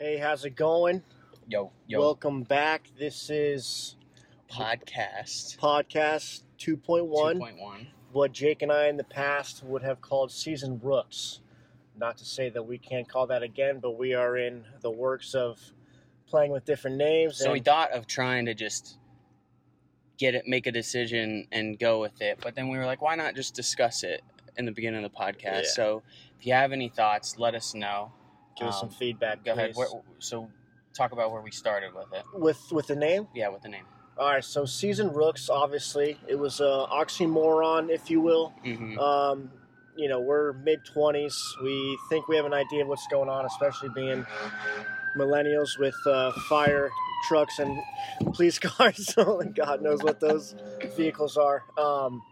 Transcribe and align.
Hey, 0.00 0.16
how's 0.16 0.46
it 0.46 0.56
going? 0.56 1.02
Yo, 1.46 1.72
yo, 1.86 2.00
Welcome 2.00 2.42
back. 2.44 2.88
This 2.98 3.28
is 3.28 3.96
podcast 4.50 5.58
podcast 5.58 6.44
2.1, 6.58 7.36
2.1. 7.38 7.86
what 8.10 8.32
Jake 8.32 8.62
and 8.62 8.72
I 8.72 8.86
in 8.88 8.96
the 8.96 9.04
past 9.04 9.62
would 9.62 9.82
have 9.82 10.00
called 10.00 10.32
season 10.32 10.80
rooks. 10.82 11.40
Not 11.98 12.16
to 12.16 12.24
say 12.24 12.48
that 12.48 12.62
we 12.62 12.78
can't 12.78 13.06
call 13.06 13.26
that 13.26 13.42
again, 13.42 13.78
but 13.78 13.98
we 13.98 14.14
are 14.14 14.38
in 14.38 14.64
the 14.80 14.90
works 14.90 15.34
of 15.34 15.60
playing 16.26 16.50
with 16.50 16.64
different 16.64 16.96
names. 16.96 17.36
So 17.36 17.52
we 17.52 17.58
and- 17.58 17.66
thought 17.66 17.92
of 17.92 18.06
trying 18.06 18.46
to 18.46 18.54
just 18.54 18.96
get 20.16 20.34
it, 20.34 20.46
make 20.46 20.66
a 20.66 20.72
decision, 20.72 21.46
and 21.52 21.78
go 21.78 22.00
with 22.00 22.22
it. 22.22 22.38
But 22.40 22.54
then 22.54 22.70
we 22.70 22.78
were 22.78 22.86
like, 22.86 23.02
why 23.02 23.16
not 23.16 23.34
just 23.34 23.54
discuss 23.54 24.02
it 24.02 24.22
in 24.56 24.64
the 24.64 24.72
beginning 24.72 25.04
of 25.04 25.12
the 25.12 25.14
podcast? 25.18 25.64
Yeah. 25.64 25.74
So 25.74 26.02
if 26.38 26.46
you 26.46 26.54
have 26.54 26.72
any 26.72 26.88
thoughts, 26.88 27.36
let 27.36 27.54
us 27.54 27.74
know. 27.74 28.12
Give 28.56 28.68
us 28.68 28.80
some 28.80 28.88
um, 28.88 28.94
feedback. 28.94 29.44
Go 29.44 29.52
ahead. 29.52 29.72
Where, 29.74 29.88
so 30.18 30.48
talk 30.94 31.12
about 31.12 31.32
where 31.32 31.40
we 31.40 31.50
started 31.50 31.94
with 31.94 32.12
it. 32.12 32.24
With 32.34 32.60
with 32.72 32.86
the 32.86 32.96
name. 32.96 33.28
Yeah, 33.34 33.48
with 33.48 33.62
the 33.62 33.68
name. 33.68 33.84
All 34.18 34.28
right. 34.28 34.44
So 34.44 34.64
season 34.64 35.12
rooks. 35.12 35.48
Obviously, 35.48 36.18
it 36.28 36.38
was 36.38 36.60
a 36.60 36.86
oxymoron, 36.90 37.90
if 37.90 38.10
you 38.10 38.20
will. 38.20 38.50
hmm 38.62 38.98
Um, 38.98 39.50
you 39.96 40.08
know, 40.08 40.20
we're 40.20 40.52
mid 40.52 40.84
twenties. 40.84 41.36
We 41.62 41.98
think 42.08 42.28
we 42.28 42.36
have 42.36 42.46
an 42.46 42.54
idea 42.54 42.82
of 42.82 42.88
what's 42.88 43.06
going 43.08 43.28
on, 43.28 43.44
especially 43.44 43.90
being 43.94 44.26
millennials 45.16 45.78
with 45.78 45.94
uh, 46.06 46.32
fire 46.48 46.90
trucks 47.28 47.58
and 47.58 47.78
police 48.34 48.58
cars. 48.68 49.14
Only 49.16 49.48
God 49.54 49.82
knows 49.82 50.02
what 50.02 50.20
those 50.20 50.54
vehicles 50.96 51.36
are. 51.36 51.64
Um, 51.78 52.22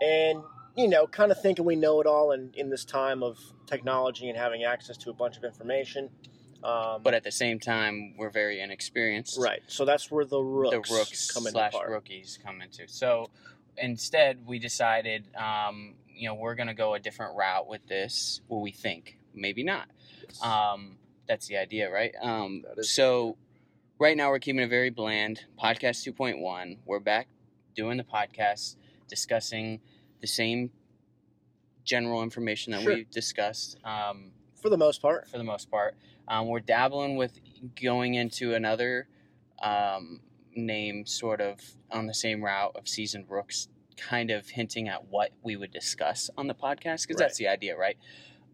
and 0.00 0.42
you 0.76 0.88
know, 0.88 1.06
kind 1.06 1.30
of 1.30 1.40
thinking 1.40 1.64
we 1.64 1.76
know 1.76 2.00
it 2.00 2.06
all 2.06 2.32
in, 2.32 2.50
in 2.54 2.70
this 2.70 2.84
time 2.84 3.22
of 3.22 3.38
technology 3.66 4.28
and 4.28 4.38
having 4.38 4.64
access 4.64 4.96
to 4.98 5.10
a 5.10 5.12
bunch 5.12 5.36
of 5.36 5.44
information. 5.44 6.10
Um, 6.64 7.02
But 7.02 7.14
at 7.14 7.24
the 7.24 7.32
same 7.32 7.58
time, 7.58 8.14
we're 8.16 8.30
very 8.30 8.60
inexperienced. 8.60 9.38
right, 9.40 9.62
so 9.66 9.84
that's 9.84 10.10
where 10.10 10.24
the 10.24 10.40
rooks, 10.40 10.88
the 10.88 10.94
rooks 10.94 11.30
come 11.30 11.42
slash 11.44 11.72
part. 11.72 11.90
rookies 11.90 12.38
come 12.42 12.62
into. 12.62 12.86
So 12.88 13.30
instead, 13.76 14.46
we 14.46 14.58
decided, 14.58 15.24
um, 15.36 15.94
you 16.08 16.28
know, 16.28 16.34
we're 16.34 16.54
gonna 16.54 16.74
go 16.74 16.94
a 16.94 17.00
different 17.00 17.36
route 17.36 17.66
with 17.68 17.86
this. 17.88 18.40
Well, 18.48 18.60
we 18.60 18.70
think, 18.70 19.18
maybe 19.34 19.64
not. 19.64 19.88
Um, 20.42 20.98
that's 21.26 21.46
the 21.48 21.56
idea, 21.56 21.90
right? 21.90 22.14
Um, 22.22 22.64
so 22.82 23.36
right 23.98 24.16
now 24.16 24.30
we're 24.30 24.38
keeping 24.38 24.62
it 24.62 24.68
very 24.68 24.90
bland. 24.90 25.44
Podcast 25.62 26.06
2.1. 26.06 26.78
We're 26.86 27.00
back 27.00 27.26
doing 27.74 27.96
the 27.96 28.04
podcast, 28.04 28.76
discussing 29.08 29.80
the 30.22 30.26
same 30.26 30.70
general 31.84 32.22
information 32.22 32.72
that 32.72 32.82
Sure. 32.82 32.94
we 32.94 33.04
discussed. 33.10 33.76
Um, 33.84 34.32
For 34.54 34.70
the 34.70 34.78
most 34.78 35.02
part, 35.02 35.28
for 35.28 35.36
the 35.36 35.44
most 35.44 35.70
part. 35.70 35.96
Um, 36.28 36.46
we're 36.46 36.60
dabbling 36.60 37.16
with 37.16 37.38
going 37.74 38.14
into 38.14 38.54
another 38.54 39.08
um, 39.60 40.20
name, 40.54 41.04
sort 41.04 41.40
of 41.40 41.58
on 41.90 42.06
the 42.06 42.14
same 42.14 42.42
route 42.42 42.74
of 42.76 42.86
seasoned 42.88 43.26
rooks, 43.28 43.68
kind 43.96 44.30
of 44.30 44.48
hinting 44.48 44.88
at 44.88 45.06
what 45.08 45.32
we 45.42 45.56
would 45.56 45.72
discuss 45.72 46.30
on 46.38 46.46
the 46.46 46.54
podcast, 46.54 47.02
because 47.02 47.16
that's 47.18 47.36
the 47.38 47.48
idea, 47.48 47.76
right? 47.76 47.98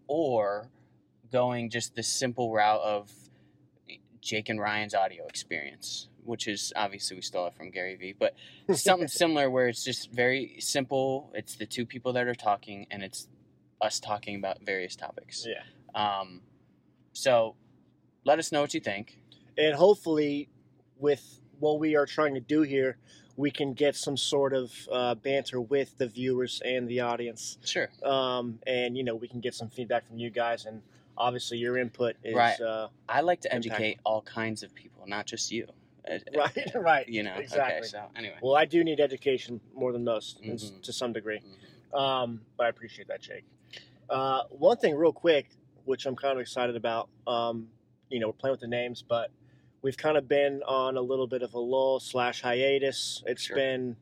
Or 0.07 0.71
going 1.31 1.69
just 1.71 1.95
the 1.95 2.03
simple 2.03 2.51
route 2.53 2.81
of 2.81 3.11
Jake 4.23 4.49
and 4.49 4.59
Ryan's 4.59 4.95
audio 4.95 5.27
experience, 5.27 6.09
which 6.29 6.47
is 6.47 6.73
obviously 6.77 7.17
we 7.17 7.23
stole 7.23 7.47
it 7.47 7.55
from 7.55 7.71
Gary 7.71 7.97
Vee, 7.97 8.15
but 8.17 8.35
something 8.75 9.09
similar 9.09 9.49
where 9.51 9.67
it's 9.69 9.83
just 9.83 10.13
very 10.13 10.57
simple. 10.61 11.31
It's 11.35 11.57
the 11.57 11.67
two 11.67 11.87
people 11.87 12.13
that 12.13 12.27
are 12.27 12.35
talking, 12.35 12.87
and 12.91 13.03
it's 13.03 13.27
us 13.81 13.99
talking 13.99 14.37
about 14.37 14.61
various 14.63 14.95
topics. 14.95 15.47
yeah. 15.49 15.63
Um, 15.95 16.43
so 17.13 17.57
let 18.25 18.39
us 18.39 18.53
know 18.53 18.61
what 18.61 18.75
you 18.75 18.81
think. 18.81 19.19
and 19.57 19.75
hopefully 19.75 20.49
with 20.99 21.41
what 21.61 21.81
we 21.81 21.97
are 21.97 22.07
trying 22.07 22.35
to 22.35 22.41
do 22.41 22.63
here 22.63 22.99
we 23.37 23.51
can 23.53 23.73
get 23.73 23.95
some 23.95 24.17
sort 24.17 24.53
of 24.53 24.73
uh, 24.93 25.15
banter 25.15 25.61
with 25.61 25.97
the 25.99 26.09
viewers 26.09 26.61
and 26.65 26.89
the 26.89 27.01
audience 27.01 27.57
Sure. 27.65 27.89
um, 28.05 28.59
and 28.67 28.97
you 28.97 29.03
know 29.05 29.15
we 29.15 29.29
can 29.29 29.41
get 29.41 29.55
some 29.55 29.69
feedback 29.71 30.07
from 30.07 30.19
you 30.19 30.29
guys 30.31 30.67
and 30.67 30.83
obviously 31.17 31.57
your 31.59 31.79
input 31.79 32.17
is 32.23 32.35
Right. 32.35 32.61
uh, 32.61 32.89
I 33.09 33.21
like 33.23 33.41
to 33.43 33.55
educate 33.55 33.99
all 34.05 34.23
kinds 34.23 34.63
of 34.63 34.75
people, 34.75 35.05
not 35.07 35.27
just 35.27 35.51
you. 35.51 35.67
Right 36.37 36.71
right 36.75 37.09
You 37.09 37.23
know. 37.23 37.35
exactly 37.37 37.79
Okay. 37.79 37.87
So 37.89 38.05
anyway. 38.17 38.37
well 38.43 38.57
i 38.57 38.65
do 38.65 38.83
need 38.85 39.01
education 39.01 39.61
more 39.75 39.93
than 39.93 40.05
most 40.05 40.43
Mhm. 40.43 40.83
to 40.83 40.93
some 40.93 41.13
degree 41.13 41.41
Mhm. 41.95 41.99
um, 41.99 42.41
but 42.57 42.67
i 42.67 42.69
appreciate 42.69 43.09
that 43.09 43.21
jake 43.21 43.45
uh, 44.11 44.43
one 44.51 44.77
thing 44.79 44.95
real 44.95 45.13
quick 45.13 45.47
which 45.85 46.07
i'm 46.07 46.17
kind 46.17 46.33
of 46.35 46.41
excited 46.41 46.77
about 46.77 47.09
um, 47.27 47.69
you 48.11 48.19
know 48.21 48.29
we're 48.29 48.33
playing 48.33 48.53
with 48.53 48.61
the 48.61 48.67
names 48.69 49.03
but 49.07 49.31
we've 49.83 49.97
kind 49.97 50.17
of 50.17 50.27
been 50.29 50.63
on 50.65 50.97
a 50.97 51.01
little 51.01 51.27
bit 51.27 51.43
of 51.43 51.55
a 51.55 51.59
lull 51.59 52.01
slash 52.01 52.41
hiatus 52.43 53.23
it's 53.27 53.43
Sure. 53.43 53.57
been 53.57 53.97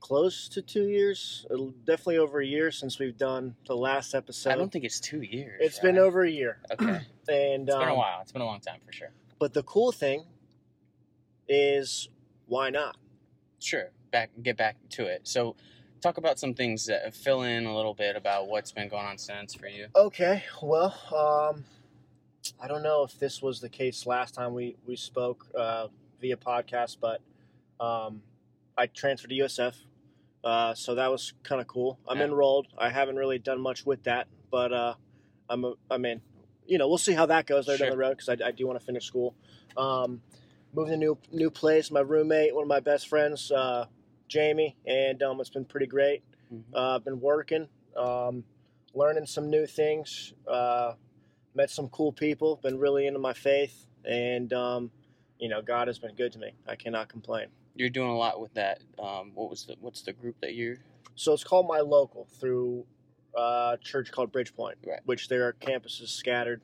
close 0.00 0.48
to 0.48 0.62
two 0.62 0.88
years 0.88 1.44
definitely 1.84 2.16
over 2.18 2.40
a 2.40 2.46
year 2.46 2.70
since 2.70 2.98
we've 2.98 3.18
done 3.18 3.54
the 3.66 3.76
last 3.76 4.14
episode 4.14 4.50
I 4.50 4.56
don't 4.56 4.72
think 4.72 4.84
it's 4.84 4.98
two 4.98 5.20
years. 5.20 5.58
it's 5.62 5.78
been 5.78 5.98
over 5.98 6.22
a 6.22 6.30
year 6.30 6.58
Okay. 6.72 6.86
and 7.28 7.68
It's 7.68 7.76
been 7.76 7.88
a 7.88 7.92
um, 7.92 7.98
while. 7.98 8.18
It's 8.22 8.32
been 8.32 8.40
a 8.42 8.46
long 8.46 8.60
time 8.60 8.80
for 8.86 8.92
sure. 8.92 9.10
but 9.38 9.52
the 9.52 9.62
cool 9.64 9.92
thing 9.92 10.24
is 11.50 12.08
why 12.46 12.70
not 12.70 12.96
Sure. 13.58 13.90
Back. 14.10 14.30
Get 14.42 14.56
back 14.56 14.76
to 14.90 15.04
it. 15.06 15.28
So. 15.28 15.56
Talk 16.02 16.16
about 16.16 16.38
some 16.38 16.54
things 16.54 16.86
that 16.86 17.12
fill 17.14 17.42
in 17.42 17.66
a 17.66 17.76
little 17.76 17.92
bit 17.92 18.16
about 18.16 18.48
what's 18.48 18.72
been 18.72 18.88
going 18.88 19.04
on 19.04 19.18
since 19.18 19.54
for 19.54 19.66
you. 19.66 19.86
Okay, 19.94 20.42
well, 20.62 20.94
um, 21.14 21.62
I 22.58 22.68
don't 22.68 22.82
know 22.82 23.02
if 23.02 23.18
this 23.18 23.42
was 23.42 23.60
the 23.60 23.68
case 23.68 24.06
last 24.06 24.34
time 24.34 24.54
we 24.54 24.76
we 24.86 24.96
spoke 24.96 25.46
uh, 25.54 25.88
via 26.18 26.38
podcast, 26.38 26.96
but 27.02 27.20
um, 27.84 28.22
I 28.78 28.86
transferred 28.86 29.28
to 29.28 29.36
USF, 29.40 29.74
uh, 30.42 30.72
so 30.74 30.94
that 30.94 31.10
was 31.10 31.34
kind 31.42 31.60
of 31.60 31.66
cool. 31.66 31.98
I'm 32.08 32.16
Yeah. 32.16 32.24
enrolled. 32.24 32.68
I 32.78 32.88
haven't 32.88 33.16
really 33.16 33.38
done 33.38 33.60
much 33.60 33.84
with 33.84 34.02
that, 34.04 34.26
but 34.50 34.72
uh, 34.72 34.94
I'm 35.50 35.66
a, 35.66 35.74
I'm 35.90 36.06
in. 36.06 36.22
You 36.64 36.78
know, 36.78 36.88
we'll 36.88 36.96
see 36.96 37.12
how 37.12 37.26
that 37.26 37.44
goes 37.44 37.68
later 37.68 37.84
down 37.84 37.90
the 37.90 37.98
road 37.98 38.16
because 38.16 38.30
I, 38.30 38.46
I 38.48 38.52
do 38.52 38.66
want 38.66 38.80
to 38.80 38.86
finish 38.86 39.04
school. 39.04 39.34
Um, 39.76 40.22
moved 40.72 40.88
to 40.88 40.94
a 40.94 40.96
new 40.96 41.18
new 41.32 41.50
place. 41.50 41.90
My 41.90 42.00
roommate, 42.00 42.54
one 42.54 42.62
of 42.62 42.68
my 42.68 42.80
best 42.80 43.08
friends, 43.08 43.50
uh, 43.50 43.86
Jamie, 44.28 44.76
and 44.86 45.22
um, 45.22 45.40
it's 45.40 45.50
been 45.50 45.64
pretty 45.64 45.86
great. 45.86 46.22
Mhm. 46.52 46.62
Uh, 46.74 46.96
I've 46.96 47.04
been 47.04 47.20
working, 47.20 47.68
um, 47.96 48.44
learning 48.94 49.26
some 49.26 49.50
new 49.50 49.66
things, 49.66 50.34
uh, 50.46 50.94
met 51.54 51.70
some 51.70 51.88
cool 51.88 52.12
people, 52.12 52.56
been 52.56 52.78
really 52.78 53.06
into 53.06 53.18
my 53.18 53.32
faith, 53.32 53.86
and 54.04 54.52
um, 54.52 54.90
you 55.38 55.48
know, 55.48 55.62
God 55.62 55.88
has 55.88 55.98
been 55.98 56.14
good 56.14 56.32
to 56.32 56.38
me. 56.38 56.52
I 56.66 56.76
cannot 56.76 57.08
complain. 57.08 57.48
You're 57.74 57.88
doing 57.90 58.10
a 58.10 58.16
lot 58.16 58.40
with 58.40 58.52
that. 58.54 58.82
Um, 58.98 59.32
what 59.34 59.48
was 59.48 59.64
the 59.64 59.76
What's 59.80 60.02
the 60.02 60.12
group 60.12 60.36
that 60.40 60.54
you're? 60.54 60.78
So 61.14 61.32
it's 61.32 61.44
called 61.44 61.66
My 61.66 61.80
Local 61.80 62.24
through 62.38 62.84
uh, 63.36 63.74
a 63.74 63.78
church 63.80 64.10
called 64.10 64.32
Bridgepoint, 64.32 64.74
Right. 64.86 65.00
which 65.04 65.28
there 65.28 65.46
are 65.46 65.52
campuses 65.54 66.08
scattered 66.08 66.62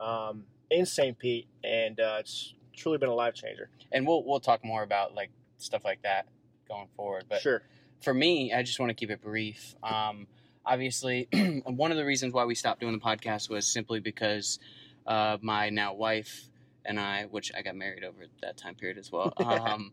um, 0.00 0.44
in 0.70 0.84
St. 0.84 1.16
Pete, 1.18 1.46
and 1.64 1.98
uh, 2.00 2.16
it's 2.20 2.54
truly 2.78 2.98
been 2.98 3.08
a 3.08 3.14
life 3.14 3.34
changer. 3.34 3.68
And 3.92 4.06
we'll 4.06 4.24
we'll 4.24 4.40
talk 4.40 4.64
more 4.64 4.82
about 4.82 5.14
like 5.14 5.30
stuff 5.58 5.84
like 5.84 6.02
that 6.02 6.26
going 6.68 6.88
forward. 6.96 7.24
But 7.28 7.40
sure. 7.40 7.62
for 8.00 8.14
me, 8.14 8.52
I 8.52 8.62
just 8.62 8.78
want 8.78 8.90
to 8.90 8.94
keep 8.94 9.10
it 9.10 9.20
brief. 9.20 9.74
Um, 9.82 10.26
obviously, 10.64 11.28
one 11.64 11.90
of 11.90 11.96
the 11.96 12.04
reasons 12.04 12.32
why 12.32 12.44
we 12.44 12.54
stopped 12.54 12.80
doing 12.80 12.92
the 12.92 13.00
podcast 13.00 13.50
was 13.50 13.66
simply 13.66 14.00
because 14.00 14.58
uh, 15.06 15.38
my 15.40 15.70
now 15.70 15.94
wife 15.94 16.48
and 16.84 16.98
I, 16.98 17.24
which 17.24 17.52
I 17.56 17.62
got 17.62 17.76
married 17.76 18.04
over 18.04 18.26
that 18.42 18.56
time 18.56 18.74
period 18.74 18.98
as 18.98 19.10
well, 19.10 19.32
um, 19.38 19.92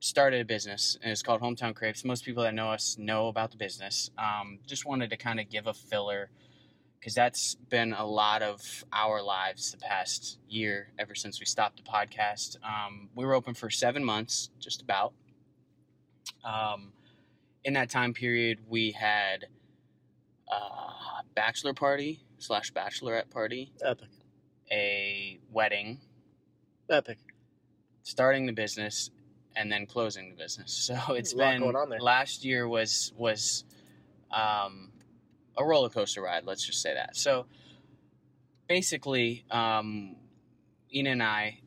started 0.00 0.40
a 0.40 0.44
business, 0.44 0.98
and 1.02 1.10
it's 1.10 1.22
called 1.22 1.40
Hometown 1.40 1.74
Crepes. 1.74 2.04
Most 2.04 2.24
people 2.24 2.42
that 2.42 2.54
know 2.54 2.70
us 2.70 2.96
know 2.98 3.28
about 3.28 3.50
the 3.50 3.56
business. 3.56 4.10
Um, 4.18 4.58
just 4.66 4.86
wanted 4.86 5.10
to 5.10 5.16
kind 5.16 5.40
of 5.40 5.48
give 5.48 5.66
a 5.66 5.74
filler 5.74 6.30
because 7.04 7.14
that's 7.14 7.56
been 7.68 7.92
a 7.92 8.06
lot 8.06 8.40
of 8.40 8.82
our 8.90 9.22
lives 9.22 9.72
the 9.72 9.76
past 9.76 10.38
year 10.48 10.88
ever 10.98 11.14
since 11.14 11.38
we 11.38 11.44
stopped 11.44 11.76
the 11.76 11.82
podcast. 11.82 12.56
Um, 12.64 13.10
we 13.14 13.26
were 13.26 13.34
open 13.34 13.52
for 13.52 13.68
seven 13.68 14.02
months, 14.02 14.48
just 14.58 14.80
about. 14.80 15.12
Um, 16.42 16.94
in 17.62 17.74
that 17.74 17.90
time 17.90 18.14
period, 18.14 18.60
we 18.66 18.92
had 18.92 19.44
a 20.50 21.24
bachelor 21.34 21.74
party 21.74 22.24
slash 22.38 22.72
bachelorette 22.72 23.28
party, 23.28 23.70
Epic. 23.84 24.08
a 24.72 25.38
wedding, 25.52 26.00
Epic. 26.88 27.18
starting 28.02 28.46
the 28.46 28.52
business, 28.54 29.10
and 29.56 29.70
then 29.70 29.84
closing 29.84 30.30
the 30.30 30.36
business. 30.36 30.90
So 31.06 31.12
it's 31.14 31.34
A 31.34 31.36
lot 31.36 31.50
been 31.52 31.60
going 31.60 31.76
on 31.76 31.90
there. 31.90 32.00
last 32.00 32.46
year 32.46 32.66
was 32.66 33.12
was 33.18 33.64
um, 34.32 34.90
a 35.56 35.64
roller 35.64 35.88
coaster 35.88 36.22
ride. 36.22 36.44
Let's 36.44 36.64
just 36.66 36.80
say 36.82 36.94
that. 36.94 37.16
So 37.16 37.46
basically, 38.68 39.44
um, 39.50 40.16
Ina 40.94 41.10
and 41.10 41.22
I 41.22 41.60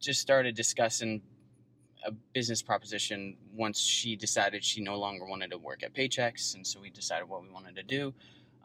just 0.00 0.20
started 0.20 0.54
discussing 0.56 1.22
a 2.04 2.10
business 2.10 2.62
proposition 2.62 3.36
once 3.54 3.78
she 3.78 4.16
decided 4.16 4.64
she 4.64 4.80
no 4.80 4.98
longer 4.98 5.24
wanted 5.24 5.50
to 5.52 5.58
work 5.58 5.84
at 5.84 5.94
Paychex, 5.94 6.54
and 6.56 6.66
so 6.66 6.80
we 6.80 6.90
decided 6.90 7.28
what 7.28 7.42
we 7.42 7.48
wanted 7.48 7.76
to 7.76 7.82
do. 7.84 8.12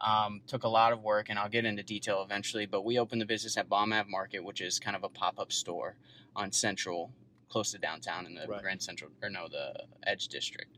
Um, 0.00 0.42
took 0.46 0.64
a 0.64 0.68
lot 0.68 0.92
of 0.92 1.02
work, 1.02 1.28
and 1.28 1.38
I'll 1.38 1.48
get 1.48 1.64
into 1.64 1.82
detail 1.82 2.22
eventually. 2.22 2.66
But 2.66 2.84
we 2.84 2.98
opened 2.98 3.20
the 3.20 3.26
business 3.26 3.56
at 3.56 3.68
Bomb 3.68 3.92
Ave 3.92 4.10
Market, 4.10 4.40
which 4.44 4.60
is 4.60 4.78
kind 4.78 4.96
of 4.96 5.04
a 5.04 5.08
pop 5.08 5.38
up 5.38 5.52
store 5.52 5.96
on 6.36 6.52
Central, 6.52 7.12
close 7.48 7.72
to 7.72 7.78
downtown 7.78 8.26
in 8.26 8.34
the 8.34 8.46
Right. 8.46 8.62
Grand 8.62 8.82
Central, 8.82 9.10
or 9.22 9.30
no, 9.30 9.48
the 9.48 9.74
Edge 10.04 10.28
District. 10.28 10.76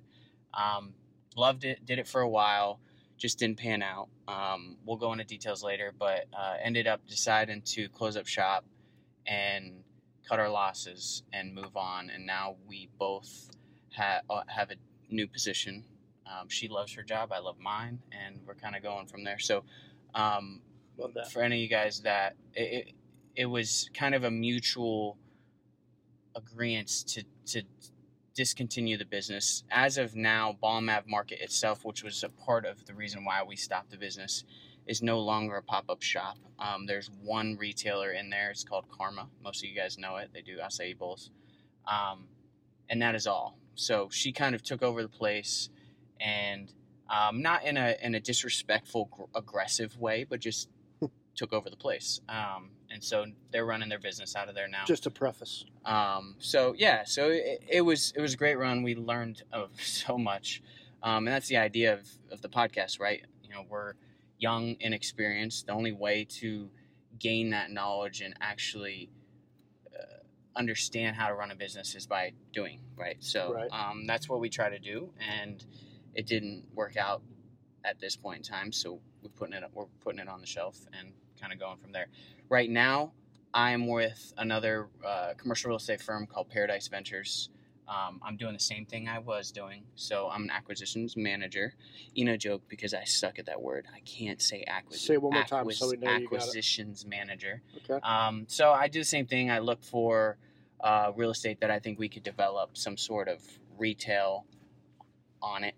Um, 0.54 0.94
loved 1.36 1.64
it, 1.64 1.84
did 1.84 1.98
it 1.98 2.06
for 2.06 2.20
a 2.20 2.28
while, 2.28 2.80
just 3.20 3.38
didn't 3.38 3.58
pan 3.58 3.82
out. 3.82 4.08
Um, 4.26 4.78
we'll 4.86 4.96
go 4.96 5.12
into 5.12 5.24
details 5.24 5.62
later, 5.62 5.92
but 5.96 6.24
uh, 6.36 6.54
ended 6.62 6.86
up 6.86 7.06
deciding 7.06 7.62
to 7.66 7.88
close 7.90 8.16
up 8.16 8.26
shop 8.26 8.64
and 9.26 9.84
cut 10.26 10.40
our 10.40 10.48
losses 10.48 11.22
and 11.32 11.54
move 11.54 11.76
on. 11.76 12.08
And 12.08 12.26
now 12.26 12.56
we 12.66 12.88
both 12.98 13.50
ha- 13.94 14.22
uh, 14.30 14.42
have 14.48 14.70
a 14.70 14.76
new 15.10 15.28
position. 15.28 15.84
Um, 16.26 16.48
she 16.48 16.66
loves 16.66 16.94
her 16.94 17.02
job, 17.02 17.30
I 17.30 17.40
love 17.40 17.58
mine, 17.58 17.98
and 18.10 18.40
we're 18.46 18.54
kind 18.54 18.74
of 18.74 18.82
going 18.82 19.06
from 19.06 19.22
there. 19.22 19.38
So, 19.38 19.64
um, 20.14 20.62
for 21.30 21.42
any 21.42 21.56
of 21.56 21.62
you 21.62 21.68
guys 21.68 22.00
that 22.00 22.36
it, 22.54 22.62
it, 22.62 22.92
it 23.36 23.46
was 23.46 23.90
kind 23.94 24.14
of 24.14 24.24
a 24.24 24.30
mutual 24.30 25.18
agreement 26.34 26.88
to 27.08 27.24
to 27.46 27.62
discontinue 28.34 28.96
the 28.96 29.04
business. 29.04 29.64
As 29.70 29.98
of 29.98 30.14
now, 30.14 30.56
Ave 30.62 31.02
Market 31.06 31.40
itself, 31.40 31.84
which 31.84 32.02
was 32.02 32.22
a 32.22 32.28
part 32.28 32.64
of 32.64 32.86
the 32.86 32.94
reason 32.94 33.24
why 33.24 33.42
we 33.42 33.56
stopped 33.56 33.90
the 33.90 33.96
business, 33.96 34.44
is 34.86 35.02
no 35.02 35.20
longer 35.20 35.56
a 35.56 35.62
pop 35.62 35.84
up 35.88 36.02
shop. 36.02 36.36
Um, 36.58 36.86
there's 36.86 37.10
one 37.22 37.56
retailer 37.56 38.10
in 38.12 38.30
there. 38.30 38.50
It's 38.50 38.64
called 38.64 38.86
Karma. 38.90 39.28
Most 39.42 39.62
of 39.62 39.68
you 39.70 39.76
guys 39.76 39.98
know 39.98 40.16
it. 40.16 40.30
They 40.32 40.42
do 40.42 40.58
acai 40.58 40.96
bowls, 40.96 41.30
um, 41.86 42.26
and 42.88 43.00
that 43.02 43.14
is 43.14 43.26
all. 43.26 43.56
So 43.74 44.08
she 44.10 44.32
kind 44.32 44.54
of 44.54 44.62
took 44.62 44.82
over 44.82 45.02
the 45.02 45.08
place, 45.08 45.70
and 46.20 46.72
um, 47.08 47.42
not 47.42 47.64
in 47.64 47.76
a 47.76 47.96
in 48.02 48.14
a 48.14 48.20
disrespectful, 48.20 49.08
gr- 49.10 49.38
aggressive 49.38 49.98
way, 49.98 50.24
but 50.24 50.40
just 50.40 50.68
took 51.40 51.54
over 51.54 51.70
the 51.70 51.76
place. 51.76 52.20
Um, 52.28 52.68
and 52.90 53.02
so 53.02 53.24
they're 53.50 53.64
running 53.64 53.88
their 53.88 53.98
business 53.98 54.36
out 54.36 54.50
of 54.50 54.54
there 54.54 54.68
now. 54.68 54.84
Just 54.84 55.06
a 55.06 55.10
preface. 55.10 55.64
Um, 55.86 56.36
so 56.38 56.74
yeah, 56.76 57.02
so 57.04 57.30
it, 57.30 57.62
it 57.66 57.80
was 57.80 58.12
it 58.14 58.20
was 58.20 58.34
a 58.34 58.36
great 58.36 58.58
run. 58.58 58.82
We 58.82 58.94
learned 58.94 59.42
of 59.50 59.70
so 59.82 60.18
much, 60.18 60.62
um, 61.02 61.26
and 61.26 61.28
that's 61.28 61.48
the 61.48 61.56
idea 61.56 61.94
of, 61.94 62.06
of 62.30 62.42
the 62.42 62.50
podcast, 62.50 63.00
right? 63.00 63.24
You 63.42 63.54
know, 63.54 63.64
we're 63.70 63.94
young, 64.38 64.76
inexperienced. 64.80 65.66
The 65.66 65.72
only 65.72 65.92
way 65.92 66.26
to 66.40 66.68
gain 67.18 67.50
that 67.50 67.70
knowledge 67.70 68.20
and 68.20 68.34
actually 68.42 69.08
uh, 69.98 70.20
understand 70.56 71.16
how 71.16 71.28
to 71.28 71.34
run 71.34 71.50
a 71.50 71.56
business 71.56 71.94
is 71.94 72.06
by 72.06 72.32
doing, 72.52 72.80
right? 72.96 73.16
So 73.20 73.54
Right. 73.54 73.70
Um, 73.72 74.06
that's 74.06 74.28
what 74.28 74.40
we 74.40 74.50
try 74.50 74.68
to 74.68 74.78
do, 74.78 75.08
and 75.26 75.64
it 76.14 76.26
didn't 76.26 76.64
work 76.74 76.98
out 76.98 77.22
at 77.82 77.98
this 77.98 78.14
point 78.14 78.38
in 78.38 78.42
time. 78.42 78.72
So 78.72 79.00
we're 79.22 79.30
putting 79.30 79.54
it 79.54 79.64
we're 79.72 79.86
putting 80.00 80.20
it 80.20 80.28
on 80.28 80.42
the 80.42 80.46
shelf 80.46 80.76
and 80.98 81.12
kind 81.40 81.52
of 81.52 81.58
going 81.58 81.78
from 81.78 81.92
there. 81.92 82.08
Right 82.48 82.70
now, 82.70 83.12
I'm 83.52 83.86
with 83.86 84.32
another 84.36 84.88
uh, 85.04 85.32
commercial 85.36 85.68
real 85.68 85.78
estate 85.78 86.00
firm 86.00 86.26
called 86.26 86.50
Paradise 86.50 86.88
Ventures. 86.88 87.50
Um, 87.88 88.20
I'm 88.24 88.36
doing 88.36 88.52
the 88.52 88.60
same 88.60 88.86
thing 88.86 89.08
I 89.08 89.18
was 89.18 89.50
doing. 89.50 89.82
So 89.96 90.28
I'm 90.28 90.44
an 90.44 90.50
acquisitions 90.50 91.16
manager. 91.16 91.74
You 92.14 92.24
know, 92.24 92.36
joke 92.36 92.62
because 92.68 92.94
I 92.94 93.02
suck 93.02 93.40
at 93.40 93.46
that 93.46 93.60
word. 93.60 93.86
I 93.92 94.00
can't 94.00 94.40
say 94.40 94.64
acquisitions. 94.66 95.06
Say 95.06 95.14
it 95.14 95.22
one 95.22 95.34
more 95.34 95.42
time 95.42 95.68
so 95.72 95.90
we 95.90 95.96
know 95.96 96.12
you 96.12 96.18
got 96.18 96.20
it. 96.20 96.24
Acquisitions 96.24 97.04
manager. 97.04 97.62
Okay. 97.90 98.00
Um, 98.06 98.44
so 98.46 98.70
I 98.70 98.86
do 98.86 99.00
the 99.00 99.04
same 99.04 99.26
thing. 99.26 99.50
I 99.50 99.58
look 99.58 99.82
for 99.82 100.38
uh, 100.80 101.10
real 101.16 101.30
estate 101.30 101.60
that 101.60 101.70
I 101.72 101.80
think 101.80 101.98
we 101.98 102.08
could 102.08 102.22
develop 102.22 102.76
some 102.76 102.96
sort 102.96 103.26
of 103.26 103.42
retail 103.76 104.46
on 105.42 105.64
it 105.64 105.74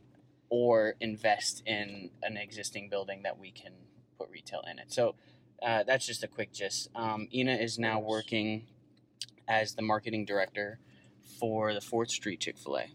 or 0.50 0.97
invest 1.00 1.62
in 1.65 2.11
an 2.23 2.37
existing 2.37 2.91
building 2.91 3.23
that 3.23 3.38
we 3.38 3.50
can 3.50 3.73
put 4.19 4.29
retail 4.31 4.62
in 4.70 4.79
it. 4.79 4.93
So 4.93 5.15
uh, 5.64 5.82
that's 5.85 6.06
just 6.06 6.23
a 6.23 6.29
quick 6.29 6.53
gist. 6.53 6.88
Um, 6.94 7.29
Ina 7.32 7.55
is 7.55 7.79
now 7.79 8.00
working 8.00 8.67
as 9.49 9.75
the 9.75 9.82
marketing 9.82 10.25
director 10.25 10.79
for 11.38 11.75
the 11.75 11.81
Fourth 11.81 12.11
Street 12.11 12.41
Chick 12.41 12.59
fil 12.59 12.79
A. 12.79 12.87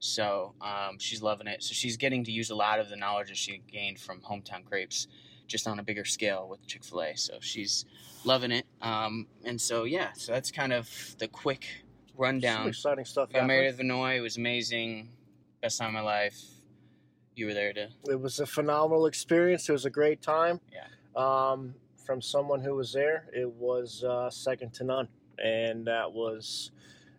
So 0.00 0.54
um, 0.60 0.98
she's 0.98 1.22
loving 1.22 1.46
it. 1.46 1.62
So 1.62 1.74
she's 1.74 1.96
getting 1.96 2.24
to 2.24 2.32
use 2.32 2.50
a 2.50 2.54
lot 2.54 2.78
of 2.80 2.88
the 2.88 2.96
knowledge 2.96 3.28
that 3.28 3.36
she 3.36 3.60
gained 3.70 3.98
from 3.98 4.20
Hometown 4.20 4.64
Crepes 4.64 5.08
just 5.46 5.66
on 5.66 5.78
a 5.78 5.82
bigger 5.82 6.04
scale 6.04 6.46
with 6.48 6.66
Chick 6.66 6.84
fil 6.84 7.02
A. 7.02 7.16
So 7.16 7.38
she's 7.40 7.84
loving 8.24 8.52
it. 8.52 8.66
Um, 8.80 9.26
and 9.44 9.60
so, 9.60 9.84
yeah, 9.84 10.12
so 10.14 10.32
that's 10.32 10.50
kind 10.50 10.72
of 10.72 10.88
the 11.18 11.28
quick 11.28 11.66
Some 12.08 12.16
rundown. 12.16 12.68
exciting 12.68 13.04
stuff. 13.04 13.32
Got 13.32 13.46
married 13.46 13.68
at 13.68 13.78
Vinoy. 13.78 14.16
It 14.18 14.20
was 14.20 14.36
amazing. 14.36 15.10
Best 15.62 15.78
time 15.78 15.88
of 15.88 15.94
my 15.94 16.00
life. 16.00 16.40
You 17.34 17.46
were 17.46 17.54
there 17.54 17.72
to. 17.72 17.88
It 18.08 18.20
was 18.20 18.40
a 18.40 18.46
phenomenal 18.46 19.06
experience. 19.06 19.68
It 19.68 19.72
was 19.72 19.84
a 19.84 19.90
great 19.90 20.22
time. 20.22 20.60
Yeah. 20.72 20.86
Um, 21.16 21.74
from 22.08 22.22
someone 22.22 22.62
who 22.62 22.74
was 22.74 22.90
there, 22.90 23.28
it 23.34 23.46
was 23.46 24.02
uh, 24.02 24.30
second 24.30 24.72
to 24.72 24.82
none, 24.82 25.06
and 25.38 25.86
that 25.86 26.10
was 26.10 26.70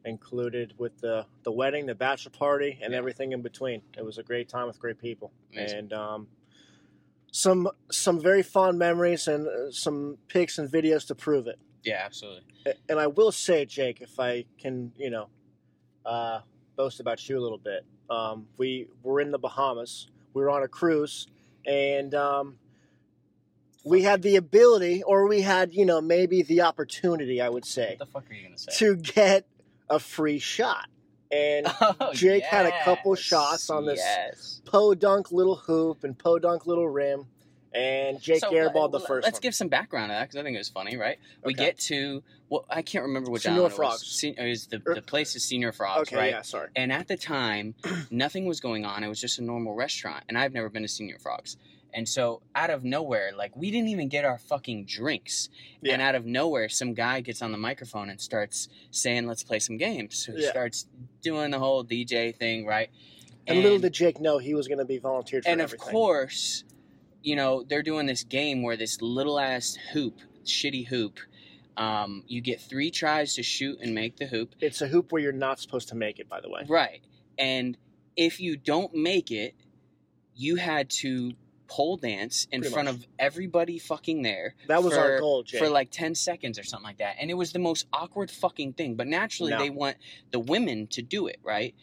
included 0.03 0.74
with 0.80 1.00
the 1.00 1.27
the 1.44 1.51
wedding, 1.51 1.86
the 1.86 1.94
bachelor 1.94 2.31
party, 2.31 2.80
and 2.81 2.91
Yeah. 2.91 2.97
everything 2.97 3.31
in 3.31 3.44
between. 3.44 3.83
It 3.95 4.03
was 4.03 4.18
a 4.18 4.24
great 4.24 4.50
time 4.50 4.65
with 4.65 4.80
great 4.80 4.97
people, 4.97 5.31
Amazing. 5.53 5.77
and 5.77 5.94
um, 5.94 6.27
some 7.31 7.69
some 7.91 8.19
very 8.19 8.41
fond 8.41 8.80
memories 8.80 9.27
and 9.27 9.47
uh, 9.47 9.69
some 9.69 10.18
pics 10.27 10.57
and 10.57 10.68
videos 10.68 11.06
to 11.06 11.13
prove 11.13 11.45
it. 11.45 11.59
Yeah, 11.83 12.01
absolutely. 12.03 12.42
And 12.89 13.00
I 13.00 13.06
will 13.06 13.31
say, 13.31 13.65
Jake, 13.65 14.01
if 14.01 14.19
I 14.19 14.45
can, 14.57 14.92
you 14.97 15.12
know, 15.12 15.30
uh, 16.03 16.39
boast 16.75 17.00
about 17.00 17.30
you 17.30 17.38
a 17.38 17.44
little 17.45 17.59
bit. 17.59 17.85
Um, 18.09 18.47
we 18.57 18.88
were 19.03 19.21
in 19.21 19.30
the 19.30 19.38
Bahamas. 19.38 20.07
We 20.33 20.42
were 20.42 20.50
on 20.50 20.63
a 20.63 20.68
cruise, 20.68 21.27
and 21.68 22.15
um, 22.15 22.57
we 23.84 24.02
had 24.04 24.22
the 24.22 24.36
ability, 24.36 25.04
or 25.04 25.28
we 25.28 25.42
had, 25.42 25.74
you 25.74 25.86
know, 25.86 26.02
maybe 26.02 26.42
the 26.42 26.62
opportunity, 26.62 27.42
I 27.42 27.50
would 27.50 27.66
say, 27.66 27.96
What 27.98 28.00
the 28.00 28.06
fuck 28.12 28.30
are 28.30 28.34
you 28.34 28.44
gonna 28.44 28.58
say? 28.58 28.72
to 28.78 28.96
get 28.96 29.46
a 29.90 30.00
free 30.00 30.40
shot. 30.40 30.88
And 31.31 31.68
Oh, 31.81 32.12
Jake 32.14 32.44
had 32.44 32.66
a 32.66 32.84
couple 32.84 33.16
yes, 33.16 33.24
shots 33.24 33.70
on 33.70 33.86
this 33.86 34.00
Yes. 34.00 34.62
podunk 34.66 35.31
little 35.31 35.56
hoop 35.56 36.04
and 36.04 36.18
podunk 36.18 36.66
little 36.66 36.90
rim, 36.90 37.26
and 37.74 38.20
Jake 38.20 38.40
So, 38.42 38.52
airballed 38.52 38.92
the 38.92 39.00
let- 39.00 39.08
1st 39.10 39.24
Let's 39.24 39.34
one. 39.36 39.42
give 39.42 39.56
some 39.56 39.68
background 39.68 40.10
to 40.10 40.14
that 40.16 40.24
because 40.24 40.38
I 40.40 40.44
think 40.44 40.56
it 40.56 40.60
was 40.60 40.70
funny, 40.70 40.98
right? 40.98 41.18
We 41.46 41.54
Okay. 41.54 41.66
get 41.66 41.80
to 41.81 42.24
well, 42.50 42.66
I 42.68 42.81
can't 42.81 43.04
remember 43.06 43.30
which 43.30 43.44
Senor 43.44 43.58
island 43.60 43.74
it 43.74 43.76
Frogs. 43.76 43.94
was. 44.02 44.08
Se- 44.20 44.34
it 44.36 44.50
was 44.50 44.66
the, 44.68 44.81
Er- 44.88 44.96
the 44.96 45.04
place 45.04 45.36
is 45.36 45.44
Señor 45.46 45.72
Frogs, 45.72 46.08
okay, 46.08 46.16
right? 46.18 46.31
yeah, 46.31 46.42
sorry. 46.42 46.70
And 46.76 46.92
at 46.92 47.08
the 47.08 47.16
time, 47.16 47.76
nothing 48.10 48.48
was 48.48 48.60
going 48.60 48.86
on. 48.86 49.04
It 49.04 49.08
was 49.08 49.22
just 49.22 49.38
a 49.38 49.44
normal 49.44 49.76
restaurant, 49.76 50.24
and 50.28 50.36
I've 50.36 50.52
never 50.52 50.68
been 50.68 50.81
to 50.81 50.88
Señor 50.88 51.22
Frogs. 51.22 51.58
And 51.94 52.07
so, 52.07 52.41
out 52.56 52.69
of 52.69 52.83
nowhere, 52.83 53.31
like 53.36 53.56
we 53.56 53.71
didn't 53.71 53.89
even 53.89 54.09
get 54.09 54.24
our 54.25 54.38
fucking 54.38 54.86
drinks, 54.86 55.50
Yeah. 55.81 55.94
and 55.94 56.01
out 56.01 56.15
of 56.15 56.25
nowhere, 56.25 56.69
some 56.69 56.94
guy 56.94 57.21
gets 57.21 57.41
on 57.41 57.51
the 57.51 57.57
microphone 57.57 58.09
and 58.09 58.21
starts 58.21 58.69
saying, 58.92 59.25
"Let's 59.28 59.44
play 59.44 59.59
some 59.59 59.78
games." 59.78 60.23
So 60.23 60.33
he 60.33 60.44
Yeah. 60.44 60.52
starts 60.52 60.87
doing 61.21 61.52
the 61.52 61.59
whole 61.59 61.83
DJ 61.83 62.31
thing, 62.31 62.66
right? 62.66 62.90
And, 63.47 63.64
little 63.64 63.80
did 63.80 63.94
Jake 63.94 64.19
know 64.21 64.37
he 64.37 64.54
was 64.54 64.68
going 64.68 64.78
to 64.78 64.85
be 64.85 64.99
volunteered 64.99 65.44
for 65.44 65.49
and 65.49 65.61
of 65.61 65.75
course, 65.78 66.64
you 67.23 67.35
know 67.35 67.64
they're 67.64 67.81
doing 67.83 68.06
this 68.06 68.23
game 68.23 68.61
where 68.61 68.78
this 68.78 69.02
little 69.02 69.40
ass 69.40 69.75
hoop, 69.94 70.19
shitty 70.45 70.85
hoop. 70.87 71.19
Um, 71.78 72.23
you 72.28 72.42
get 72.42 72.59
three 72.61 72.92
tries 72.92 73.35
to 73.35 73.44
shoot 73.44 73.80
and 73.81 73.95
make 73.95 74.18
the 74.18 74.25
hoop, 74.28 74.54
It's 74.59 74.81
a 74.81 74.87
hoop 74.87 75.11
where 75.14 75.21
you're 75.21 75.31
not 75.31 75.59
supposed 75.61 75.87
to 75.90 75.95
make 75.95 76.19
it, 76.19 76.28
by 76.28 76.42
the 76.42 76.49
way. 76.49 76.66
right? 76.68 77.02
And 77.37 77.78
if 78.18 78.42
you 78.42 78.57
don't 78.57 78.94
make 78.94 79.31
it, 79.31 79.56
you 80.35 80.57
had 80.57 80.90
to 80.90 81.31
pole 81.69 81.97
dance 81.97 82.47
in 82.52 82.61
Pretty 82.61 82.73
front 82.73 82.88
much. 82.88 82.95
of 82.95 83.07
everybody 83.19 83.78
fucking 83.78 84.21
there 84.23 84.56
That 84.68 84.83
was 84.83 84.94
for- 84.94 84.99
our 84.99 85.19
goal, 85.19 85.44
Jake. 85.44 85.59
for 85.61 85.69
like 85.69 85.92
10 85.92 86.16
seconds 86.16 86.57
or 86.59 86.64
something 86.64 86.83
like 86.85 86.97
that. 86.97 87.16
And 87.19 87.30
it 87.30 87.35
was 87.35 87.52
the 87.54 87.59
most 87.59 87.85
awkward 87.94 88.31
fucking 88.31 88.73
thing. 88.73 88.95
But 88.95 89.07
naturally, 89.07 89.52
No. 89.52 89.59
they 89.59 89.69
want 89.69 89.97
the 90.31 90.40
women 90.40 90.88
to 90.88 91.02
do 91.02 91.28
it, 91.28 91.38
right? 91.44 91.76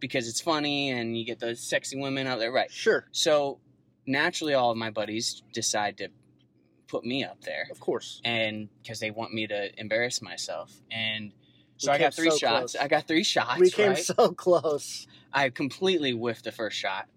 Because 0.00 0.28
it's 0.28 0.40
funny 0.40 0.90
and 0.90 1.16
you 1.16 1.24
get 1.24 1.38
the 1.38 1.56
sexy 1.56 1.96
women 1.98 2.26
out 2.26 2.38
there, 2.38 2.52
right? 2.52 2.70
sure, 2.70 3.06
So 3.12 3.58
naturally, 4.06 4.54
all 4.54 4.70
of 4.70 4.76
my 4.76 4.90
buddies 4.90 5.42
decide 5.52 5.96
to 5.98 6.08
put 6.88 7.04
me 7.04 7.24
up 7.24 7.40
there, 7.42 7.68
of 7.70 7.80
course. 7.80 8.20
and 8.24 8.68
because 8.82 9.00
they 9.00 9.10
want 9.10 9.32
me 9.32 9.46
to 9.46 9.70
embarrass 9.80 10.20
myself. 10.20 10.72
And 10.90 11.32
so 11.78 11.90
We 11.90 11.96
I 11.96 11.98
got 11.98 12.14
three 12.14 12.30
so 12.30 12.36
shots. 12.36 12.72
close. 12.72 12.84
I 12.84 12.88
got 12.88 13.08
three 13.08 13.24
shots. 13.24 13.58
we 13.60 13.70
came 13.70 13.90
right? 13.90 13.98
so 13.98 14.32
close. 14.32 15.06
I 15.32 15.48
completely 15.48 16.10
whiffed 16.12 16.44
the 16.44 16.52
first 16.52 16.76
shot, 16.76 17.08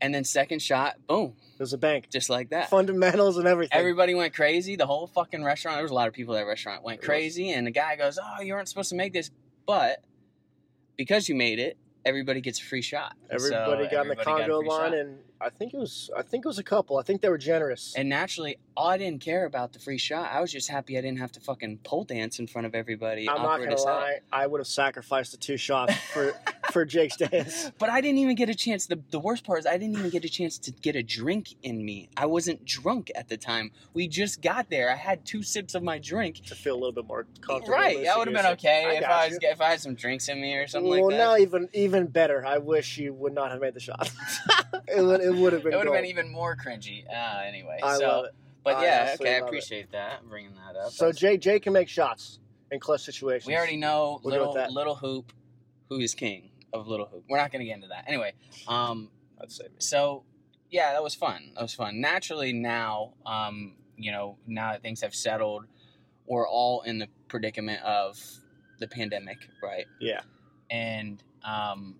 and 0.00 0.14
then 0.14 0.24
second 0.24 0.60
shot, 0.62 0.96
boom, 1.06 1.34
It 1.54 1.60
was 1.60 1.72
a 1.72 1.78
bank. 1.78 2.08
just 2.10 2.30
like 2.30 2.50
that. 2.50 2.70
Fundamentals 2.70 3.36
and 3.36 3.46
everything. 3.46 3.78
Everybody 3.78 4.14
went 4.14 4.34
crazy. 4.34 4.76
The 4.76 4.86
whole 4.86 5.06
fucking 5.06 5.44
restaurant. 5.44 5.76
There 5.76 5.82
was 5.84 5.90
a 5.90 5.94
lot 5.94 6.08
of 6.08 6.14
people 6.14 6.34
at 6.34 6.40
that 6.40 6.46
restaurant 6.46 6.82
went 6.82 7.02
crazy, 7.02 7.50
and 7.50 7.66
the 7.66 7.70
guy 7.70 7.96
goes, 7.96 8.18
"Oh, 8.22 8.42
you 8.42 8.54
weren't 8.54 8.68
supposed 8.68 8.90
to 8.90 8.96
make 8.96 9.12
this, 9.12 9.30
but 9.66 10.02
because 10.96 11.28
you 11.28 11.34
made 11.34 11.58
it, 11.58 11.76
everybody 12.04 12.40
gets 12.40 12.60
a 12.60 12.64
free 12.64 12.82
shot." 12.82 13.14
And 13.30 13.40
so 13.40 13.46
everybody 13.54 13.84
got 13.94 14.02
in 14.02 14.08
the 14.08 14.20
everybody 14.20 14.24
Congo 14.24 14.58
line, 14.60 14.90
shot. 14.92 14.98
and 14.98 15.18
I 15.40 15.48
think 15.48 15.72
it 15.72 15.78
was. 15.78 16.10
I 16.16 16.22
think 16.22 16.44
it 16.44 16.48
was 16.48 16.58
a 16.58 16.62
couple. 16.62 16.98
I 16.98 17.02
think 17.02 17.22
they 17.22 17.28
were 17.28 17.38
generous. 17.38 17.94
And 17.96 18.08
naturally, 18.08 18.58
I 18.76 18.98
didn't 18.98 19.22
care 19.22 19.46
about 19.46 19.72
the 19.72 19.78
free 19.78 19.98
shot. 19.98 20.30
I 20.30 20.40
was 20.40 20.52
just 20.52 20.68
happy 20.68 20.98
I 20.98 21.00
didn't 21.00 21.18
have 21.18 21.32
to 21.32 21.40
fucking 21.40 21.78
pole 21.78 22.04
dance 22.04 22.38
in 22.38 22.46
front 22.46 22.66
of 22.66 22.74
everybody. 22.74 23.28
I'm 23.28 23.42
not 23.42 23.58
gonna 23.58 23.80
lie. 23.80 24.18
I 24.32 24.46
would 24.46 24.60
have 24.60 24.66
sacrificed 24.66 25.32
the 25.32 25.38
two 25.38 25.56
shots 25.56 25.94
for 26.12 26.34
for 26.72 26.84
Jake's 26.84 27.16
dance. 27.16 27.70
But 27.78 27.90
I 27.90 28.00
didn't 28.00 28.18
even 28.18 28.36
get 28.36 28.48
a 28.48 28.54
chance. 28.54 28.86
The, 28.86 29.00
the 29.10 29.18
worst 29.18 29.44
part 29.44 29.60
is 29.60 29.66
I 29.66 29.76
didn't 29.76 29.98
even 29.98 30.10
get 30.10 30.24
a 30.24 30.28
chance 30.28 30.58
to 30.58 30.70
get 30.70 30.96
a 30.96 31.02
drink 31.02 31.54
in 31.62 31.84
me. 31.84 32.08
I 32.16 32.26
wasn't 32.26 32.64
drunk 32.64 33.10
at 33.14 33.28
the 33.28 33.36
time. 33.36 33.70
We 33.94 34.08
just 34.08 34.42
got 34.42 34.70
there. 34.70 34.90
I 34.90 34.96
had 34.96 35.24
two 35.24 35.42
sips 35.42 35.74
of 35.74 35.82
my 35.82 35.98
drink. 35.98 36.44
To 36.46 36.54
feel 36.54 36.74
a 36.74 36.78
little 36.78 36.92
bit 36.92 37.06
more 37.06 37.26
comfortable. 37.40 37.74
Right, 37.74 38.02
that 38.04 38.18
would 38.18 38.28
have 38.28 38.36
been 38.36 38.52
okay 38.52 38.84
I 38.86 38.92
if 38.94 39.04
I 39.04 39.28
was 39.28 39.38
you. 39.40 39.48
if 39.48 39.60
I 39.60 39.70
had 39.70 39.80
some 39.80 39.94
drinks 39.94 40.28
in 40.28 40.40
me 40.40 40.54
or 40.54 40.66
something 40.66 40.90
well, 40.90 41.06
like 41.06 41.12
that. 41.12 41.18
now 41.18 41.36
even 41.36 41.68
even 41.72 42.06
better. 42.06 42.44
I 42.44 42.58
wish 42.58 42.98
you 42.98 43.12
would 43.14 43.34
not 43.34 43.50
have 43.50 43.60
made 43.60 43.74
the 43.74 43.80
shot. 43.80 44.10
it 44.88 45.02
would 45.02 45.20
it 45.20 45.29
would 45.36 45.52
have 45.52 45.62
been. 45.62 45.72
it 45.72 45.76
would 45.76 45.86
have 45.86 45.94
been 45.94 46.06
even 46.06 46.30
more 46.30 46.56
cringy. 46.56 47.04
Uh, 47.08 47.42
anyway, 47.46 47.78
I 47.82 47.98
so 47.98 48.06
love 48.08 48.24
it. 48.26 48.34
but 48.64 48.76
I 48.76 48.84
yeah, 48.84 49.10
okay, 49.20 49.36
I 49.36 49.38
love 49.38 49.42
it. 49.44 49.48
appreciate 49.48 49.92
that 49.92 50.28
bringing 50.28 50.54
that 50.54 50.76
up. 50.76 50.92
So 50.92 51.06
That's- 51.06 51.20
Jay 51.20 51.36
Jay 51.36 51.60
can 51.60 51.72
make 51.72 51.88
shots 51.88 52.38
in 52.70 52.80
clutch 52.80 53.02
situations. 53.02 53.46
we 53.46 53.56
already 53.56 53.76
know 53.76 54.20
We'll 54.22 54.32
little 54.52 54.72
little 54.72 54.94
hoop, 54.94 55.32
who 55.88 55.98
is 56.00 56.14
king 56.14 56.50
of 56.72 56.86
little 56.86 57.06
hoop. 57.06 57.24
We're 57.28 57.38
not 57.38 57.50
going 57.52 57.60
to 57.60 57.66
get 57.66 57.74
into 57.74 57.88
that 57.88 58.04
anyway. 58.06 58.32
Um, 58.68 59.10
I'd 59.40 59.50
say. 59.50 59.64
so 59.78 60.24
yeah, 60.70 60.92
that 60.92 61.02
was 61.02 61.14
fun. 61.14 61.50
That 61.56 61.62
was 61.62 61.74
fun. 61.74 62.00
Naturally, 62.00 62.52
now, 62.52 63.14
um, 63.26 63.74
you 63.96 64.12
know, 64.12 64.38
now 64.46 64.70
that 64.72 64.82
things 64.82 65.00
have 65.00 65.14
settled, 65.14 65.64
we're 66.26 66.48
all 66.48 66.82
in 66.82 66.98
the 66.98 67.08
predicament 67.26 67.82
of 67.82 68.16
the 68.78 68.86
pandemic, 68.86 69.38
right? 69.62 69.86
Yeah. 70.00 70.20
And 70.70 71.20
um, 71.44 71.96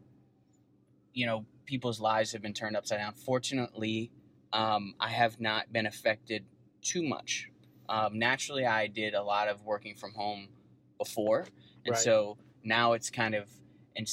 you 1.13 1.27
know, 1.27 1.45
people's 1.71 2.01
lives 2.01 2.33
have 2.33 2.43
been 2.43 2.53
turned 2.53 2.77
upside 2.77 2.99
down. 2.99 3.13
Fortunately, 3.13 4.11
um, 4.53 4.93
I 4.99 5.09
have 5.11 5.41
not 5.41 5.73
been 5.73 5.87
affected 5.87 6.45
too 6.83 7.01
much. 7.01 7.49
Um, 7.89 8.19
naturally, 8.19 8.67
I 8.67 8.89
did 8.89 9.15
a 9.15 9.23
lot 9.23 9.47
of 9.47 9.65
working 9.65 9.95
from 9.95 10.13
home 10.15 10.49
before, 10.99 11.47
and 11.85 11.93
Right. 11.93 12.03
so 12.03 12.39
now 12.65 12.95
it's 12.95 13.09
kind 13.09 13.37
of, 13.37 13.49
and 13.95 14.11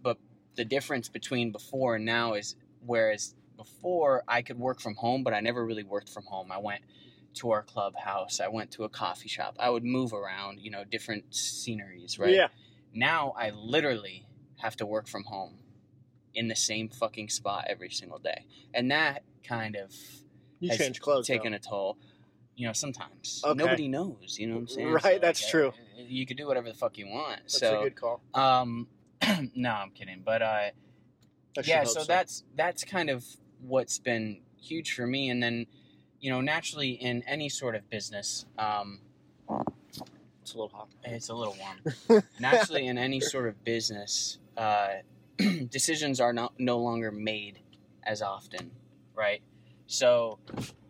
but 0.00 0.18
the 0.54 0.64
difference 0.64 1.08
between 1.08 1.50
before 1.50 1.96
and 1.96 2.04
now 2.04 2.34
is 2.34 2.54
whereas 2.86 3.34
before 3.56 4.22
I 4.28 4.42
could 4.42 4.58
work 4.60 4.80
from 4.80 4.94
home, 4.94 5.24
but 5.24 5.34
I 5.34 5.40
never 5.40 5.66
really 5.66 5.82
worked 5.82 6.08
from 6.08 6.24
home. 6.26 6.52
I 6.52 6.58
went 6.58 6.82
to 7.34 7.50
our 7.50 7.64
clubhouse, 7.64 8.38
I 8.38 8.46
went 8.46 8.70
to 8.72 8.84
a 8.84 8.88
coffee 8.88 9.28
shop, 9.28 9.56
I 9.58 9.68
would 9.68 9.84
move 9.84 10.12
around, 10.12 10.60
you 10.60 10.70
know, 10.70 10.84
different 10.84 11.34
sceneries, 11.34 12.20
right? 12.20 12.34
Yeah. 12.34 12.48
Now 12.94 13.34
I 13.36 13.50
literally 13.50 14.28
have 14.58 14.76
to 14.76 14.86
work 14.86 15.08
from 15.08 15.24
home 15.24 15.58
in 16.34 16.48
the 16.48 16.56
same 16.56 16.88
fucking 16.88 17.28
spot 17.28 17.64
every 17.68 17.90
single 17.90 18.18
day, 18.18 18.46
and 18.74 18.90
that 18.90 19.22
kind 19.44 19.76
of 19.76 19.92
You 20.60 20.68
has 20.70 20.78
change 20.78 21.00
clothes. 21.00 21.26
taken 21.26 21.52
though. 21.52 21.56
a 21.56 21.60
toll. 21.60 21.98
You 22.56 22.66
know, 22.66 22.72
sometimes 22.74 23.42
Okay. 23.44 23.56
nobody 23.56 23.88
knows. 23.88 24.36
You 24.38 24.48
know 24.48 24.54
what 24.54 24.60
I'm 24.60 24.68
saying? 24.68 24.88
Right, 25.04 25.20
that's 25.20 25.42
like, 25.42 25.50
true. 25.50 25.72
You 25.96 26.26
could 26.26 26.36
do 26.36 26.46
whatever 26.46 26.68
the 26.68 26.74
fuck 26.76 26.98
you 26.98 27.06
want. 27.08 27.38
That's 27.44 27.58
so, 27.58 27.80
a 27.80 27.84
good 27.84 27.96
call. 27.96 28.20
um, 28.34 28.86
no, 29.54 29.70
I'm 29.70 29.90
kidding. 29.92 30.22
But 30.24 30.42
uh, 30.42 30.46
I 30.46 30.72
yeah, 31.64 31.78
hope 31.84 31.88
so, 31.88 32.04
that's 32.04 32.44
that's 32.56 32.84
kind 32.84 33.08
of 33.10 33.24
what's 33.60 33.98
been 33.98 34.40
huge 34.60 34.92
for 34.94 35.06
me. 35.06 35.30
And 35.30 35.42
then, 35.42 35.66
you 36.20 36.30
know, 36.30 36.40
naturally 36.42 36.90
in 36.90 37.22
any 37.26 37.48
sort 37.48 37.74
of 37.74 37.88
business, 37.88 38.44
um, 38.58 39.00
it's 40.42 40.54
a 40.54 40.58
little 40.58 40.68
hot. 40.68 40.88
it's 41.04 41.28
a 41.28 41.34
little 41.34 41.56
warm. 41.58 42.22
naturally 42.38 42.86
in 42.86 42.98
any 42.98 43.20
sort 43.20 43.48
of 43.48 43.62
business, 43.64 44.38
uh, 44.56 44.88
decisions 45.70 46.20
are 46.20 46.32
not 46.32 46.54
no 46.58 46.78
longer 46.78 47.10
made 47.10 47.60
as 48.02 48.22
often, 48.22 48.70
right? 49.14 49.42
So, 49.86 50.38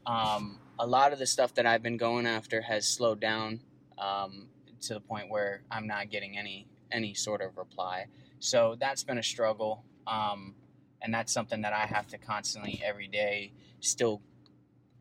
um, 0.06 0.58
a 0.78 0.86
lot 0.86 1.12
of 1.12 1.18
the 1.18 1.26
stuff 1.26 1.54
that 1.54 1.66
I've 1.66 1.82
been 1.82 1.96
going 1.96 2.26
after 2.26 2.62
has 2.62 2.86
slowed 2.86 3.20
down 3.20 3.60
um, 3.98 4.48
to 4.82 4.94
the 4.94 5.00
point 5.00 5.30
where 5.30 5.62
I'm 5.70 5.86
not 5.86 6.10
getting 6.10 6.38
any 6.38 6.66
any 6.90 7.14
sort 7.14 7.40
of 7.42 7.56
reply. 7.56 8.06
So 8.40 8.76
that's 8.80 9.04
been 9.04 9.18
a 9.18 9.22
struggle, 9.22 9.84
um, 10.06 10.54
and 11.02 11.12
that's 11.12 11.32
something 11.32 11.62
that 11.62 11.72
I 11.72 11.86
have 11.86 12.06
to 12.08 12.18
constantly 12.18 12.80
every 12.84 13.06
day 13.06 13.52
still 13.80 14.22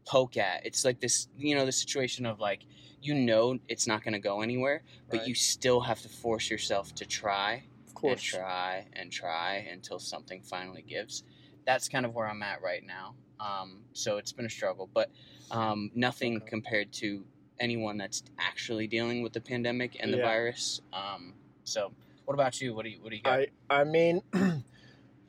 poke 0.05 0.37
at. 0.37 0.65
It's 0.65 0.83
like 0.85 0.99
this, 0.99 1.29
you 1.37 1.55
know, 1.55 1.65
the 1.65 1.71
situation 1.71 2.25
of 2.25 2.39
like 2.39 2.61
you 3.01 3.15
know 3.15 3.57
it's 3.69 3.87
not 3.87 4.03
going 4.03 4.13
to 4.13 4.19
go 4.19 4.41
anywhere, 4.41 4.83
but 5.09 5.19
Right. 5.19 5.27
you 5.27 5.35
still 5.35 5.79
have 5.81 6.01
to 6.01 6.09
force 6.09 6.49
yourself 6.49 6.93
to 6.95 7.05
try 7.05 7.63
Of 8.03 8.11
and 8.11 8.19
try 8.19 8.87
and 8.93 9.11
try 9.11 9.67
until 9.71 9.99
something 9.99 10.41
finally 10.41 10.83
gives. 10.87 11.23
That's 11.65 11.87
kind 11.87 12.05
of 12.05 12.15
where 12.15 12.27
I'm 12.27 12.41
at 12.41 12.61
right 12.61 12.83
now. 12.85 13.15
Um, 13.39 13.81
so 13.93 14.17
it's 14.17 14.31
been 14.31 14.45
a 14.45 14.49
struggle, 14.49 14.89
but 14.93 15.09
um, 15.51 15.91
nothing 15.95 16.41
compared 16.41 16.91
to 16.93 17.23
anyone 17.59 17.97
that's 17.97 18.23
actually 18.37 18.87
dealing 18.87 19.21
with 19.21 19.33
the 19.33 19.41
pandemic 19.41 19.97
and 19.99 20.13
the 20.13 20.17
Yeah. 20.17 20.23
virus. 20.23 20.81
Um, 20.93 21.33
so, 21.63 21.91
what 22.25 22.33
about 22.33 22.59
you? 22.61 22.73
What 22.73 22.83
do 22.83 22.89
you 22.89 23.01
What 23.01 23.09
do 23.11 23.15
you 23.15 23.21
got? 23.21 23.39
I 23.39 23.47
I 23.69 23.83
mean, 23.83 24.21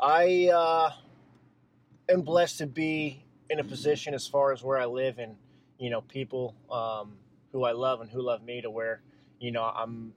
I 0.01 0.49
uh, 0.49 0.91
am 2.09 2.23
blessed 2.23 2.59
to 2.59 2.67
be 2.67 3.25
in 3.49 3.59
a 3.61 3.65
position 3.65 4.15
as 4.15 4.27
far 4.27 4.53
as 4.53 4.63
where 4.63 4.79
I 4.79 4.87
live 4.87 5.19
and 5.19 5.37
you 5.79 5.91
know 5.91 6.01
people 6.03 6.55
um, 6.71 7.17
who 7.53 7.65
I 7.65 7.73
love 7.73 8.01
and 8.01 8.11
who 8.11 8.23
love 8.23 8.43
me 8.43 8.61
to 8.63 8.71
where 8.71 9.03
you 9.39 9.51
know 9.51 9.63
I'm 9.65 10.15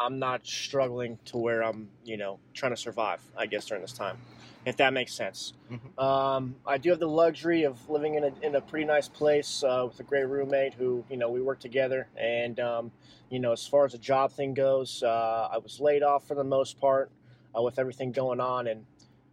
I'm 0.00 0.18
not 0.18 0.46
struggling 0.46 1.18
to 1.26 1.36
where 1.36 1.62
I'm 1.62 1.88
you 2.04 2.16
know 2.16 2.38
trying 2.54 2.72
to 2.72 2.76
survive. 2.76 3.20
I 3.36 3.46
guess 3.46 3.66
during 3.66 3.82
this 3.82 3.92
time, 3.92 4.18
if 4.64 4.76
that 4.78 4.92
makes 4.92 5.12
sense. 5.12 5.52
Mhm. 5.70 6.02
Um, 6.02 6.56
I 6.66 6.78
do 6.78 6.90
have 6.90 7.00
the 7.00 7.08
luxury 7.08 7.64
of 7.64 7.88
living 7.88 8.14
in 8.14 8.24
a 8.24 8.32
in 8.42 8.54
a 8.54 8.60
pretty 8.60 8.86
nice 8.86 9.08
place 9.08 9.62
uh, 9.64 9.84
with 9.88 9.98
a 10.00 10.04
great 10.04 10.24
roommate 10.24 10.74
who 10.74 11.04
you 11.10 11.16
know 11.16 11.30
we 11.30 11.40
work 11.40 11.60
together 11.60 12.08
and. 12.16 12.58
Um, 12.60 12.92
you 13.30 13.38
know, 13.40 13.52
as 13.52 13.66
far 13.66 13.84
as 13.84 13.92
the 13.92 13.98
job 13.98 14.32
thing 14.32 14.54
goes, 14.54 15.02
uh, 15.02 15.48
I 15.52 15.58
was 15.58 15.80
laid 15.80 16.02
off 16.02 16.26
for 16.26 16.34
the 16.34 16.44
most 16.44 16.80
part 16.80 17.10
uh, 17.54 17.60
with 17.60 17.78
everything 17.78 18.10
going 18.10 18.40
on, 18.40 18.66
and 18.66 18.86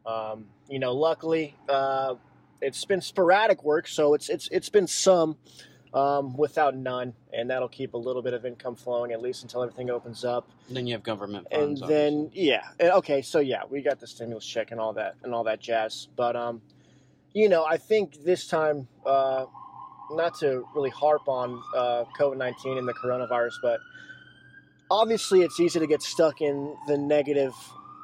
um, 0.05 0.47
you 0.67 0.79
know, 0.79 0.93
luckily, 0.93 1.55
uh, 1.69 2.15
it's 2.61 2.83
been 2.83 2.99
sporadic 2.99 3.63
work, 3.63 3.87
so 3.87 4.13
it's 4.13 4.27
it's 4.27 4.49
it's 4.51 4.67
been 4.67 4.87
some 4.87 5.37
um, 5.95 6.35
without 6.35 6.75
none, 6.75 7.13
and 7.33 7.49
that'll 7.49 7.69
keep 7.69 7.93
a 7.93 7.97
little 7.97 8.21
bit 8.21 8.33
of 8.33 8.45
income 8.45 8.75
flowing 8.75 9.11
at 9.11 9.21
least 9.21 9.43
until 9.43 9.63
everything 9.63 9.89
opens 9.89 10.23
up, 10.23 10.47
And 10.67 10.77
then 10.77 10.85
you 10.85 10.93
have 10.93 11.03
government 11.03 11.47
funds. 11.49 11.81
and 11.81 11.89
then 11.89 12.29
yeah, 12.33 12.67
okay, 12.79 13.21
so 13.21 13.39
yeah, 13.39 13.63
we 13.69 13.81
got 13.81 13.99
the 13.99 14.07
stimulus 14.07 14.45
check 14.45 14.71
and 14.71 14.79
all 14.79 14.93
that 14.93 15.15
and 15.23 15.33
all 15.33 15.45
that 15.45 15.59
jazz, 15.61 16.07
but 16.15 16.35
um, 16.35 16.61
you 17.33 17.49
know, 17.49 17.65
I 17.65 17.77
think 17.77 18.23
this 18.23 18.47
time. 18.47 18.87
Uh, 19.05 19.45
not 20.11 20.37
to 20.37 20.67
really 20.75 20.91
harp 20.91 21.27
on 21.27 21.61
uh, 21.75 22.03
COVID 22.19 22.37
19 22.37 22.77
and 22.77 22.87
the 22.87 22.93
coronavirus, 22.93 23.53
but 23.63 23.79
obviously 24.89 25.41
it's 25.41 25.59
easy 25.59 25.79
to 25.79 25.87
get 25.87 26.01
stuck 26.01 26.41
in 26.41 26.75
the 26.87 26.97
negative 26.97 27.53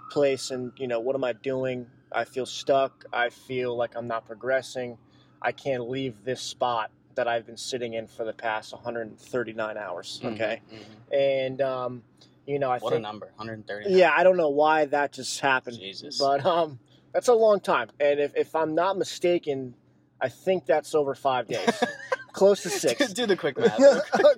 place 0.10 0.51
and, 0.51 0.71
you 0.77 0.88
know, 0.88 1.00
what 1.00 1.15
am 1.15 1.24
I 1.24 1.33
doing? 1.33 1.88
I 2.12 2.25
feel 2.25 2.45
stuck. 2.45 3.05
I 3.13 3.29
feel 3.29 3.75
like 3.75 3.95
I'm 3.95 4.07
not 4.07 4.25
progressing. 4.25 4.98
I 5.41 5.51
can't 5.51 5.89
leave 5.89 6.24
this 6.24 6.41
spot 6.41 6.91
that 7.15 7.27
I've 7.27 7.46
been 7.46 7.58
sitting 7.58 7.94
in 7.94 8.08
for 8.08 8.24
the 8.25 8.34
past 8.34 8.74
139 8.74 9.77
hours. 9.77 10.20
Mhm, 10.24 10.34
Okay. 10.34 10.62
mhm. 10.72 11.13
And, 11.48 11.62
um, 11.62 12.03
you 12.46 12.60
know, 12.60 12.72
I 12.72 12.80
What 12.80 12.94
a 12.94 13.00
number, 13.00 13.32
130. 13.36 13.89
yeah, 13.91 14.12
I 14.15 14.24
don't 14.24 14.38
know 14.38 14.50
why 14.50 14.86
that 14.86 15.12
just 15.13 15.39
happened. 15.39 15.77
Jesus. 15.77 16.18
But 16.18 16.46
um, 16.46 16.80
that's 17.13 17.27
a 17.27 17.34
long 17.34 17.60
time. 17.60 17.89
And 18.00 18.20
if, 18.20 18.36
if 18.36 18.56
I'm 18.56 18.74
not 18.75 18.98
mistaken, 18.98 19.75
I 20.20 20.30
think 20.30 20.65
that's 20.65 20.94
over 20.96 21.15
five 21.15 21.48
days. 21.48 21.84
Close 22.34 22.63
to 22.63 22.70
six. 22.86 23.12
Do 23.13 23.25
the 23.25 23.36
quick 23.36 23.58
math. 23.58 23.80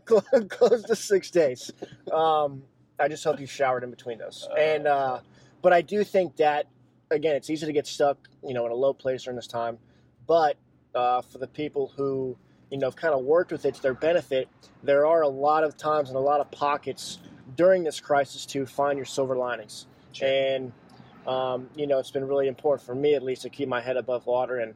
Close 0.49 0.83
to 0.83 0.95
six 0.95 1.29
days. 1.31 1.71
Um, 2.11 2.63
I 2.99 3.07
just 3.07 3.23
hope 3.23 3.39
you 3.39 3.45
showered 3.47 3.83
in 3.83 3.89
between 3.91 4.17
those. 4.17 4.47
And 4.57 4.87
uh, 4.87 5.19
but 5.61 5.73
I 5.73 5.81
do 5.81 6.03
think 6.03 6.37
that 6.37 6.67
again, 7.11 7.35
it's 7.35 7.49
easy 7.49 7.65
to 7.67 7.73
get 7.73 7.85
stuck, 7.85 8.17
you 8.43 8.53
know, 8.53 8.65
in 8.65 8.71
a 8.71 8.75
low 8.75 8.93
place 8.93 9.23
during 9.23 9.35
this 9.35 9.45
time. 9.47 9.77
But 10.25 10.57
uh, 10.95 11.21
for 11.21 11.37
the 11.37 11.47
people 11.47 11.91
who 11.95 12.37
you 12.73 12.79
know 12.79 12.87
have 12.87 12.95
kind 12.95 13.13
of 13.13 13.23
worked 13.23 13.51
with 13.51 13.65
it 13.65 13.75
to 13.75 13.81
their 13.83 13.93
benefit, 13.93 14.49
there 14.81 15.05
are 15.05 15.21
a 15.21 15.27
lot 15.27 15.63
of 15.63 15.77
times 15.77 16.09
and 16.09 16.17
a 16.17 16.21
lot 16.21 16.41
of 16.41 16.49
pockets 16.49 17.19
during 17.55 17.83
this 17.83 17.99
crisis 17.99 18.47
to 18.47 18.65
find 18.65 18.97
your 18.97 19.05
silver 19.05 19.37
linings. 19.37 19.85
And 20.19 20.71
um, 21.27 21.69
you 21.75 21.85
know, 21.85 21.99
it's 21.99 22.09
been 22.09 22.27
really 22.27 22.47
important 22.47 22.83
for 22.83 22.95
me 22.95 23.13
at 23.13 23.21
least 23.21 23.43
to 23.43 23.49
keep 23.49 23.69
my 23.69 23.79
head 23.79 23.95
above 23.95 24.25
water 24.25 24.57
and 24.57 24.73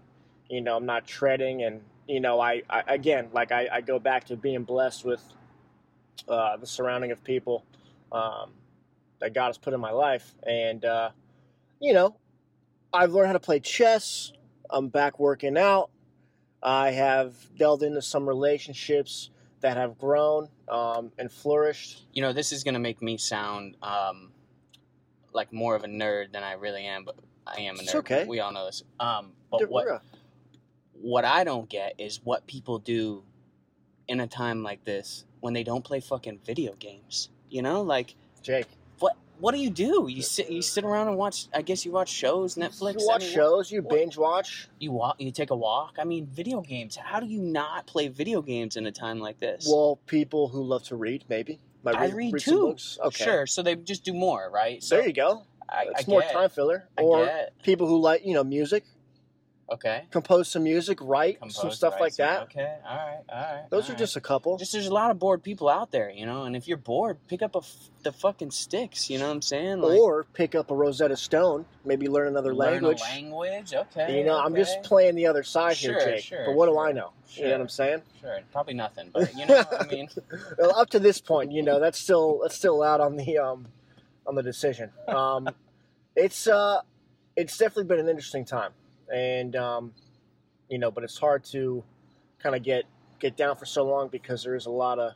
you 0.48 0.62
know, 0.62 0.78
I'm 0.78 0.86
not 0.86 1.08
treading 1.08 1.64
and 1.64 1.82
you 2.08 2.20
know, 2.20 2.40
I, 2.40 2.62
I 2.70 2.84
again, 2.88 3.30
like 3.34 3.52
I, 3.52 3.68
I 3.72 3.82
go 3.82 3.98
back 3.98 4.26
to 4.26 4.38
being 4.38 4.64
blessed 4.64 5.04
with 5.04 5.24
uh, 6.30 6.58
the 6.58 6.68
surrounding 6.68 7.12
of 7.12 7.24
people 7.24 7.66
um, 8.12 8.52
that 9.20 9.34
God 9.34 9.48
has 9.48 9.58
put 9.58 9.74
in 9.74 9.80
my 9.80 9.92
life, 9.92 10.36
and 10.44 10.86
uh, 10.86 11.10
you 11.80 11.94
know, 11.94 12.16
I've 12.94 13.12
learned 13.12 13.28
how 13.28 13.34
to 13.34 13.40
play 13.40 13.60
chess. 13.60 14.32
I'm 14.70 14.88
back 14.88 15.20
working 15.20 15.58
out. 15.58 15.90
I 16.68 16.92
have 16.92 17.34
delved 17.58 17.82
into 17.82 18.02
some 18.02 18.28
relationships 18.28 19.30
that 19.62 19.78
have 19.78 19.98
grown 19.98 20.50
um, 20.68 21.14
and 21.18 21.32
flourished. 21.32 22.04
You 22.12 22.22
know, 22.22 22.34
this 22.34 22.52
is 22.52 22.66
gonna 22.66 22.78
make 22.78 23.02
me 23.02 23.18
sound 23.18 23.78
um, 23.82 24.34
like 25.32 25.54
more 25.54 25.78
of 25.78 25.86
a 25.86 25.88
nerd 25.88 26.34
than 26.34 26.44
I 26.44 26.54
really 26.54 26.86
am, 26.86 27.06
but 27.06 27.16
I 27.46 27.62
am 27.62 27.76
a 27.76 27.80
nerd. 27.80 27.84
It's 27.84 27.96
okay. 27.96 28.26
We 28.26 28.42
all 28.42 28.52
know 28.52 28.66
this. 28.66 28.84
Um, 29.00 29.32
but 29.50 29.70
what 29.70 30.04
what 30.92 31.24
I 31.24 31.46
don't 31.46 31.70
get 31.70 31.94
is 32.00 32.20
what 32.26 32.46
people 32.48 32.80
do 32.80 33.24
in 34.10 34.20
a 34.20 34.28
time 34.28 34.62
like 34.62 34.84
this 34.84 35.24
when 35.40 35.54
they 35.54 35.64
don't 35.64 35.86
play 35.86 36.02
fucking 36.02 36.42
video 36.46 36.74
games. 36.74 37.30
You 37.50 37.62
know, 37.62 37.82
like 37.82 38.16
Jake, 38.42 38.68
what 39.40 39.54
do 39.54 39.60
you 39.62 39.70
do? 39.70 40.08
You 40.10 40.22
sit 40.22 40.50
you 40.50 40.62
sit 40.62 40.84
around 40.84 41.08
and 41.10 41.18
watch. 41.18 41.48
I 41.54 41.62
guess 41.62 41.86
you 41.86 41.92
watch 41.92 42.10
shows, 42.10 42.56
Netflix. 42.56 43.00
You 43.00 43.08
watch 43.08 43.24
I 43.24 43.26
mean, 43.26 43.34
shows, 43.36 43.72
you 43.72 43.82
what- 43.82 43.94
binge 43.96 44.18
watch. 44.18 44.68
You 44.80 44.92
walk. 44.92 45.16
You 45.20 45.32
take 45.32 45.52
a 45.52 45.56
walk. 45.56 45.96
I 46.00 46.04
mean, 46.04 46.26
video 46.28 46.62
games. 46.62 46.96
How 46.96 47.20
do 47.20 47.26
you 47.28 47.42
not 47.42 47.88
play 47.88 48.08
video 48.08 48.42
games 48.42 48.76
in 48.78 48.86
a 48.86 48.92
time 48.92 49.20
like 49.20 49.40
this? 49.40 49.68
Well, 49.70 50.00
people 50.08 50.48
who 50.50 50.64
love 50.64 50.84
to 50.86 50.96
read, 50.96 51.26
maybe. 51.30 51.60
Might 51.84 51.96
I 51.96 52.10
read 52.10 52.40
some 52.42 52.54
too. 52.54 52.68
books. 52.68 52.98
Okay. 53.04 53.24
Sure. 53.24 53.46
So 53.48 53.62
they 53.62 53.76
just 53.76 54.04
do 54.04 54.14
more, 54.14 54.50
right? 54.52 54.84
So 54.84 54.98
There 54.98 55.08
you 55.08 55.14
go. 55.14 55.44
I, 55.70 55.86
It's 55.92 56.08
I 56.08 56.12
more 56.12 56.22
get, 56.22 56.32
time 56.32 56.50
filler. 56.50 56.88
Or 56.98 57.30
people 57.64 57.88
who 57.88 58.00
like, 58.00 58.26
you 58.26 58.34
know, 58.34 58.44
music, 58.44 58.84
Okay. 59.70 60.04
compose 60.12 60.48
some 60.48 60.64
music, 60.64 61.00
write 61.02 61.40
some 61.50 61.72
stuff 61.72 61.94
right, 61.96 62.02
like 62.02 62.14
so- 62.14 62.24
that. 62.24 62.44
Okay. 62.44 62.78
All 62.88 62.96
right. 62.96 63.20
All 63.30 63.36
right. 63.56 63.64
Those 63.70 63.84
all 63.84 63.90
are 63.90 63.94
right. 63.94 64.00
just 64.00 64.16
a 64.16 64.22
couple. 64.22 64.58
just 64.58 64.72
there's 64.72 64.88
a 64.88 64.94
lot 64.94 65.12
of 65.12 65.20
bored 65.20 65.44
people 65.44 65.68
out 65.68 65.92
there, 65.92 66.10
you 66.10 66.26
know. 66.26 66.44
And 66.44 66.56
if 66.56 66.68
you're 66.68 66.78
bored, 66.78 67.18
pick 67.28 67.42
up 67.42 67.56
a 67.56 67.60
f- 67.60 67.90
the 68.04 68.12
fucking 68.14 68.52
sticks. 68.52 69.10
You 69.10 69.20
know 69.20 69.26
what 69.28 69.34
I'm 69.34 69.42
saying? 69.42 69.82
Like, 69.82 70.00
or 70.00 70.24
pick 70.34 70.56
up 70.56 70.72
a 70.72 70.76
Rosetta 70.76 71.18
Stone, 71.18 71.66
maybe 71.84 72.08
learn 72.08 72.28
another 72.30 72.56
learn 72.56 72.74
language. 72.84 73.02
A 73.02 73.04
language. 73.04 73.74
Okay. 73.74 74.18
You 74.20 74.24
know, 74.26 74.40
I'm 74.40 74.56
just 74.56 74.84
playing 74.84 75.16
the 75.16 75.28
other 75.28 75.44
side 75.44 75.76
here, 75.76 76.00
Jake. 76.00 76.24
sure, 76.24 76.46
but 76.46 76.56
what 76.56 76.68
do 76.68 76.80
I 76.80 76.94
know? 76.94 77.12
You 77.32 77.44
know 77.46 77.52
what 77.52 77.62
I'm 77.62 77.70
saying? 77.70 78.02
Sure. 78.22 78.40
Probably 78.54 78.74
nothing, 78.74 79.10
but 79.14 79.36
you 79.36 79.46
know, 79.48 79.64
I 79.78 79.86
mean, 79.88 80.08
Well, 80.58 80.78
up 80.80 80.90
to 80.92 81.00
this 81.00 81.20
point, 81.20 81.52
you 81.52 81.62
know, 81.62 81.80
that's 81.82 82.00
still 82.00 82.40
that's 82.42 82.56
still 82.56 82.82
out 82.84 83.02
on 83.02 83.18
the 83.18 83.38
um 83.38 83.68
on 84.26 84.36
the 84.36 84.44
decision. 84.44 84.92
Um, 85.10 85.50
it's 86.16 86.48
uh, 86.48 86.80
it's 87.36 87.58
definitely 87.58 87.84
been 87.86 88.00
an 88.00 88.08
interesting 88.10 88.46
time, 88.46 88.72
and 89.14 89.56
um, 89.56 89.94
you 90.70 90.78
know, 90.80 90.92
but 90.92 91.04
it's 91.04 91.18
hard 91.18 91.44
to 91.46 91.84
kind 92.40 92.56
of 92.56 92.64
get 92.64 92.84
get 93.20 93.36
down 93.36 93.56
for 93.56 93.66
so 93.66 93.86
long 93.86 94.08
because 94.10 94.44
there 94.44 94.56
is 94.56 94.66
a 94.66 94.72
lot 94.72 95.00
of 95.00 95.14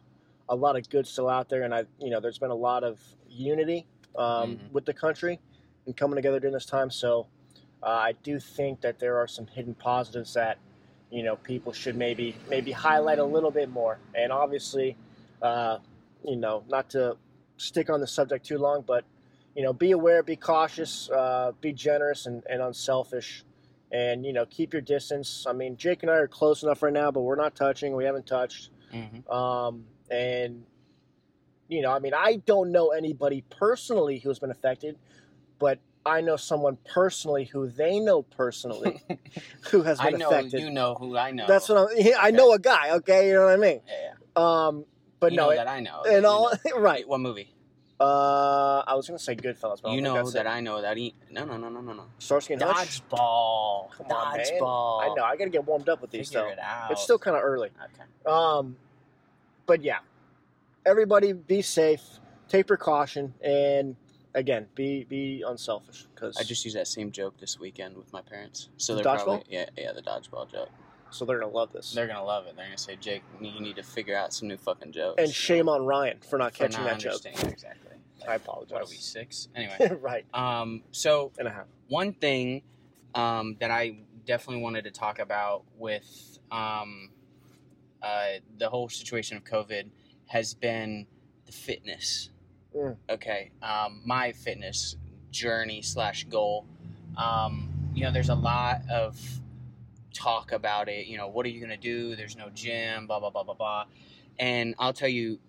a 0.50 0.55
lot 0.55 0.75
of 0.75 0.89
good 0.89 1.07
still 1.07 1.29
out 1.29 1.50
there, 1.50 1.63
and 1.63 1.74
I 1.74 1.86
you 2.00 2.10
know, 2.10 2.19
there's 2.19 2.39
been 2.39 2.51
a 2.51 2.55
lot 2.55 2.83
of 2.83 3.00
unity 3.29 3.86
um, 4.17 4.57
Mhm. 4.57 4.71
with 4.74 4.86
the 4.86 4.93
country 4.93 5.39
and 5.86 5.95
coming 5.95 6.15
together 6.15 6.39
during 6.39 6.53
this 6.53 6.65
time. 6.65 6.89
So 6.91 7.27
uh, 7.81 7.88
I 7.88 8.12
do 8.24 8.39
think 8.39 8.81
that 8.81 9.00
there 9.00 9.17
are 9.17 9.27
some 9.27 9.48
hidden 9.48 9.74
positives 9.74 10.33
that 10.33 10.57
you 11.10 11.24
know 11.24 11.36
people 11.38 11.71
should 11.74 11.95
maybe 11.95 12.36
maybe 12.50 12.71
highlight 12.71 13.19
a 13.19 13.24
little 13.24 13.51
bit 13.51 13.69
more, 13.69 14.00
and 14.15 14.31
obviously 14.31 14.98
uh, 15.41 15.79
you 16.24 16.36
know, 16.36 16.63
not 16.69 16.89
to 16.91 17.17
stick 17.57 17.89
on 17.89 18.00
the 18.00 18.07
subject 18.07 18.45
too 18.45 18.57
long, 18.60 18.83
but 18.86 19.03
you 19.55 19.63
know, 19.63 19.74
be 19.74 19.91
aware, 19.91 20.21
be 20.24 20.36
cautious, 20.36 21.10
uh, 21.10 21.51
be 21.62 21.74
generous 21.74 22.25
and, 22.27 22.43
and 22.50 22.62
unselfish, 22.62 23.43
and 23.91 24.25
you 24.25 24.33
know, 24.33 24.45
keep 24.45 24.74
your 24.74 24.81
distance. 24.81 25.45
I 25.48 25.53
mean, 25.53 25.77
Jake 25.77 26.01
and 26.03 26.10
I 26.12 26.15
are 26.15 26.27
close 26.27 26.63
enough 26.63 26.81
right 26.81 26.93
now, 26.93 27.12
but 27.12 27.21
we're 27.21 27.36
not 27.36 27.55
touching. 27.55 27.95
We 27.95 28.05
haven't 28.05 28.25
touched, 28.27 28.69
mhm. 28.93 29.29
um, 29.33 29.86
and 30.10 30.63
you 31.67 31.81
know, 31.81 31.91
I 31.91 32.00
mean, 32.00 32.13
I 32.13 32.38
don't 32.45 32.71
know 32.71 32.89
anybody 32.89 33.43
personally 33.50 34.19
who's 34.19 34.39
been 34.39 34.51
affected, 34.51 34.98
but 35.60 35.79
I 36.05 36.21
know 36.21 36.36
someone 36.36 36.77
personally 36.86 37.45
who 37.45 37.69
they 37.69 38.00
know 38.00 38.24
personally 38.24 39.01
who 39.71 39.83
has 39.83 40.00
I 40.00 40.10
been 40.12 40.19
know 40.19 40.29
affected. 40.29 40.60
you 40.62 40.69
know 40.71 40.95
who 40.95 41.15
I 41.15 41.31
know. 41.31 41.45
That's 41.48 41.69
what 41.69 41.77
I'm. 41.77 42.13
I 42.19 42.31
know 42.31 42.51
a 42.53 42.60
guy. 42.60 42.91
Okay, 42.98 43.27
you 43.27 43.36
know 43.36 43.45
what 43.45 43.53
I 43.53 43.57
mean. 43.57 43.81
Yeah, 43.88 44.13
Um, 44.67 44.86
but 45.19 45.31
you 45.31 45.38
no, 45.38 45.45
know 45.45 45.50
it- 45.51 45.55
that 45.57 45.67
I 45.67 45.79
know. 45.79 46.01
and 46.03 46.24
You 46.24 46.27
all 46.27 46.51
know. 46.65 46.77
right. 46.79 47.07
What 47.07 47.19
movie? 47.19 47.53
Uh, 48.01 48.84
I 48.88 48.96
was 48.96 49.08
gonna 49.08 49.20
say 49.20 49.36
Goodfellas, 49.36 49.81
but 49.81 49.91
You 49.91 50.01
don't 50.01 50.15
know 50.15 50.29
that 50.31 50.43
that's 50.43 50.55
I 50.55 50.60
know 50.60 50.81
that 50.81 50.98
he. 50.98 51.13
No, 51.29 51.46
no, 51.46 51.58
no, 51.58 51.70
no, 51.70 51.81
no, 51.81 51.93
no. 51.93 52.01
it. 52.03 52.08
Starsky 52.17 52.53
and 52.53 52.62
Hutch. 52.63 53.01
Dodgeball. 53.10 53.91
Come 53.91 54.08
on, 54.08 54.38
man. 54.38 54.46
Dodgeball. 54.46 55.03
I 55.03 55.13
know. 55.15 55.24
I 55.24 55.36
gotta 55.38 55.51
get 55.51 55.65
warmed 55.65 55.88
up 55.88 56.01
with 56.01 56.10
these 56.10 56.29
Figure 56.29 56.41
though. 56.41 56.50
it 56.50 56.60
out. 56.60 56.91
It's 56.91 57.03
still 57.03 57.20
kind 57.20 57.38
of 57.38 57.43
early. 57.43 57.70
okay. 57.84 58.03
Um, 58.25 58.75
but 59.67 59.84
yeah, 59.84 60.00
everybody 60.86 61.34
be 61.34 61.62
safe, 61.62 62.01
take 62.50 62.67
precaution, 62.67 63.34
and 63.43 63.96
again, 64.34 64.67
be 64.75 65.03
be 65.03 65.43
unselfish 65.48 66.08
because 66.15 66.38
I 66.38 66.43
just 66.43 66.65
used 66.65 66.77
that 66.77 66.88
same 66.88 67.12
joke 67.12 67.38
this 67.39 67.60
weekend 67.60 67.96
with 67.96 68.12
my 68.12 68.22
parents. 68.22 68.70
So 68.77 68.96
they're 68.96 69.03
dodgeball? 69.03 69.24
probably 69.24 69.43
yeah, 69.50 69.65
yeah, 69.77 69.91
the 69.93 70.01
dodgeball 70.01 70.51
joke. 70.51 70.70
so 71.12 71.25
they're 71.25 71.39
gonna 71.39 71.51
love 71.51 71.72
this. 71.72 71.93
They're 71.93 72.08
gonna 72.08 72.24
love 72.24 72.48
it. 72.48 72.55
They're 72.55 72.65
gonna 72.65 72.77
say, 72.77 72.96
Jake, 72.96 73.24
you 73.39 73.60
need 73.60 73.75
to 73.75 73.84
figure 73.84 74.17
out 74.17 74.34
some 74.34 74.48
new 74.48 74.58
fucking 74.58 74.91
jokes. 74.91 75.22
And 75.22 75.31
shame 75.31 75.70
on 75.70 75.86
Ryan 75.86 76.17
for 76.27 76.38
not 76.38 76.53
for 76.53 76.67
catching 76.67 76.84
not 76.84 77.00
that 77.00 77.00
joke. 77.00 77.22
Exactly. 77.25 77.90
I 78.28 78.36
apologize. 78.36 78.72
What 78.72 78.82
are 78.82 78.90
we 78.90 78.96
six? 78.96 79.48
Anyway, 79.56 79.98
right, 80.02 80.26
um, 80.34 80.82
so 80.91 81.32
and 81.38 81.48
a 81.48 81.52
half. 81.52 81.65
one 81.88 82.13
thing 82.13 82.62
um, 83.15 83.58
that 83.60 83.72
I 83.72 83.98
definitely 84.26 84.62
wanted 84.62 84.84
to 84.86 84.91
talk 84.91 85.19
about 85.19 85.63
with 85.78 86.39
um, 86.52 87.10
uh, 88.02 88.26
the 88.58 88.69
whole 88.69 88.89
situation 88.89 89.38
of 89.38 89.43
COVID 89.43 89.89
has 90.28 90.54
been 90.54 91.08
the 91.45 91.52
fitness. 91.52 92.30
Mm. 92.76 92.95
Okay, 93.10 93.52
um, 93.62 94.02
my 94.06 94.32
fitness 94.32 94.95
journey 95.32 95.82
slash 95.82 96.24
goal. 96.26 96.65
Um, 97.17 97.69
you 97.93 98.04
know, 98.04 98.12
there's 98.12 98.30
a 98.30 98.36
lot 98.36 98.82
of 98.89 99.19
talk 100.13 100.52
about 100.52 100.88
it. 100.89 101.08
You 101.08 101.17
know, 101.17 101.28
what 101.28 101.45
are 101.45 101.50
you 101.50 101.60
gonna 101.60 101.78
do? 101.78 102.15
There's 102.15 102.38
no 102.38 102.50
gym. 102.50 103.08
Blah 103.08 103.19
blah 103.19 103.30
blah 103.30 103.43
blah 103.43 103.54
blah. 103.54 103.86
And 104.39 104.76
I'll 104.80 104.93
tell 104.93 105.10
you, 105.10 105.39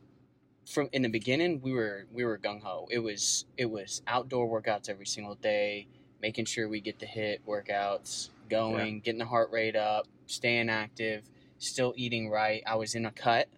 from 0.66 0.88
in 0.92 1.02
the 1.02 1.08
beginning, 1.08 1.60
we 1.60 1.72
were 1.72 2.06
we 2.12 2.24
were 2.24 2.38
gung 2.38 2.62
ho. 2.62 2.86
It 2.90 2.98
was 3.00 3.46
it 3.56 3.66
was 3.66 4.02
outdoor 4.06 4.48
workouts 4.62 4.88
every 4.88 5.06
single 5.06 5.34
day, 5.34 5.88
making 6.20 6.44
sure 6.46 6.68
we 6.68 6.80
get 6.80 6.98
the 6.98 7.06
HIIT 7.06 7.38
workouts 7.46 8.30
going, 8.48 9.00
getting 9.00 9.18
the 9.18 9.24
heart 9.26 9.50
rate 9.50 9.76
up, 9.76 10.06
staying 10.26 10.68
active, 10.68 11.24
still 11.58 11.94
eating 11.96 12.30
right. 12.30 12.62
I 12.66 12.76
was 12.76 12.94
in 12.94 13.06
a 13.06 13.10
cut, 13.10 13.48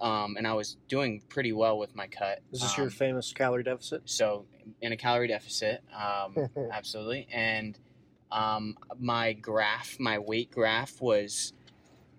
um, 0.00 0.36
and 0.36 0.46
I 0.46 0.52
was 0.54 0.76
doing 0.88 1.22
pretty 1.28 1.52
well 1.52 1.78
with 1.78 1.94
my 1.96 2.06
cut. 2.06 2.40
Is 2.52 2.60
this 2.60 2.76
Um, 2.78 2.82
your 2.84 2.90
famous 2.90 3.32
calorie 3.32 3.62
deficit? 3.62 4.02
so 4.04 4.46
in 4.80 4.92
a 4.92 4.96
calorie 4.96 5.28
deficit, 5.28 5.82
um, 5.92 6.36
absolutely, 6.72 7.26
and 7.32 7.78
um, 8.30 8.76
my 8.98 9.32
graph, 9.32 9.98
my 9.98 10.18
weight 10.18 10.50
graph 10.52 11.00
was 11.00 11.52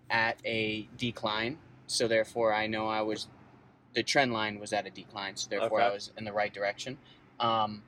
at 0.10 0.38
a 0.46 0.90
decline. 0.98 1.58
So 1.88 2.08
therefore, 2.08 2.54
I 2.54 2.68
know 2.68 2.88
I 2.88 3.02
was 3.02 3.28
the 3.94 4.04
trend 4.04 4.34
line 4.34 4.60
was 4.60 4.74
at 4.74 4.86
a 4.86 4.90
decline. 4.90 5.36
So 5.36 5.50
therefore, 5.50 5.82
I 5.82 5.90
was 5.94 6.12
in 6.18 6.24
the 6.24 6.34
right 6.34 6.54
direction. 6.54 6.98
Um, 7.40 7.84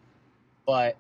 but 0.66 0.98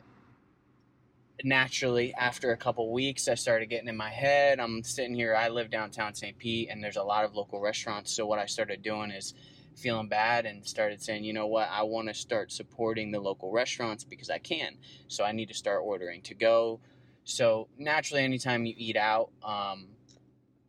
naturally, 1.43 2.13
after 2.13 2.51
a 2.51 2.57
couple 2.57 2.91
weeks, 2.91 3.27
I 3.27 3.35
started 3.35 3.69
getting 3.69 3.87
in 3.87 3.97
my 3.97 4.09
head. 4.09 4.59
I'm 4.59 4.83
sitting 4.83 5.15
here. 5.15 5.35
I 5.35 5.49
live 5.49 5.69
downtown 5.69 6.13
St. 6.13 6.37
Pete, 6.37 6.69
and 6.69 6.83
there's 6.83 6.97
a 6.97 7.03
lot 7.03 7.25
of 7.25 7.35
local 7.35 7.59
restaurants. 7.59 8.13
So 8.13 8.25
what 8.25 8.39
I 8.39 8.45
started 8.45 8.81
doing 8.81 9.11
is 9.11 9.33
feeling 9.75 10.07
bad 10.07 10.45
and 10.45 10.65
started 10.65 11.01
saying, 11.01 11.23
you 11.23 11.33
know 11.33 11.47
what, 11.47 11.67
I 11.71 11.83
want 11.83 12.07
to 12.07 12.13
start 12.13 12.51
supporting 12.51 13.11
the 13.11 13.19
local 13.19 13.51
restaurants 13.51 14.03
because 14.03 14.29
I 14.29 14.37
can. 14.37 14.77
So 15.07 15.23
I 15.23 15.31
need 15.31 15.47
to 15.47 15.53
start 15.55 15.81
ordering 15.83 16.21
to 16.23 16.35
go. 16.35 16.79
So 17.23 17.67
naturally, 17.77 18.23
anytime 18.23 18.65
you 18.65 18.75
eat 18.77 18.97
out, 18.97 19.31
um, 19.43 19.87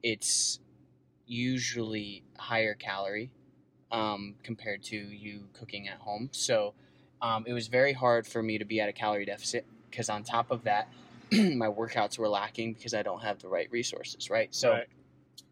it's 0.02 0.60
usually 1.26 2.22
higher 2.38 2.74
calorie 2.74 3.30
um, 3.94 4.34
compared 4.42 4.82
to 4.82 4.96
you 4.96 5.44
cooking 5.52 5.88
at 5.88 5.98
home. 5.98 6.28
So 6.32 6.74
um, 7.22 7.44
it 7.46 7.52
was 7.52 7.68
very 7.68 7.92
hard 7.92 8.26
for 8.26 8.42
me 8.42 8.58
to 8.58 8.64
be 8.64 8.80
at 8.80 8.88
a 8.88 8.92
calorie 8.92 9.24
deficit 9.24 9.64
because 9.88 10.08
on 10.08 10.24
top 10.24 10.50
of 10.50 10.64
that, 10.64 10.88
my 11.32 11.68
workouts 11.68 12.18
were 12.18 12.28
lacking 12.28 12.74
because 12.74 12.92
I 12.92 13.02
don't 13.02 13.22
have 13.22 13.38
the 13.38 13.48
right 13.48 13.70
resources, 13.70 14.28
right? 14.28 14.52
So 14.52 14.72
Right. 14.72 14.86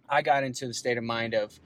I 0.08 0.22
got 0.22 0.42
into 0.42 0.66
the 0.66 0.74
state 0.74 0.98
of 0.98 1.04
mind 1.04 1.34
of 1.34 1.58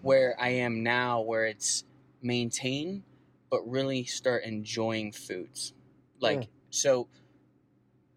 where 0.00 0.34
I 0.40 0.48
am 0.48 0.82
now, 0.82 1.20
where 1.20 1.44
it's 1.44 1.84
maintain, 2.22 3.04
but 3.50 3.60
really 3.68 4.04
start 4.04 4.44
enjoying 4.44 5.12
foods. 5.12 5.74
Like, 6.20 6.40
Mm. 6.40 6.48
so 6.70 7.08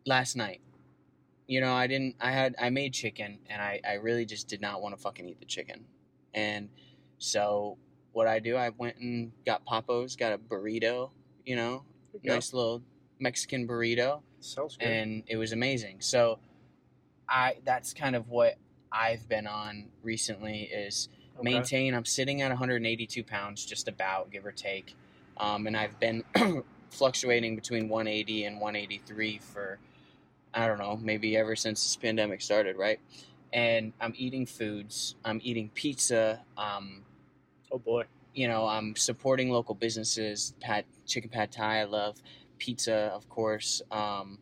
last 0.06 0.38
night, 0.38 0.62
you 1.46 1.60
know, 1.60 1.74
I 1.74 1.88
didn't, 1.88 2.16
I 2.22 2.32
had, 2.32 2.56
I 2.58 2.70
made 2.70 2.94
chicken 2.94 3.40
and 3.50 3.62
I, 3.62 3.82
I 3.88 3.94
really 3.96 4.26
just 4.26 4.48
did 4.48 4.62
not 4.62 4.82
want 4.82 4.96
to 4.96 5.02
fucking 5.02 5.28
eat 5.28 5.40
the 5.40 5.46
chicken. 5.46 5.86
And 6.34 6.70
so 7.18 7.78
what 8.14 8.28
I 8.28 8.40
do, 8.40 8.56
I 8.56 8.70
went 8.70 8.98
and 8.98 9.32
got 9.46 9.66
Papo's, 9.66 10.16
got 10.16 10.34
a 10.34 10.38
burrito, 10.38 11.12
you 11.46 11.56
know, 11.56 11.84
nice 12.24 12.54
little 12.54 12.82
Mexican 13.20 13.68
burrito 13.68 14.22
Sounds 14.40 14.78
good. 14.78 14.88
and 14.88 15.24
it 15.28 15.38
was 15.38 15.52
amazing. 15.52 15.98
So 16.00 16.40
I 17.28 17.56
that's 17.66 17.94
kind 17.94 18.16
of 18.16 18.30
what 18.30 18.56
I've 18.92 19.28
been 19.28 19.48
on 19.48 19.90
recently 20.04 20.64
is 20.64 21.10
Okay. 21.38 21.44
maintain. 21.44 21.94
I'm 21.94 22.06
sitting 22.06 22.42
at 22.42 22.50
182 22.50 23.22
pounds, 23.24 23.66
just 23.66 23.90
about 23.90 24.32
give 24.32 24.46
or 24.46 24.54
take, 24.54 24.96
um, 25.38 25.68
and 25.68 25.76
I've 25.76 26.00
been 26.00 26.24
fluctuating 26.92 27.56
between 27.58 27.90
180 27.90 28.46
and 28.46 28.62
183 28.62 29.40
for 29.40 29.78
I 30.54 30.68
don't 30.68 30.78
know, 30.78 30.96
maybe 30.96 31.36
ever 31.36 31.56
since 31.58 31.84
this 31.84 31.98
pandemic 31.98 32.42
started, 32.42 32.78
right? 32.78 33.02
And 33.52 33.92
I'm 34.00 34.14
eating 34.16 34.46
foods. 34.46 35.16
I'm 35.26 35.42
eating 35.44 35.70
pizza. 35.74 36.42
Um, 36.58 37.05
Oh 37.76 37.80
boy. 37.80 38.06
you 38.34 38.48
know, 38.48 38.66
I'm 38.68 38.96
supporting 38.96 39.50
local 39.50 39.76
businesses. 39.76 40.54
Pat 40.62 40.86
chicken 41.06 41.30
pad 41.30 41.52
thai, 41.52 41.82
I 41.82 41.84
love. 41.84 42.16
Pizza, 42.58 43.12
of 43.14 43.28
course. 43.28 43.82
Um, 43.92 44.40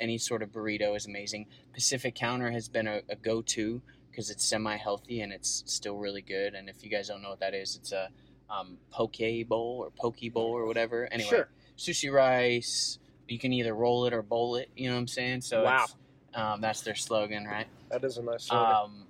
any 0.00 0.18
sort 0.18 0.42
of 0.42 0.50
burrito 0.52 0.94
is 0.94 1.06
amazing. 1.06 1.46
Pacific 1.72 2.14
Counter 2.14 2.50
has 2.50 2.68
been 2.68 2.86
a, 2.86 3.00
a 3.08 3.16
go-to 3.16 3.80
because 4.10 4.28
it's 4.28 4.44
semi-healthy 4.44 5.22
and 5.22 5.32
it's 5.32 5.62
still 5.66 5.96
really 5.96 6.20
good. 6.20 6.54
And 6.54 6.68
if 6.68 6.84
you 6.84 6.90
guys 6.90 7.08
don't 7.08 7.22
know 7.22 7.30
what 7.30 7.40
that 7.40 7.54
is, 7.54 7.76
it's 7.76 7.92
a, 7.92 8.10
um, 8.50 8.76
poke 8.90 9.16
bowl 9.48 9.78
or 9.84 9.90
poke 9.90 10.20
bowl 10.32 10.52
or 10.52 10.66
whatever. 10.66 11.08
Anyway, 11.10 11.30
Sure. 11.30 11.48
sushi 11.78 12.12
rice. 12.12 12.98
You 13.28 13.38
can 13.38 13.54
either 13.54 13.74
roll 13.74 14.04
it 14.04 14.12
or 14.12 14.20
bowl 14.20 14.56
it. 14.56 14.68
You 14.76 14.88
know 14.90 14.96
what 14.96 15.00
I'm 15.00 15.08
saying? 15.08 15.40
So 15.40 15.64
Wow. 15.64 15.84
it's, 15.84 15.96
um, 16.34 16.60
that's 16.60 16.82
their 16.82 16.94
slogan, 16.94 17.46
right? 17.46 17.66
That 17.88 18.04
is 18.04 18.18
a 18.18 18.22
nice 18.22 18.44
slogan. 18.44 18.76
Um, 18.76 19.06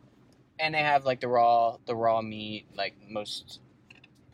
and 0.60 0.74
they 0.74 0.82
have 0.82 1.04
like 1.04 1.18
the 1.20 1.26
raw 1.26 1.76
the 1.84 1.96
raw 1.96 2.22
meat 2.22 2.66
like 2.76 2.94
most 3.10 3.58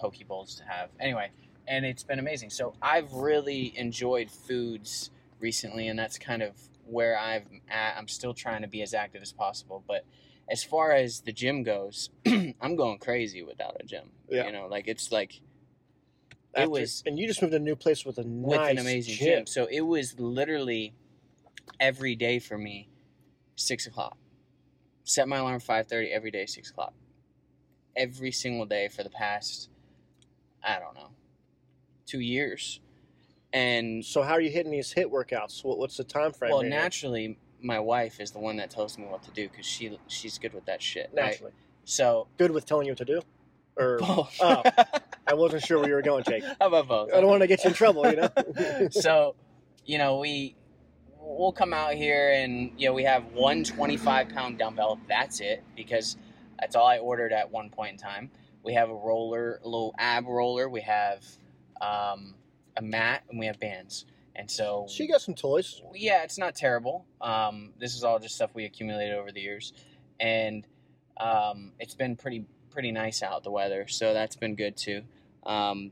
poke 0.01 0.17
bowls 0.27 0.55
to 0.57 0.65
have. 0.65 0.91
Anyway, 0.99 1.31
and 1.69 1.85
it's 1.85 2.03
been 2.03 2.19
amazing. 2.19 2.51
So 2.51 2.75
I've 2.81 3.13
really 3.13 3.73
enjoyed 3.77 4.31
foods 4.31 5.11
recently, 5.39 5.89
and 5.89 5.99
that's 5.99 6.19
kind 6.19 6.43
of 6.43 6.55
where 6.85 7.19
I've 7.19 7.47
at. 7.69 7.97
I'm 7.97 8.09
still 8.09 8.35
trying 8.35 8.63
to 8.63 8.69
be 8.69 8.83
as 8.83 8.95
active 8.95 9.23
as 9.23 9.33
possible, 9.33 9.85
but 9.87 10.05
as 10.51 10.65
far 10.65 10.93
as 10.93 11.21
the 11.21 11.33
gym 11.33 11.63
goes, 11.63 12.11
I'm 12.27 12.77
going 12.77 12.99
crazy 12.99 13.43
without 13.43 13.77
a 13.79 13.85
gym. 13.85 14.11
Yeah. 14.29 14.47
You 14.47 14.53
know, 14.53 14.67
like 14.67 14.89
it's 14.89 15.13
like 15.13 15.41
it 16.57 16.69
was 16.69 17.03
and 17.07 17.19
you 17.19 17.29
just 17.29 17.41
moved 17.41 17.53
to 17.53 17.57
a 17.57 17.61
new 17.61 17.77
place 17.77 18.05
with 18.05 18.19
a 18.19 18.23
with 18.23 18.59
nice 18.59 18.71
an 18.73 18.79
amazing 18.79 19.15
gym. 19.15 19.47
So 19.47 19.67
it 19.71 19.83
was 19.83 20.19
literally 20.19 20.95
every 21.79 22.17
day 22.17 22.41
for 22.41 22.59
me, 22.59 22.89
six 23.55 23.87
o'clock. 23.87 24.17
Set 25.05 25.29
my 25.29 25.39
alarm 25.39 25.61
five 25.61 25.87
thirty 25.87 26.09
every 26.09 26.31
day, 26.31 26.47
six 26.47 26.71
o'clock. 26.71 26.95
Every 27.97 28.33
single 28.33 28.67
day 28.67 28.89
for 28.89 29.03
the 29.03 29.11
past, 29.11 29.69
I 30.63 30.79
don't 30.79 30.95
know, 30.95 31.09
two 32.07 32.21
years. 32.21 32.81
And 33.53 34.05
So 34.05 34.23
how 34.23 34.35
are 34.35 34.41
you 34.41 34.51
hitting 34.51 34.71
these 34.71 34.95
HIIT 34.95 35.11
workouts? 35.11 35.65
What, 35.65 35.79
what's 35.79 35.97
the 35.97 36.05
time 36.05 36.33
frame? 36.33 36.53
well, 36.53 36.63
right 36.63 36.71
now? 36.71 36.77
naturally, 36.77 37.39
my 37.61 37.79
wife 37.81 38.21
is 38.21 38.31
the 38.31 38.39
one 38.39 38.57
that 38.57 38.71
tells 38.71 38.97
me 38.97 39.05
what 39.07 39.23
to 39.25 39.31
do 39.33 39.49
because 39.49 39.67
she 39.67 39.99
she's 40.07 40.39
good 40.39 40.55
with 40.55 40.67
that 40.67 40.81
shit. 40.83 41.11
right? 41.13 41.27
naturally, 41.27 41.53
So 41.85 42.29
good 42.39 42.51
with 42.53 42.65
telling 42.67 42.87
you 42.87 42.93
what 42.93 42.99
to 42.99 43.05
do. 43.05 43.23
Or 43.77 43.99
both. 43.99 44.37
Oh. 44.41 44.63
I 45.27 45.35
wasn't 45.35 45.65
sure 45.65 45.79
where 45.79 45.89
you 45.89 45.95
were 45.95 46.03
going, 46.03 46.25
Jake. 46.25 46.43
How 46.61 46.67
about 46.69 46.89
both? 46.89 47.13
I 47.13 47.21
don't 47.21 47.31
want 47.31 47.43
to 47.43 47.47
get 47.47 47.63
you 47.65 47.69
in 47.71 47.75
trouble, 47.75 48.09
you 48.09 48.17
know. 48.17 48.89
so, 48.91 49.35
you 49.85 49.99
know, 49.99 50.19
we 50.19 50.57
we'll 51.21 51.53
come 51.53 51.73
out 51.73 51.95
here 51.95 52.33
and 52.33 52.73
you 52.77 52.89
know 52.89 52.95
we 52.95 53.05
have 53.05 53.25
one 53.33 53.63
25 53.65 54.29
pound 54.31 54.59
dumbbell. 54.59 54.99
That's 55.09 55.41
it 55.41 55.63
because 55.77 56.17
that's 56.59 56.77
all 56.77 56.87
I 56.87 56.99
ordered 56.99 57.33
at 57.33 57.51
one 57.51 57.71
point 57.71 57.93
in 57.93 57.99
time. 57.99 58.31
We 58.63 58.75
have 58.75 58.91
a 58.91 58.95
roller, 58.95 59.61
a 59.63 59.67
little 59.67 59.95
ab 59.99 60.27
roller. 60.27 60.69
We 60.69 60.83
have 60.83 61.25
um, 61.81 62.35
a 62.77 62.83
mat 62.83 63.23
and 63.31 63.39
we 63.39 63.47
have 63.47 63.59
bands. 63.59 64.05
And 64.37 64.51
so, 64.51 64.87
she 64.89 65.07
got 65.07 65.21
some 65.21 65.35
toys. 65.35 65.83
yeah, 65.95 66.23
it's 66.23 66.39
not 66.39 66.55
terrible. 66.55 67.05
Um, 67.21 67.73
this 67.79 67.95
is 67.95 68.05
all 68.05 68.19
just 68.19 68.37
stuff 68.37 68.51
we 68.55 68.65
accumulated 68.65 69.17
over 69.17 69.33
the 69.33 69.41
years, 69.41 69.73
and 70.19 70.67
um, 71.19 71.73
it's 71.79 71.95
been 71.95 72.17
pretty 72.17 72.47
pretty 72.71 72.93
nice 72.93 73.23
out 73.23 73.43
the 73.43 73.51
weather, 73.51 73.87
so 73.89 74.15
that's 74.15 74.37
been 74.37 74.55
good 74.55 74.77
too. 74.77 75.03
Um, 75.45 75.91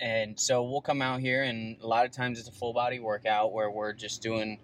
and 0.00 0.38
so 0.38 0.64
we'll 0.64 0.80
come 0.80 1.00
out 1.00 1.20
here, 1.20 1.42
and 1.42 1.80
a 1.80 1.86
lot 1.86 2.04
of 2.04 2.12
times 2.12 2.38
it's 2.38 2.48
a 2.48 2.52
full 2.52 2.72
body 2.72 2.98
workout 2.98 3.52
where 3.52 3.70
we're 3.70 3.92
just 3.92 4.20
doing 4.20 4.58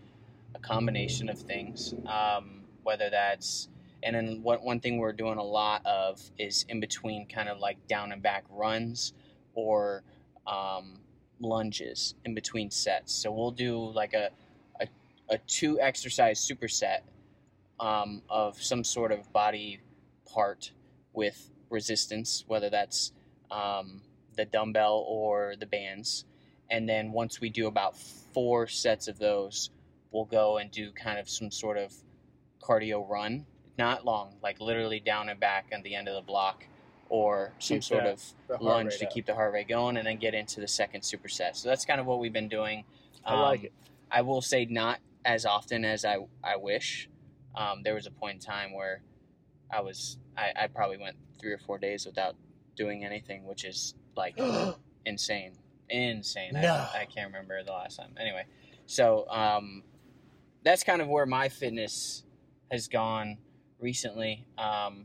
a 0.54 0.58
combination 0.58 1.28
of 1.28 1.38
things, 1.38 1.94
um, 2.06 2.62
whether 2.82 3.08
that's 3.10 3.68
and 4.04 4.14
then 4.14 4.40
what 4.42 4.62
one 4.62 4.80
thing 4.80 4.98
we're 4.98 5.12
doing 5.12 5.38
a 5.38 5.42
lot 5.42 5.84
of 5.86 6.20
is 6.38 6.64
in 6.68 6.78
between 6.78 7.26
kind 7.26 7.48
of 7.48 7.58
like 7.58 7.78
down 7.88 8.12
and 8.12 8.22
back 8.22 8.44
runs 8.50 9.14
or 9.54 10.02
um, 10.46 11.00
lunges 11.40 12.14
in 12.24 12.34
between 12.34 12.70
sets. 12.70 13.14
So 13.14 13.32
we'll 13.32 13.50
do 13.50 13.78
like 13.78 14.12
a 14.12 14.30
a, 14.80 14.86
a 15.30 15.38
two 15.38 15.80
exercise 15.80 16.38
superset 16.38 17.00
um, 17.80 18.22
of 18.28 18.62
some 18.62 18.84
sort 18.84 19.10
of 19.10 19.32
body 19.32 19.80
part 20.26 20.72
with 21.12 21.50
resistance, 21.70 22.44
whether 22.46 22.70
that's 22.70 23.12
um, 23.50 24.02
the 24.36 24.44
dumbbell 24.44 25.04
or 25.08 25.54
the 25.58 25.66
bands. 25.66 26.24
And 26.70 26.88
then 26.88 27.12
once 27.12 27.40
we 27.40 27.50
do 27.50 27.66
about 27.66 27.96
four 27.96 28.66
sets 28.66 29.08
of 29.08 29.18
those, 29.18 29.70
we'll 30.10 30.24
go 30.24 30.58
and 30.58 30.70
do 30.70 30.92
kind 30.92 31.18
of 31.18 31.28
some 31.28 31.50
sort 31.50 31.76
of 31.76 31.92
cardio 32.62 33.08
run, 33.08 33.46
not 33.78 34.04
long, 34.04 34.34
like 34.42 34.60
literally 34.60 35.00
down 35.00 35.28
and 35.28 35.38
back 35.40 35.66
at 35.72 35.82
the 35.82 35.94
end 35.94 36.08
of 36.08 36.14
the 36.14 36.20
block, 36.22 36.64
or 37.08 37.52
some 37.58 37.76
Keep 37.76 37.84
sort 37.84 38.04
that- 38.04 38.12
of 38.54 38.60
lunge 38.62 38.96
to 38.98 39.06
up. 39.06 39.12
keep 39.12 39.26
the 39.26 39.34
heart 39.34 39.52
rate 39.52 39.68
going, 39.68 39.96
and 39.96 40.06
then 40.06 40.16
get 40.18 40.34
into 40.34 40.60
the 40.60 40.68
second 40.68 41.02
superset. 41.02 41.56
So 41.56 41.68
that's 41.68 41.84
kind 41.84 42.00
of 42.00 42.06
what 42.06 42.18
we've 42.18 42.32
been 42.32 42.48
doing. 42.48 42.84
I 43.24 43.40
like 43.40 43.60
Um, 43.60 43.66
it. 43.66 43.72
I 44.10 44.22
will 44.22 44.42
say 44.42 44.64
not 44.66 45.00
as 45.24 45.44
often 45.46 45.84
as 45.84 46.04
I 46.04 46.18
I 46.42 46.56
wish. 46.56 47.08
Um, 47.56 47.82
there 47.82 47.94
was 47.94 48.06
a 48.06 48.10
point 48.10 48.34
in 48.34 48.40
time 48.40 48.72
where 48.72 49.02
I 49.70 49.80
was 49.80 50.18
I, 50.36 50.52
I 50.56 50.66
probably 50.66 50.96
went 50.98 51.16
three 51.40 51.52
or 51.52 51.58
four 51.58 51.78
days 51.78 52.04
without 52.06 52.36
doing 52.76 53.04
anything, 53.04 53.44
which 53.44 53.64
is 53.64 53.94
like 54.16 54.36
insane, 55.06 55.52
insane. 55.88 56.52
No. 56.54 56.74
I, 56.94 57.00
I 57.02 57.04
can't 57.06 57.26
remember 57.28 57.62
the 57.62 57.72
last 57.72 57.96
time. 57.96 58.14
Anyway, 58.18 58.44
so 58.86 59.28
um, 59.30 59.82
that's 60.64 60.82
kind 60.84 61.00
of 61.02 61.08
where 61.08 61.26
my 61.26 61.48
fitness 61.48 62.24
has 62.70 62.88
gone 62.88 63.38
recently, 63.84 64.44
um, 64.58 65.04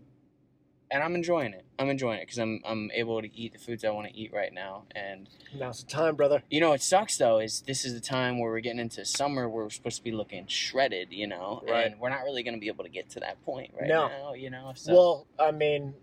and 0.90 1.04
I'm 1.04 1.14
enjoying 1.14 1.54
it. 1.54 1.66
I'm 1.78 1.90
enjoying 1.90 2.18
it 2.20 2.24
because 2.24 2.40
I'm 2.40 2.62
I'm 2.66 2.90
able 2.96 3.22
to 3.22 3.30
eat 3.38 3.54
the 3.54 3.60
foods 3.60 3.86
I 3.86 3.92
want 3.92 4.08
to 4.08 4.18
eat 4.18 4.34
right 4.34 4.52
now, 4.52 4.86
and 4.96 5.30
Now's 5.54 5.84
the 5.84 5.90
time, 5.92 6.16
brother. 6.16 6.42
you 6.50 6.60
know, 6.62 6.72
it 6.74 6.82
sucks 6.82 7.18
though. 7.18 7.38
Is 7.40 7.62
this 7.68 7.86
is 7.86 7.94
the 7.94 8.00
time 8.00 8.40
where 8.40 8.50
we're 8.50 8.60
getting 8.62 8.80
into 8.80 9.06
summer 9.06 9.48
where 9.48 9.66
we're 9.66 9.70
supposed 9.70 9.98
to 9.98 10.04
be 10.04 10.12
looking 10.12 10.48
shredded, 10.48 11.10
you 11.12 11.28
know, 11.28 11.62
Right. 11.70 11.86
and 11.92 12.00
we're 12.00 12.10
not 12.10 12.24
really 12.24 12.42
going 12.42 12.56
to 12.56 12.60
be 12.60 12.70
able 12.70 12.86
to 12.86 12.90
get 12.90 13.10
to 13.12 13.20
that 13.20 13.44
point 13.46 13.72
right 13.80 13.88
No. 13.88 14.08
now, 14.08 14.34
you 14.34 14.50
know. 14.50 14.72
So, 14.76 14.94
Well, 14.94 15.28
I 15.38 15.52
mean, 15.52 15.94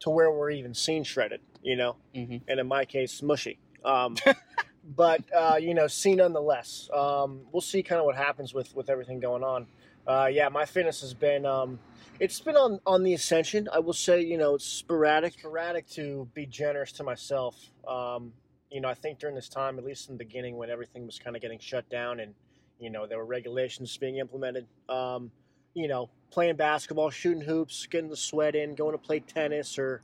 to 0.00 0.10
where 0.10 0.30
we're 0.30 0.50
even 0.50 0.72
seen 0.72 1.04
shredded, 1.04 1.40
you 1.62 1.76
know, 1.76 1.96
Mhm. 2.14 2.40
and 2.48 2.60
in 2.60 2.66
my 2.66 2.84
case, 2.86 3.20
mushy. 3.22 3.58
Um, 3.84 4.16
but 4.96 5.20
uh, 5.34 5.56
you 5.60 5.74
know, 5.74 5.86
see 5.86 6.14
nonetheless. 6.14 6.88
Um, 6.94 7.46
we'll 7.52 7.60
see 7.60 7.82
kind 7.82 7.98
of 7.98 8.06
what 8.06 8.16
happens 8.16 8.54
with 8.54 8.74
with 8.74 8.88
everything 8.88 9.20
going 9.20 9.42
on. 9.44 9.66
Uh, 10.06 10.28
yeah, 10.32 10.48
my 10.50 10.64
fitness 10.66 11.00
has 11.02 11.12
been 11.14 11.44
um, 11.46 11.78
it's 12.20 12.40
been 12.40 12.56
on 12.56 12.80
on 12.86 13.02
the 13.02 13.14
ascension. 13.14 13.68
I 13.72 13.78
will 13.80 13.92
say, 13.92 14.22
you 14.22 14.38
know, 14.38 14.54
it's 14.54 14.64
sporadic, 14.64 15.34
sporadic 15.34 15.88
to 15.90 16.28
be 16.34 16.46
generous 16.46 16.92
to 16.92 17.04
myself. 17.04 17.56
Um, 17.86 18.32
you 18.70 18.80
know, 18.80 18.88
I 18.88 18.94
think 18.94 19.18
during 19.18 19.34
this 19.34 19.48
time, 19.48 19.78
at 19.78 19.84
least 19.84 20.08
in 20.08 20.16
the 20.16 20.24
beginning, 20.24 20.56
when 20.56 20.70
everything 20.70 21.06
was 21.06 21.18
kind 21.18 21.36
of 21.36 21.42
getting 21.42 21.58
shut 21.58 21.88
down 21.90 22.20
and 22.20 22.34
you 22.78 22.90
know 22.90 23.06
there 23.06 23.18
were 23.18 23.26
regulations 23.26 23.96
being 23.96 24.16
implemented. 24.16 24.66
Um, 24.88 25.30
you 25.74 25.88
know, 25.88 26.08
playing 26.30 26.56
basketball, 26.56 27.10
shooting 27.10 27.42
hoops, 27.42 27.86
getting 27.86 28.08
the 28.08 28.16
sweat 28.16 28.54
in, 28.54 28.74
going 28.74 28.92
to 28.92 28.98
play 28.98 29.20
tennis 29.20 29.78
or 29.78 30.02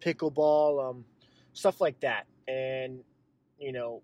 pickleball, 0.00 0.90
um, 0.90 1.04
stuff 1.52 1.80
like 1.80 2.00
that. 2.00 2.26
And, 2.48 3.00
you 3.58 3.72
know, 3.72 4.02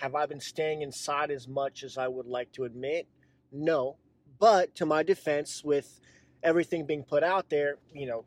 have 0.00 0.14
I 0.14 0.26
been 0.26 0.40
staying 0.40 0.82
inside 0.82 1.30
as 1.30 1.46
much 1.46 1.84
as 1.84 1.96
I 1.96 2.08
would 2.08 2.26
like 2.26 2.52
to 2.52 2.64
admit? 2.64 3.06
No. 3.52 3.96
But 4.38 4.74
to 4.76 4.86
my 4.86 5.04
defense, 5.04 5.62
with 5.64 6.00
everything 6.42 6.86
being 6.86 7.04
put 7.04 7.22
out 7.22 7.48
there, 7.50 7.76
you 7.94 8.06
know, 8.06 8.24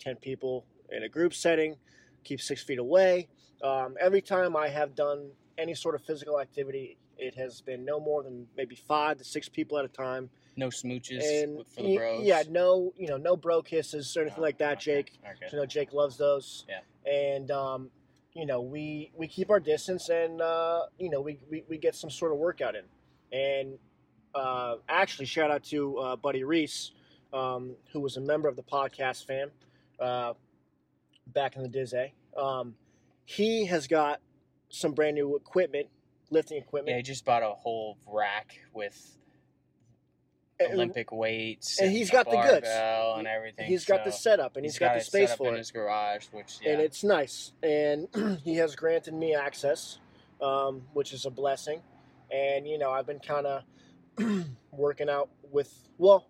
10 0.00 0.16
people 0.16 0.64
in 0.90 1.02
a 1.04 1.08
group 1.08 1.34
setting, 1.34 1.76
keep 2.24 2.40
six 2.40 2.62
feet 2.62 2.78
away. 2.78 3.28
Um, 3.62 3.96
every 4.00 4.20
time 4.22 4.56
I 4.56 4.68
have 4.68 4.94
done 4.94 5.30
any 5.58 5.74
sort 5.74 5.94
of 5.94 6.02
physical 6.02 6.40
activity, 6.40 6.96
it 7.18 7.34
has 7.36 7.60
been 7.60 7.84
no 7.84 8.00
more 8.00 8.22
than 8.22 8.46
maybe 8.56 8.74
five 8.74 9.18
to 9.18 9.24
six 9.24 9.48
people 9.48 9.78
at 9.78 9.84
a 9.84 9.88
time 9.88 10.30
no 10.54 10.68
smooches 10.68 11.22
and 11.22 11.64
for 11.74 11.82
the 11.82 11.96
bros. 11.96 12.22
yeah, 12.24 12.42
no, 12.50 12.92
you 12.98 13.08
know, 13.08 13.16
no 13.16 13.36
bro 13.38 13.62
kisses 13.62 14.14
or 14.18 14.20
anything 14.22 14.40
Oh, 14.40 14.42
like 14.42 14.58
that, 14.58 14.72
okay, 14.72 14.84
Jake. 14.84 15.12
Okay. 15.24 15.46
You 15.50 15.58
know, 15.58 15.64
Jake 15.64 15.94
loves 15.94 16.18
those. 16.18 16.66
Yeah. 16.68 17.10
And 17.10 17.50
um, 17.50 17.90
you 18.34 18.44
know, 18.44 18.60
we 18.60 19.10
we 19.16 19.28
keep 19.28 19.48
our 19.50 19.60
distance, 19.60 20.10
and 20.10 20.42
uh, 20.42 20.82
you 20.98 21.08
know, 21.08 21.22
we, 21.22 21.38
we 21.50 21.64
we 21.68 21.78
get 21.78 21.94
some 21.94 22.10
sort 22.10 22.32
of 22.32 22.38
workout 22.38 22.74
in. 22.74 22.84
And 23.32 23.78
uh, 24.34 24.76
actually, 24.90 25.24
shout 25.24 25.50
out 25.50 25.64
to 25.64 25.96
uh, 25.98 26.16
Buddy 26.16 26.44
Reese, 26.44 26.92
um, 27.32 27.76
who 27.92 28.00
was 28.00 28.16
a 28.16 28.20
member 28.20 28.48
of 28.48 28.56
the 28.56 28.62
podcast 28.62 29.26
fam 29.26 29.50
uh, 30.00 30.34
back 31.26 31.56
in 31.56 31.62
the 31.62 31.68
Dizzy. 31.68 32.14
Um, 32.36 32.74
he 33.24 33.66
has 33.66 33.86
got 33.86 34.20
some 34.68 34.92
brand 34.92 35.14
new 35.14 35.36
equipment, 35.36 35.88
lifting 36.30 36.58
equipment. 36.58 36.90
Yeah, 36.94 36.96
he 36.98 37.02
just 37.02 37.24
bought 37.24 37.42
a 37.42 37.50
whole 37.50 37.98
rack 38.06 38.58
with 38.72 39.16
And- 40.58 40.74
Olympic 40.74 41.12
weights, 41.12 41.80
and 41.80 41.90
he's 41.90 42.10
got 42.10 42.28
the 42.30 42.36
goods. 42.40 42.68
and 42.68 43.26
everything. 43.26 43.66
He's 43.66 43.84
got 43.84 44.04
the 44.04 44.12
setup, 44.12 44.56
and 44.56 44.64
he's 44.64 44.78
got, 44.78 44.94
the 44.94 45.00
space 45.00 45.34
for 45.34 45.48
in 45.48 45.54
it. 45.54 45.58
his 45.58 45.70
garage, 45.70 46.26
which 46.32 46.58
yeah, 46.62 46.72
and 46.72 46.80
it's 46.80 47.02
nice. 47.04 47.52
And 47.62 48.08
he 48.44 48.56
has 48.56 48.76
granted 48.76 49.14
me 49.14 49.34
access, 49.34 49.98
um, 50.40 50.82
which 50.92 51.12
is 51.12 51.26
a 51.26 51.30
blessing. 51.30 51.80
And 52.30 52.66
you 52.66 52.78
know, 52.78 52.90
I've 52.90 53.06
been 53.06 53.18
kind 53.20 53.46
of 53.46 53.62
working 54.70 55.08
out 55.10 55.28
with. 55.50 55.72
Well, 55.98 56.26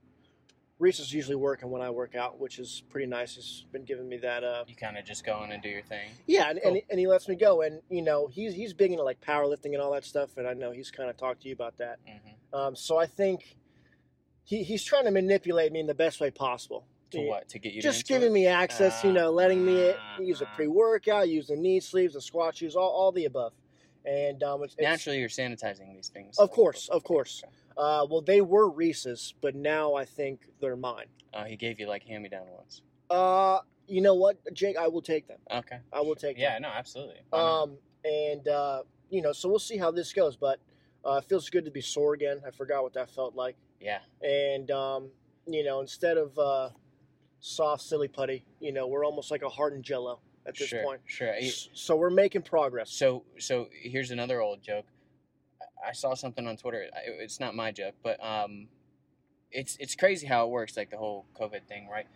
Reese 0.83 0.99
is 0.99 1.15
usually 1.15 1.37
working 1.37 1.71
when 1.71 1.81
I 1.81 1.91
work 1.91 2.17
out, 2.17 2.41
which 2.41 2.59
is 2.59 2.83
pretty 2.91 3.07
nice. 3.07 3.37
He's 3.37 3.65
been 3.71 3.85
giving 3.85 4.09
me 4.09 4.17
that. 4.19 4.43
Uh, 4.43 4.65
you 4.67 4.75
kind 4.75 4.99
of 4.99 5.05
just 5.05 5.25
go 5.25 5.45
in 5.45 5.53
and 5.53 5.63
do 5.63 5.69
your 5.69 5.83
thing. 5.83 6.11
yeah, 6.27 6.51
and, 6.51 6.59
and, 6.59 6.75
Cool. 6.75 6.81
and 6.91 6.99
he 6.99 7.07
lets 7.07 7.29
me 7.29 7.37
go. 7.37 7.63
And 7.63 7.81
you 7.89 8.03
know, 8.03 8.27
he's 8.27 8.53
he's 8.53 8.73
big 8.75 8.91
into 8.91 9.05
like 9.05 9.21
powerlifting 9.21 9.67
and 9.75 9.77
all 9.77 9.93
that 9.93 10.05
stuff. 10.05 10.37
And 10.39 10.47
I 10.49 10.55
know 10.55 10.73
he's 10.73 10.91
kind 10.91 11.09
of 11.09 11.17
talked 11.17 11.43
to 11.43 11.49
you 11.49 11.55
about 11.55 11.79
that. 11.79 12.01
hmm 12.05 12.57
Um, 12.59 12.75
so 12.75 12.99
I 12.99 13.07
think 13.07 13.57
he, 14.43 14.65
he's 14.65 14.83
trying 14.83 15.05
to 15.05 15.13
manipulate 15.13 15.71
me 15.71 15.79
in 15.79 15.87
the 15.87 15.95
best 15.95 16.21
way 16.21 16.33
possible. 16.33 16.85
To 17.13 17.21
Yeah. 17.21 17.29
what? 17.29 17.49
To 17.51 17.61
get 17.61 17.75
you 17.75 17.81
just 17.81 18.09
giving 18.09 18.31
it? 18.31 18.33
me 18.33 18.47
access, 18.49 19.05
you 19.05 19.13
know, 19.13 19.31
letting 19.31 19.65
me 19.65 19.93
Ah, 19.93 20.19
use 20.19 20.41
a 20.41 20.47
pre-workout, 20.47 21.29
use 21.29 21.47
the 21.47 21.57
knee 21.57 21.79
sleeves, 21.79 22.15
the 22.15 22.21
squat 22.21 22.57
shoes, 22.57 22.75
all, 22.75 22.91
all 22.91 23.13
the 23.13 23.27
above. 23.27 23.53
And 24.05 24.43
um, 24.43 24.65
it's, 24.65 24.75
it's 24.75 24.83
Naturally, 24.83 25.21
you're 25.21 25.29
sanitizing 25.29 25.95
these 25.95 26.09
things. 26.09 26.39
Of 26.39 26.51
course, 26.51 26.89
of 26.89 27.05
course. 27.05 27.45
Okay. 27.45 27.55
Uh, 27.77 28.07
well, 28.11 28.21
they 28.21 28.41
were 28.41 28.69
Reese's, 28.71 29.35
but 29.41 29.55
now 29.55 29.95
I 29.95 30.05
think 30.05 30.41
they're 30.61 30.77
mine. 30.77 31.07
Uh, 31.35 31.45
he 31.45 31.57
gave 31.57 31.81
you 31.81 31.87
like 31.89 32.05
hand 32.05 32.23
me 32.23 32.29
down 32.29 32.47
ones. 32.49 32.83
Uh, 33.11 33.59
you 33.87 34.01
know 34.01 34.15
what, 34.15 34.37
Jake? 34.55 34.77
I 34.77 34.89
will 34.89 35.03
take 35.03 35.27
them. 35.29 35.39
Okay. 35.51 35.79
I 35.93 36.01
will 36.01 36.15
take 36.15 36.39
Yeah, 36.39 36.55
them. 36.55 36.63
no, 36.63 36.69
absolutely. 36.69 37.17
Why? 37.31 37.41
Um, 37.63 37.79
and 38.05 38.47
uh, 38.49 38.83
you 39.11 39.23
know, 39.23 39.33
so 39.33 39.49
we'll 39.49 39.59
see 39.59 39.77
how 39.77 39.91
this 39.91 40.13
goes. 40.13 40.37
But 40.37 40.61
uh, 41.05 41.21
it 41.23 41.25
feels 41.29 41.51
good 41.51 41.65
to 41.65 41.71
be 41.71 41.81
sore 41.81 42.15
again. 42.15 42.41
I 42.47 42.51
forgot 42.51 42.83
what 42.83 42.93
that 42.95 43.11
felt 43.11 43.35
like. 43.35 43.57
yeah. 43.81 43.99
And 44.23 44.71
um, 44.71 45.09
you 45.47 45.65
know, 45.65 45.81
instead 45.81 46.17
of 46.17 46.39
uh, 46.39 46.71
soft 47.41 47.83
silly 47.83 48.09
putty, 48.09 48.45
you 48.61 48.73
know, 48.73 48.87
we're 48.87 49.05
almost 49.05 49.31
like 49.31 49.43
a 49.43 49.49
hardened 49.49 49.85
Jello 49.85 50.21
at 50.47 50.57
this 50.57 50.69
sure, 50.69 50.83
point. 50.85 51.01
Sure. 51.07 51.35
You- 51.37 51.49
S- 51.49 51.69
So 51.75 51.97
we're 51.97 52.11
making 52.11 52.43
progress. 52.43 52.91
So, 52.91 53.25
so 53.39 53.69
here's 53.73 54.11
another 54.11 54.41
old 54.41 54.63
joke. 54.63 54.87
I- 55.87 55.93
saw 55.93 56.15
something 56.15 56.47
on 56.47 56.57
Twitter. 56.57 56.87
It's 57.21 57.41
not 57.41 57.55
my 57.55 57.73
joke, 57.73 57.95
but 58.03 58.23
um, 58.25 58.69
it's 59.51 59.77
it's 59.81 59.95
crazy 59.95 60.27
how 60.27 60.45
it 60.47 60.51
works, 60.51 60.77
like 60.77 60.91
the 60.91 60.97
whole 60.97 61.27
COVID 61.39 61.67
thing, 61.69 61.89
right? 61.89 62.07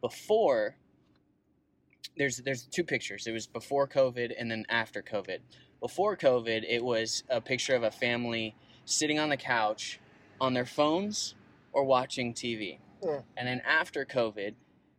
Before, 0.00 0.76
there's 2.16 2.38
there's 2.38 2.64
two 2.66 2.84
pictures. 2.84 3.26
It 3.26 3.32
was 3.32 3.46
before 3.46 3.86
COVID 3.88 4.32
and 4.38 4.50
then 4.50 4.64
after 4.68 5.02
COVID. 5.02 5.38
Before 5.80 6.16
COVID, 6.16 6.64
it 6.68 6.84
was 6.84 7.24
a 7.28 7.40
picture 7.40 7.74
of 7.74 7.82
a 7.82 7.90
family 7.90 8.54
sitting 8.84 9.18
on 9.18 9.28
the 9.30 9.36
couch 9.36 9.98
on 10.40 10.54
their 10.54 10.66
phones 10.66 11.34
or 11.72 11.84
watching 11.84 12.34
TV. 12.34 12.78
Yeah. 13.02 13.20
And 13.36 13.48
then 13.48 13.60
after 13.66 14.04
COVID, 14.04 14.54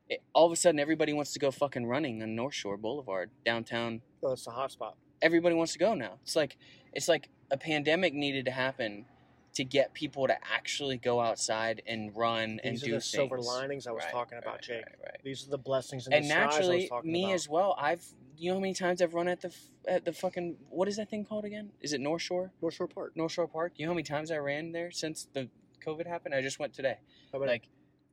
it, 0.09 0.21
all 0.33 0.45
of 0.45 0.51
a 0.51 0.55
sudden 0.55 0.79
everybody 0.79 1.13
wants 1.13 1.31
to 1.33 1.39
go 1.39 1.51
fucking 1.51 1.85
running 1.85 2.21
on 2.23 2.35
North 2.35 2.53
Shore 2.53 2.77
Boulevard, 2.77 3.29
downtown 3.45 4.01
Oh, 4.23 4.31
it's 4.33 4.47
a 4.47 4.51
hot 4.51 4.71
spot. 4.71 4.95
everybody 5.21 5.55
wants 5.55 5.73
to 5.73 5.79
go 5.79 5.93
now. 5.93 6.13
It's 6.23 6.35
like 6.35 6.57
it's 6.93 7.07
like 7.07 7.29
a 7.51 7.57
pandemic 7.57 8.13
needed 8.13 8.45
to 8.45 8.51
happen 8.51 9.05
to 9.53 9.63
get 9.63 9.93
people 9.93 10.25
to 10.27 10.35
actually 10.51 10.97
go 10.97 11.19
outside 11.21 11.81
and 11.85 12.15
run 12.15 12.59
and 12.63 12.73
These 12.73 12.83
are 12.83 12.85
do 12.87 12.91
the 12.93 13.01
silver 13.01 13.39
linings 13.39 13.85
I 13.85 13.91
was 13.91 14.03
Right, 14.03 14.11
talking 14.11 14.37
about, 14.39 14.53
right, 14.55 14.61
Jake. 14.63 14.85
right. 15.03 15.17
These 15.23 15.47
are 15.47 15.51
the 15.51 15.59
blessings 15.59 16.07
in 16.07 16.13
And 16.13 16.23
disguise 16.23 16.41
I 16.41 16.45
was 16.45 16.53
naturally, 16.57 16.91
me 17.03 17.23
about. 17.25 17.33
as 17.35 17.49
well. 17.49 17.75
I've 17.79 18.03
you 18.35 18.49
know 18.49 18.55
how 18.55 18.61
many 18.61 18.73
times 18.73 18.99
I've 19.01 19.13
run 19.13 19.27
at 19.27 19.41
the 19.41 19.55
at 19.87 20.05
the 20.05 20.11
fucking 20.11 20.57
what 20.69 20.87
is 20.87 20.95
that 20.97 21.09
thing 21.09 21.23
called 21.23 21.45
again? 21.45 21.69
Is 21.81 21.93
it 21.93 22.01
North 22.01 22.23
Shore? 22.23 22.51
North 22.63 22.73
Shore 22.73 22.87
Park. 22.87 23.15
North 23.15 23.31
Shore 23.31 23.47
Park. 23.47 23.73
You 23.77 23.85
know 23.85 23.91
how 23.91 23.95
many 23.95 24.03
times 24.03 24.31
I 24.31 24.37
ran 24.37 24.71
there 24.71 24.89
since 24.89 25.27
the 25.33 25.49
COVID 25.85 26.07
happened? 26.07 26.33
I 26.33 26.41
just 26.41 26.57
went 26.57 26.73
today. 26.73 26.97
How 27.31 27.37
about 27.37 27.49
Like, 27.49 27.69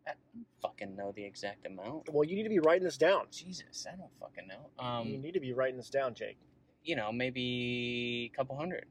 I 0.06 0.12
don't 0.34 0.46
fucking 0.60 0.94
know 0.94 1.10
the 1.16 1.24
exact 1.24 1.64
amount. 1.66 2.10
Well, 2.12 2.24
you 2.24 2.36
need 2.36 2.42
to 2.42 2.48
be 2.50 2.58
writing 2.58 2.84
this 2.84 2.98
down. 2.98 3.26
Jesus, 3.32 3.86
I 3.90 3.96
don't 3.96 4.10
fucking 4.20 4.46
know. 4.46 4.66
you 4.78 5.14
Um, 5.16 5.22
need 5.22 5.32
to 5.34 5.40
be 5.40 5.52
writing 5.54 5.78
this 5.78 5.88
down, 5.88 6.14
Jake. 6.14 6.36
you 6.84 6.96
know, 6.96 7.10
maybe 7.12 8.30
a 8.32 8.36
couple 8.36 8.56
hundred. 8.56 8.84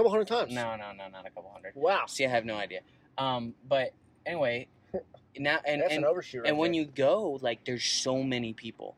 A 0.00 0.02
couple 0.02 0.10
hundred 0.12 0.28
times. 0.28 0.54
No, 0.54 0.76
no, 0.76 0.92
no, 0.96 1.08
not 1.08 1.26
a 1.26 1.30
couple 1.30 1.50
hundred. 1.52 1.72
Wow. 1.74 2.06
See, 2.06 2.24
I 2.24 2.28
have 2.30 2.46
no 2.46 2.56
idea. 2.56 2.80
Um, 3.18 3.54
but 3.68 3.92
anyway, 4.24 4.66
now 5.38 5.58
and 5.66 5.82
That's 5.82 5.92
and, 5.92 6.04
an 6.04 6.10
overshoot. 6.10 6.42
Right 6.42 6.48
and 6.48 6.58
when 6.58 6.72
there. 6.72 6.80
you 6.80 6.86
go, 6.86 7.38
like, 7.42 7.64
there's 7.66 7.84
so 7.84 8.22
many 8.22 8.54
people. 8.54 8.96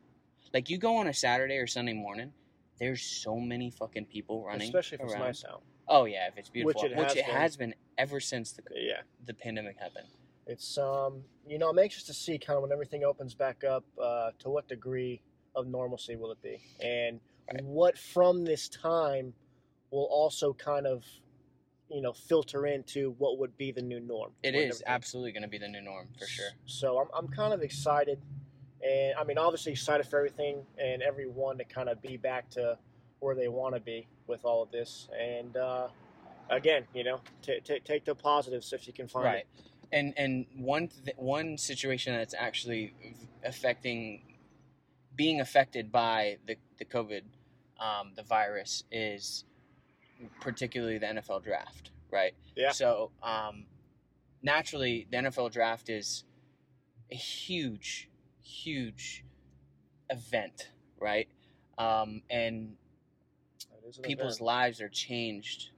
Like, 0.53 0.69
you 0.69 0.77
go 0.77 0.95
on 0.97 1.07
a 1.07 1.13
Saturday 1.13 1.57
or 1.57 1.67
Sunday 1.67 1.91
morning, 1.93 2.31
there's 2.79 3.01
so 3.01 3.35
many 3.37 3.69
fucking 3.69 4.05
people 4.05 4.45
running. 4.45 4.61
especially 4.67 4.95
if 4.95 5.01
it's 5.01 5.13
around. 5.13 5.21
nice 5.21 5.43
out. 5.43 5.61
Oh 5.89 6.05
yeah, 6.05 6.27
if 6.29 6.37
it's 6.37 6.49
beautiful, 6.49 6.81
Which 6.81 6.91
it 7.17 7.25
has 7.25 7.33
has 7.33 7.57
been. 7.57 7.71
been 7.71 7.79
ever 7.97 8.21
since 8.21 8.53
the 8.53 8.63
Yeah. 8.73 9.01
the 9.25 9.33
pandemic 9.33 9.77
happened. 9.77 10.07
It's 10.47 10.77
um, 10.77 11.21
you 11.45 11.57
know, 11.57 11.69
I'm 11.69 11.79
anxious 11.79 12.03
to 12.05 12.13
see 12.13 12.37
kind 12.37 12.55
of 12.55 12.61
when 12.63 12.71
everything 12.71 13.03
opens 13.03 13.33
back 13.33 13.65
up, 13.65 13.83
uh, 14.01 14.31
to 14.39 14.49
what 14.49 14.67
degree 14.69 15.21
of 15.55 15.67
normalcy 15.67 16.15
will 16.15 16.31
it 16.31 16.41
be, 16.41 16.59
and 16.81 17.19
Right. 17.51 17.61
what 17.65 17.97
from 17.97 18.45
this 18.45 18.69
time 18.69 19.33
will 19.93 20.05
also 20.05 20.53
kind 20.53 20.87
of, 20.87 21.05
you 21.89 22.01
know, 22.01 22.11
filter 22.13 22.65
into 22.65 23.13
what 23.19 23.37
would 23.37 23.55
be 23.57 23.71
the 23.71 23.81
new 23.81 23.99
norm. 23.99 24.31
It 24.41 24.49
is 24.49 24.53
when 24.55 24.63
is 24.63 24.75
everything- 24.81 24.87
absolutely 24.87 25.31
going 25.33 25.43
to 25.43 25.47
be 25.49 25.57
the 25.59 25.67
new 25.67 25.81
norm 25.81 26.07
for 26.19 26.25
sure. 26.25 26.49
So 26.65 26.99
I'm, 26.99 27.07
I'm 27.15 27.27
kind 27.27 27.53
of 27.53 27.61
excited, 27.61 28.19
and 28.83 29.13
I 29.17 29.23
mean, 29.23 29.37
obviously 29.37 29.71
excited 29.73 30.07
for 30.07 30.17
everything 30.17 30.65
and 30.79 31.01
everyone 31.03 31.57
to 31.59 31.63
kind 31.63 31.89
of 31.89 32.01
be 32.01 32.17
back 32.17 32.49
to 32.51 32.77
where 33.19 33.35
they 33.35 33.47
want 33.47 33.75
to 33.75 33.81
be 33.81 34.07
with 34.27 34.43
all 34.43 34.63
of 34.63 34.71
this. 34.71 35.07
And 35.17 35.55
uh, 35.55 35.87
again, 36.49 36.85
you 36.95 37.03
know, 37.03 37.21
t- 37.43 37.59
t- 37.63 37.79
take 37.85 38.03
the 38.03 38.15
positives 38.15 38.73
if 38.73 38.87
you 38.87 38.93
can 38.93 39.07
find 39.07 39.25
Right. 39.25 39.37
it. 39.37 39.47
And 39.91 40.13
and 40.17 40.47
one 40.57 40.87
th- 40.87 41.15
one 41.17 41.55
situation 41.59 42.15
that's 42.15 42.33
actually 42.33 42.95
affecting, 43.43 44.23
being 45.15 45.39
affected 45.39 45.91
by 45.91 46.37
the 46.47 46.57
the 46.79 46.85
COVID, 46.85 47.21
um, 47.79 48.13
the 48.15 48.23
virus 48.23 48.85
is 48.91 49.45
particularly 50.39 50.97
the 50.97 51.07
NFL 51.07 51.43
draft, 51.43 51.91
right? 52.11 52.33
Yeah. 52.55 52.71
So 52.71 53.11
um, 53.21 53.65
naturally, 54.41 55.07
the 55.11 55.17
NFL 55.17 55.51
draft 55.51 55.89
is 55.89 56.23
a 57.11 57.15
huge, 57.15 58.09
huge 58.41 59.23
event, 60.09 60.69
right? 60.99 61.27
Um, 61.77 62.21
and 62.29 62.75
an 63.95 64.01
people's 64.03 64.35
event. 64.35 64.45
lives 64.45 64.81
are 64.81 64.89
changed. 64.89 65.69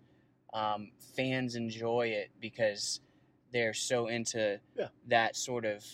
Um, 0.53 0.91
fans 1.15 1.55
enjoy 1.55 2.07
it 2.07 2.31
because 2.39 3.01
they're 3.51 3.73
so 3.73 4.07
into 4.07 4.59
Yeah. 4.77 4.87
that 5.07 5.35
sort 5.35 5.65
of 5.65 5.85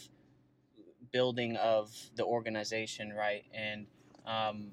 building 1.12 1.56
of 1.58 1.93
the 2.15 2.23
organization, 2.25 3.12
right? 3.13 3.43
And 3.54 3.88
um, 4.25 4.71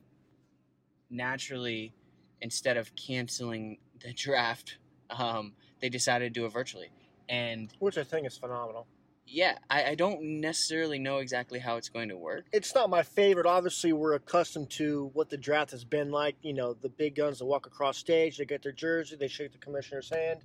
naturally, 1.10 1.92
instead 2.40 2.76
of 2.76 2.94
canceling 2.94 3.78
the 4.00 4.12
draft, 4.12 4.78
um, 5.10 5.54
they 5.80 5.88
decided 5.88 6.32
to 6.32 6.40
do 6.40 6.46
it 6.46 6.52
virtually. 6.52 6.90
And 7.28 7.72
which 7.78 7.98
I 7.98 8.04
think 8.04 8.26
is 8.26 8.38
phenomenal. 8.38 8.86
yeah, 9.26 9.58
I, 9.68 9.90
I 9.90 9.94
don't 9.94 10.40
necessarily 10.40 10.98
know 10.98 11.18
exactly 11.18 11.58
how 11.58 11.76
it's 11.76 11.88
going 11.88 12.08
to 12.08 12.16
work. 12.16 12.46
It's 12.52 12.74
not 12.74 12.88
my 12.88 13.02
favorite. 13.02 13.46
Obviously, 13.46 13.92
we're 13.92 14.14
accustomed 14.14 14.70
to 14.70 15.10
what 15.12 15.28
the 15.28 15.36
draft 15.36 15.70
has 15.72 15.84
been 15.84 16.10
like. 16.10 16.36
You 16.42 16.54
know, 16.54 16.74
the 16.74 16.88
big 16.88 17.16
guns 17.16 17.38
that 17.38 17.44
walk 17.44 17.66
across 17.66 17.98
stage, 17.98 18.38
they 18.38 18.46
get 18.46 18.62
their 18.62 18.72
jersey, 18.72 19.16
they 19.16 19.28
shake 19.28 19.52
the 19.52 19.58
commissioner's 19.58 20.10
hand, 20.10 20.40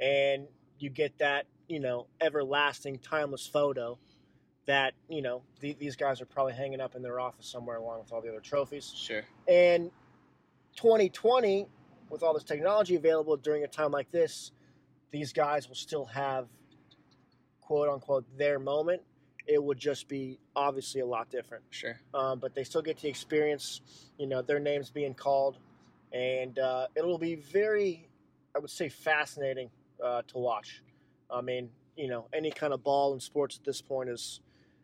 and 0.00 0.46
you 0.78 0.90
get 0.90 1.18
that, 1.18 1.46
you 1.66 1.80
know, 1.80 2.06
everlasting, 2.20 2.98
timeless 2.98 3.46
photo 3.46 3.98
that, 4.66 4.92
you 5.08 5.22
know, 5.22 5.42
the, 5.60 5.74
these 5.80 5.96
guys 5.96 6.20
are 6.20 6.26
probably 6.26 6.52
hanging 6.52 6.80
up 6.80 6.94
in 6.94 7.02
their 7.02 7.18
office 7.18 7.50
somewhere 7.50 7.78
along 7.78 8.00
with 8.00 8.12
all 8.12 8.20
the 8.20 8.28
other 8.28 8.40
trophies. 8.40 8.92
Sure. 8.94 9.22
And 9.48 9.90
2020, 10.78 11.66
with 12.08 12.22
all 12.22 12.32
this 12.32 12.44
technology 12.44 12.94
available 12.94 13.36
during 13.36 13.64
a 13.64 13.66
time 13.66 13.90
like 13.90 14.10
this, 14.12 14.52
these 15.10 15.32
guys 15.32 15.68
will 15.68 15.74
still 15.74 16.04
have, 16.04 16.46
quote 17.60 17.88
unquote, 17.88 18.24
their 18.38 18.60
moment. 18.60 19.02
It 19.48 19.60
would 19.62 19.78
just 19.78 20.06
be 20.06 20.38
obviously 20.54 21.00
a 21.00 21.06
lot 21.06 21.30
different. 21.30 21.64
Sure. 21.70 21.98
Um, 22.14 22.38
but 22.38 22.54
they 22.54 22.62
still 22.62 22.82
get 22.82 22.96
to 22.98 23.08
experience, 23.08 23.80
you 24.18 24.28
know, 24.28 24.40
their 24.40 24.60
names 24.60 24.88
being 24.90 25.14
called. 25.14 25.58
And 26.12 26.56
uh, 26.60 26.86
it'll 26.94 27.18
be 27.18 27.34
very, 27.34 28.08
I 28.54 28.60
would 28.60 28.70
say, 28.70 28.88
fascinating 28.88 29.70
uh, 30.02 30.22
to 30.28 30.38
watch. 30.38 30.82
I 31.28 31.40
mean, 31.40 31.70
you 31.96 32.06
know, 32.08 32.26
any 32.32 32.52
kind 32.52 32.72
of 32.72 32.84
ball 32.84 33.14
in 33.14 33.20
sports 33.20 33.56
at 33.58 33.64
this 33.64 33.80
point 33.80 34.10
is 34.10 34.40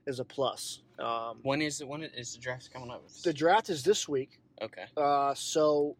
is 0.07 0.18
a 0.18 0.24
plus. 0.24 0.83
Um, 0.98 1.38
When 1.42 1.62
is 1.62 1.78
the 1.78 1.87
when 1.87 2.02
is 2.02 2.35
the 2.35 2.40
draft 2.40 2.70
coming 2.72 2.90
up? 2.90 3.04
the 3.22 3.33
draft 3.33 3.70
is 3.70 3.85
this 3.85 4.09
week. 4.09 4.40
Okay. 4.62 4.85
Uh, 4.97 5.35
so 5.35 5.97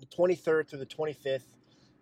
the 0.00 0.06
23rd 0.06 0.68
through 0.68 0.78
the 0.78 0.86
25th, 0.86 1.42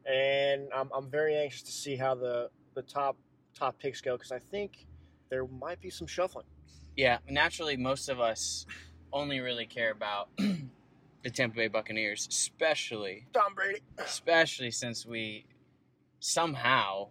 and 0.07 0.69
I'm, 0.75 0.91
I'm 0.95 1.11
very 1.11 1.37
anxious 1.37 1.63
to 1.63 1.73
see 1.73 1.97
how 1.97 2.15
the 2.15 2.51
the 2.75 2.83
top 2.83 3.17
top 3.59 3.79
picks 3.79 4.01
go 4.01 4.17
because 4.17 4.31
I 4.31 4.39
think 4.39 4.87
there 5.31 5.47
might 5.47 5.81
be 5.81 5.91
some 5.91 6.07
shuffling. 6.07 6.47
Yeah, 6.97 7.19
naturally, 7.29 7.77
most 7.77 8.09
of 8.09 8.21
us 8.21 8.67
only 9.13 9.41
really 9.41 9.67
care 9.67 9.91
about 9.91 10.29
the 10.37 11.31
Tampa 11.31 11.57
Bay 11.57 11.69
Buccaneers, 11.69 12.27
especially 12.31 13.27
Tom 13.33 13.55
Brady. 13.55 13.81
especially 13.99 14.71
since 14.71 15.05
we 15.05 15.47
somehow 16.21 17.09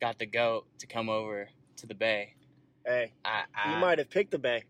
got 0.00 0.18
the 0.18 0.26
goat 0.26 0.66
to 0.78 0.86
come 0.86 1.08
over 1.08 1.48
to 1.76 1.86
the 1.86 1.94
Bay. 1.94 2.34
Hey, 2.84 3.12
I, 3.24 3.44
I, 3.54 3.74
you 3.74 3.80
might 3.80 3.98
have 3.98 4.10
picked 4.10 4.30
the 4.30 4.38
Bay. 4.38 4.64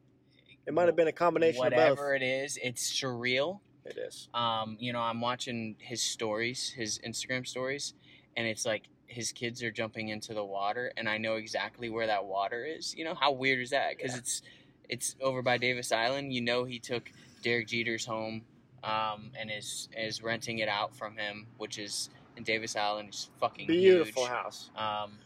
It 0.66 0.72
might 0.74 0.86
have 0.86 0.96
been 0.96 1.08
a 1.08 1.12
combination 1.12 1.58
of 1.64 1.72
whatever 1.72 2.14
it 2.14 2.22
is. 2.22 2.58
It's 2.62 2.90
surreal. 2.90 3.60
It 3.84 3.98
is. 3.98 4.28
Um, 4.32 4.76
you 4.80 4.92
know, 4.92 5.00
I'm 5.00 5.20
watching 5.20 5.76
his 5.78 6.02
stories, 6.02 6.70
his 6.70 6.98
Instagram 7.06 7.46
stories, 7.46 7.92
and 8.36 8.46
it's 8.46 8.64
like 8.64 8.84
his 9.06 9.30
kids 9.30 9.62
are 9.62 9.70
jumping 9.70 10.08
into 10.08 10.32
the 10.32 10.44
water, 10.44 10.90
and 10.96 11.08
I 11.08 11.18
know 11.18 11.34
exactly 11.36 11.90
where 11.90 12.06
that 12.06 12.24
water 12.24 12.64
is. 12.64 12.94
You 12.96 13.04
know, 13.04 13.14
how 13.14 13.32
weird 13.32 13.60
is 13.60 13.70
that? 13.70 13.96
Because 13.96 14.12
Yeah. 14.12 14.18
it's 14.18 14.42
it's 14.88 15.16
over 15.20 15.42
by 15.42 15.58
Davis 15.58 15.92
Island. 15.92 16.32
You 16.32 16.40
know, 16.40 16.64
he 16.64 16.78
took 16.78 17.10
Derek 17.42 17.68
Jeter's 17.68 18.06
home, 18.06 18.42
um, 18.82 19.30
and 19.38 19.50
is 19.50 19.88
is 19.96 20.22
renting 20.22 20.58
it 20.60 20.68
out 20.68 20.96
from 20.96 21.16
him, 21.18 21.46
which 21.58 21.78
is 21.78 22.08
in 22.36 22.42
Davis 22.42 22.74
Island. 22.76 23.08
It's 23.10 23.28
fucking 23.38 23.66
Beautiful 23.66 24.22
huge, 24.22 24.32
house. 24.32 24.70
um, 24.76 25.18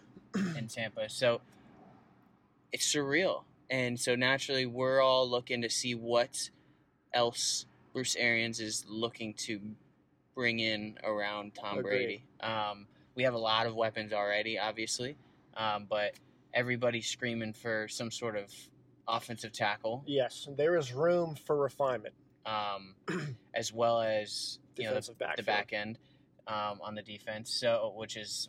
in 0.56 0.66
Tampa. 0.66 1.08
So 1.08 1.40
it's 2.72 2.92
surreal. 2.92 3.44
And 3.70 3.98
so 3.98 4.14
naturally 4.14 4.66
we're 4.66 5.00
all 5.00 5.28
looking 5.28 5.62
to 5.62 5.70
see 5.70 5.94
what 5.94 6.50
else 7.12 7.66
Bruce 7.92 8.16
Arians 8.16 8.60
is 8.60 8.84
looking 8.88 9.34
to 9.34 9.60
bring 10.34 10.58
in 10.60 10.98
around 11.04 11.54
Tom 11.54 11.78
Agreed. 11.78 11.90
Brady. 11.90 12.24
Um, 12.40 12.86
we 13.14 13.22
have 13.24 13.34
a 13.34 13.38
lot 13.38 13.66
of 13.66 13.74
weapons 13.74 14.12
already, 14.12 14.58
obviously, 14.58 15.16
um, 15.56 15.86
but 15.88 16.12
everybody's 16.54 17.08
screaming 17.08 17.52
for 17.52 17.88
some 17.88 18.10
sort 18.10 18.36
of 18.36 18.52
offensive 19.08 19.52
tackle, 19.52 20.04
Yes, 20.06 20.46
there 20.56 20.76
is 20.76 20.92
room 20.92 21.34
for 21.46 21.56
refinement. 21.56 22.14
um, 22.46 22.94
as 23.54 23.72
well 23.72 24.00
as 24.00 24.58
you 24.76 24.84
know 24.84 24.94
the, 25.00 25.12
back. 25.14 25.36
the 25.36 25.42
back 25.42 25.72
end 25.72 25.98
um, 26.46 26.78
on 26.82 26.94
the 26.94 27.02
defense. 27.02 27.50
So, 27.52 27.92
which 27.96 28.16
is 28.16 28.48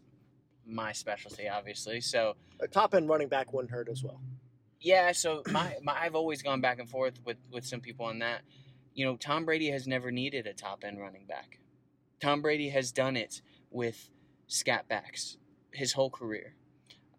my 0.68 0.92
specialty, 0.92 1.48
obviously. 1.50 2.00
So, 2.02 2.36
A 2.60 2.68
top 2.68 2.94
end 2.94 3.10
running 3.10 3.30
back 3.30 3.52
wouldn't 3.54 3.72
hurt 3.72 3.90
as 3.90 4.04
well. 4.04 4.20
Yeah, 4.82 5.12
so 5.12 5.44
my, 5.52 5.76
my 5.84 5.94
I've 6.00 6.16
always 6.16 6.42
gone 6.42 6.62
back 6.62 6.80
and 6.80 6.90
forth 6.90 7.20
with 7.26 7.38
with 7.52 7.66
some 7.66 7.82
people 7.82 8.06
on 8.06 8.20
that. 8.20 8.42
You 8.94 9.06
know, 9.06 9.16
Tom 9.18 9.46
Brady 9.46 9.70
has 9.72 9.88
never 9.88 10.12
needed 10.12 10.48
a 10.48 10.54
top 10.54 10.84
end 10.86 11.00
running 11.00 11.26
back. 11.26 11.60
Tom 12.22 12.42
Brady 12.42 12.70
has 12.70 12.92
done 12.92 13.16
it 13.18 13.42
with 13.72 14.10
scat 14.48 14.88
backs 14.88 15.38
his 15.72 15.94
whole 15.94 16.10
career. 16.10 16.56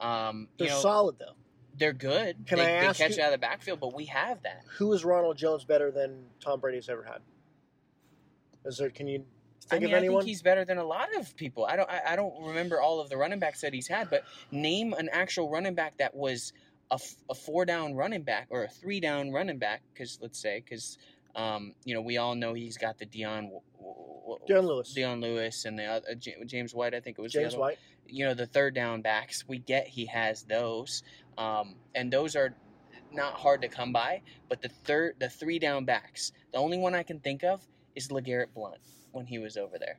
Um, 0.01 0.49
They're 0.59 0.69
know, 0.69 0.81
solid 0.81 1.17
though. 1.19 1.35
they're 1.77 1.93
good. 1.93 2.47
Can 2.47 2.59
they, 2.59 2.65
I 2.67 2.71
ask 2.85 2.99
they 2.99 3.05
catch 3.05 3.17
you- 3.17 3.23
it 3.23 3.27
out 3.27 3.33
of 3.33 3.41
the 3.41 3.47
backfield, 3.47 3.81
but 3.81 3.95
we 3.95 4.07
have 4.07 4.43
that. 4.43 4.63
Who 4.79 4.93
is 4.95 5.05
Ronald 5.05 5.37
Jones 5.39 5.65
better 5.65 5.91
than 5.91 6.25
Tom 6.41 6.61
Brady's 6.61 6.89
ever 6.89 7.03
had? 7.05 7.21
Is 8.65 8.79
there? 8.79 8.91
Can 8.91 9.07
you 9.07 9.25
think 9.69 9.73
I 9.73 9.79
mean, 9.79 9.85
of 9.87 9.95
I 9.95 9.97
anyone? 9.99 10.21
think 10.23 10.29
he's 10.29 10.43
better 10.43 10.65
than 10.65 10.79
a 10.79 10.85
lot 10.85 11.09
of 11.17 11.35
people. 11.37 11.65
I 11.65 11.77
don't. 11.77 11.89
I, 11.89 12.01
I 12.09 12.17
don't 12.17 12.35
remember 12.43 12.81
all 12.81 13.01
of 13.01 13.09
the 13.09 13.17
running 13.17 13.39
backs 13.39 13.61
that 13.63 13.73
he's 13.73 13.89
had, 13.89 14.11
but 14.11 14.25
name 14.51 14.93
an 14.95 15.09
actual 15.13 15.49
running 15.51 15.75
back 15.75 15.97
that 15.99 16.15
was 16.15 16.53
a, 16.91 16.99
a 17.31 17.35
four 17.35 17.65
down 17.65 17.95
running 17.95 18.23
back 18.23 18.47
or 18.51 18.65
a 18.65 18.69
three 18.69 19.01
down 19.01 19.31
running 19.31 19.59
back. 19.59 19.83
Because 19.93 20.19
let's 20.21 20.39
say, 20.41 20.63
because 20.65 20.99
um, 21.37 21.75
you 21.85 21.95
know, 21.95 22.01
we 22.01 22.17
all 22.19 22.35
know 22.35 22.55
he's 22.55 22.77
got 22.77 22.99
the 22.99 23.07
Dion, 23.07 23.51
Dion 24.47 24.67
Lewis, 24.67 24.93
Dion 24.93 25.21
Lewis, 25.21 25.65
and 25.65 25.79
the 25.79 25.85
other, 25.85 26.07
uh, 26.11 26.45
James 26.45 26.75
White. 26.75 26.95
I 26.95 27.01
think 27.01 27.19
it 27.19 27.23
was 27.23 27.33
James 27.33 27.57
White. 27.57 27.79
you 28.07 28.25
know 28.25 28.35
the 28.35 28.47
third 28.47 28.75
down 28.75 29.03
backs 29.03 29.45
we 29.47 29.59
get 29.59 29.87
he 29.87 30.07
has 30.07 30.43
those 30.45 31.03
um, 31.39 31.77
and 31.95 32.13
those 32.13 32.35
are 32.35 32.55
not 33.13 33.35
hard 33.35 33.63
to 33.63 33.69
come 33.69 33.93
by 33.93 34.21
but 34.49 34.61
the 34.63 34.69
third 34.69 35.15
the 35.21 35.29
three 35.29 35.59
down 35.61 35.85
backs 35.85 36.33
the 36.53 36.59
only 36.59 36.77
one 36.79 36.95
i 36.95 37.03
can 37.05 37.21
think 37.21 37.45
of 37.45 37.63
is 37.95 38.09
LeGarrette 38.09 38.53
Blount 38.55 38.79
when 39.13 39.27
he 39.27 39.39
was 39.39 39.57
over 39.57 39.79
there 39.79 39.99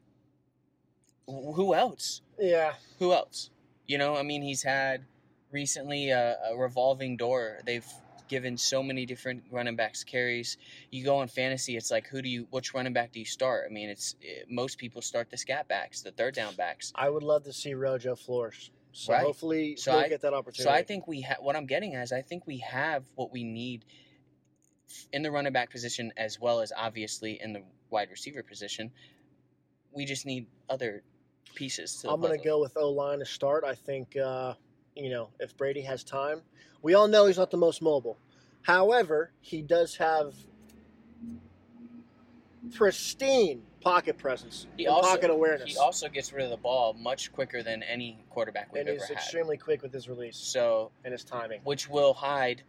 who 1.27 1.73
else 1.73 2.21
Yeah, 2.39 2.73
who 2.99 3.13
else 3.13 3.49
you 3.88 3.97
know 3.97 4.15
i 4.17 4.23
mean 4.23 4.41
he's 4.41 4.63
had 4.63 5.06
recently 5.51 6.09
a, 6.09 6.37
a 6.51 6.57
revolving 6.57 7.17
door 7.17 7.59
they've 7.65 7.87
given 8.27 8.57
so 8.57 8.81
many 8.81 9.05
different 9.05 9.43
running 9.51 9.75
backs 9.75 10.03
carries 10.05 10.57
you 10.89 11.03
go 11.03 11.17
on 11.17 11.27
fantasy 11.27 11.75
it's 11.75 11.91
like 11.91 12.07
who 12.07 12.21
do 12.21 12.29
you 12.29 12.47
which 12.51 12.73
running 12.73 12.93
back 12.93 13.11
do 13.11 13.19
you 13.19 13.25
start 13.25 13.65
i 13.69 13.73
mean 13.73 13.89
it's 13.89 14.15
eh, 14.23 14.43
most 14.49 14.77
people 14.77 15.01
start 15.01 15.29
the 15.29 15.37
scat 15.37 15.67
backs 15.67 16.01
the 16.01 16.11
third 16.11 16.33
down 16.33 16.55
backs 16.55 16.93
I 16.95 17.09
would 17.09 17.23
love 17.23 17.43
to 17.43 17.53
see 17.53 17.73
Rojo 17.73 18.15
flourish. 18.15 18.71
So 18.93 19.13
Right. 19.13 19.23
hopefully 19.25 19.75
So 19.77 19.93
I- 19.93 20.09
get 20.09 20.21
that 20.21 20.33
opportunity. 20.33 20.63
So 20.63 20.71
I 20.71 20.83
think 20.83 21.07
we 21.07 21.21
have 21.21 21.37
what 21.41 21.55
I'm 21.55 21.65
getting 21.65 21.95
at 21.95 22.03
is 22.03 22.11
I 22.11 22.21
think 22.21 22.45
we 22.47 22.57
have 22.59 23.03
what 23.15 23.31
we 23.31 23.43
need 23.43 23.85
in 25.13 25.21
the 25.23 25.31
running 25.31 25.53
back 25.53 25.71
position 25.71 26.11
as 26.17 26.39
well 26.39 26.59
as 26.61 26.71
obviously 26.75 27.39
in 27.41 27.53
the 27.53 27.63
wide 27.89 28.09
receiver 28.09 28.43
position. 28.43 28.91
We 29.91 30.05
just 30.05 30.25
need 30.25 30.47
other 30.69 31.03
pieces 31.55 31.95
to 32.01 32.09
I'm 32.09 32.21
going 32.21 32.37
to 32.37 32.43
go 32.43 32.59
with 32.59 32.77
O 32.77 32.89
line 32.91 33.19
to 33.19 33.25
start. 33.25 33.63
I 33.63 33.75
think, 33.75 34.15
uh, 34.17 34.53
you 34.95 35.10
know, 35.10 35.30
if 35.39 35.56
Brady 35.58 35.82
has 35.82 36.04
time, 36.04 36.41
we 36.82 36.93
all 36.93 37.08
know 37.08 37.25
he's 37.27 37.38
not 37.38 37.51
the 37.51 37.58
most 37.58 37.82
mobile. 37.82 38.17
However, 38.63 39.32
he 39.41 39.62
does 39.62 39.95
have 39.97 40.34
pristine 42.75 43.63
pocket 43.82 44.17
presence 44.17 44.67
He 44.77 44.86
and 44.86 44.93
also- 44.93 45.10
pocket 45.10 45.30
awareness. 45.32 45.71
He 45.71 45.77
also 45.77 46.08
gets 46.10 46.32
rid 46.32 46.43
of 46.43 46.51
the 46.51 46.58
ball 46.58 46.93
much 46.93 47.32
quicker 47.34 47.63
than 47.63 47.82
any 47.84 48.23
quarterback 48.30 48.71
we've 48.71 48.82
and 48.82 48.89
ever 48.89 48.99
he's 48.99 49.08
had. 49.08 49.17
extremely 49.17 49.58
quick 49.58 49.82
with 49.82 49.91
his 49.91 50.08
release 50.08 50.38
So, 50.38 50.91
and 51.04 51.12
his 51.12 51.23
timing, 51.23 51.62
which 51.63 51.89
will 51.89 52.13
hide 52.13 52.63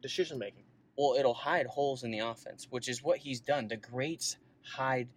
decision 0.00 0.38
making. 0.38 0.64
well, 0.96 1.14
it'll 1.18 1.34
hide 1.34 1.66
holes 1.66 2.04
in 2.04 2.10
the 2.10 2.20
offense, 2.20 2.66
which 2.70 2.88
is 2.88 3.02
what 3.02 3.18
he's 3.18 3.40
done. 3.40 3.68
The 3.68 3.76
greats 3.76 4.36
hide 4.62 5.08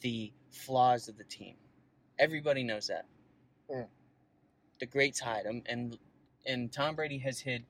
the 0.00 0.32
flaws 0.50 1.08
of 1.08 1.18
the 1.18 1.24
team. 1.24 1.56
Everybody 2.18 2.62
knows 2.62 2.86
that. 2.86 3.04
Mm. 3.70 3.88
The 4.78 4.86
greats 4.86 5.20
hide 5.20 5.44
them, 5.44 5.62
and 5.66 5.98
and 6.46 6.72
Tom 6.72 6.94
Brady 6.94 7.18
has 7.18 7.40
hid 7.40 7.64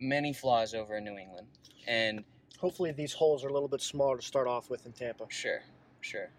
many 0.00 0.32
flaws 0.32 0.74
over 0.74 0.96
in 0.96 1.04
New 1.04 1.16
England. 1.18 1.46
And 1.86 2.24
Hopefully, 2.58 2.90
these 2.92 3.12
holes 3.12 3.44
are 3.44 3.48
a 3.48 3.52
little 3.52 3.68
bit 3.68 3.82
smaller 3.82 4.16
to 4.16 4.22
start 4.22 4.46
off 4.46 4.70
with 4.70 4.86
in 4.86 4.92
Tampa. 4.92 5.26
sure, 5.28 5.60
sure. 6.00 6.30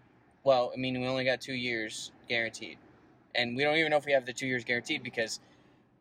Well, 0.42 0.72
I 0.74 0.76
mean, 0.76 1.00
we 1.00 1.06
only 1.06 1.24
got 1.24 1.40
two 1.40 1.54
years 1.54 2.10
guaranteed, 2.28 2.78
and 3.36 3.56
we 3.56 3.62
don't 3.62 3.76
even 3.76 3.90
know 3.90 3.98
if 3.98 4.06
we 4.06 4.12
have 4.12 4.26
the 4.26 4.32
two 4.32 4.46
years 4.46 4.64
guaranteed 4.64 5.02
because 5.04 5.38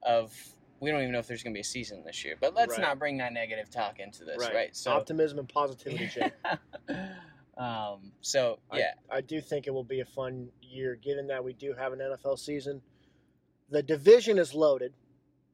of 0.01 0.33
we 0.79 0.89
don't 0.89 1.01
even 1.01 1.11
know 1.11 1.19
if 1.19 1.27
there's 1.27 1.43
going 1.43 1.53
to 1.53 1.57
be 1.57 1.61
a 1.61 1.65
season 1.65 2.03
this 2.03 2.23
year. 2.25 2.35
But 2.39 2.55
let's 2.55 2.73
Right. 2.73 2.81
not 2.81 2.99
bring 2.99 3.17
that 3.17 3.33
negative 3.33 3.69
talk 3.69 3.99
into 3.99 4.23
this, 4.23 4.37
right? 4.37 4.75
So 4.75 4.91
optimism 4.91 5.39
and 5.39 5.49
positivity, 5.49 6.07
Jake. 6.13 6.33
um, 7.57 8.11
so 8.21 8.59
yeah, 8.73 8.93
I 9.11 9.21
do 9.21 9.39
think 9.41 9.67
it 9.67 9.71
will 9.71 9.83
be 9.83 9.99
a 9.99 10.05
fun 10.05 10.49
year, 10.61 10.95
given 10.95 11.27
that 11.27 11.43
we 11.43 11.53
do 11.53 11.73
have 11.73 11.93
an 11.93 11.99
NFL 11.99 12.39
season. 12.39 12.81
The 13.69 13.83
division 13.83 14.37
is 14.37 14.53
loaded. 14.53 14.93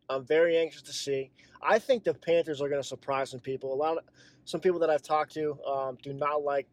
I'm 0.09 0.25
very 0.25 0.57
anxious 0.57 0.81
to 0.83 0.93
see. 0.93 1.31
I 1.61 1.79
think 1.79 2.03
the 2.03 2.13
Panthers 2.13 2.61
are 2.61 2.69
going 2.69 2.81
to 2.81 2.87
surprise 2.87 3.31
some 3.31 3.39
people. 3.39 3.73
A 3.73 3.75
lot 3.75 3.97
of 3.97 4.03
some 4.45 4.59
people 4.61 4.79
that 4.79 4.89
I've 4.89 5.01
talked 5.01 5.33
to 5.33 5.57
um, 5.65 5.97
do 6.03 6.13
not 6.13 6.43
like 6.43 6.67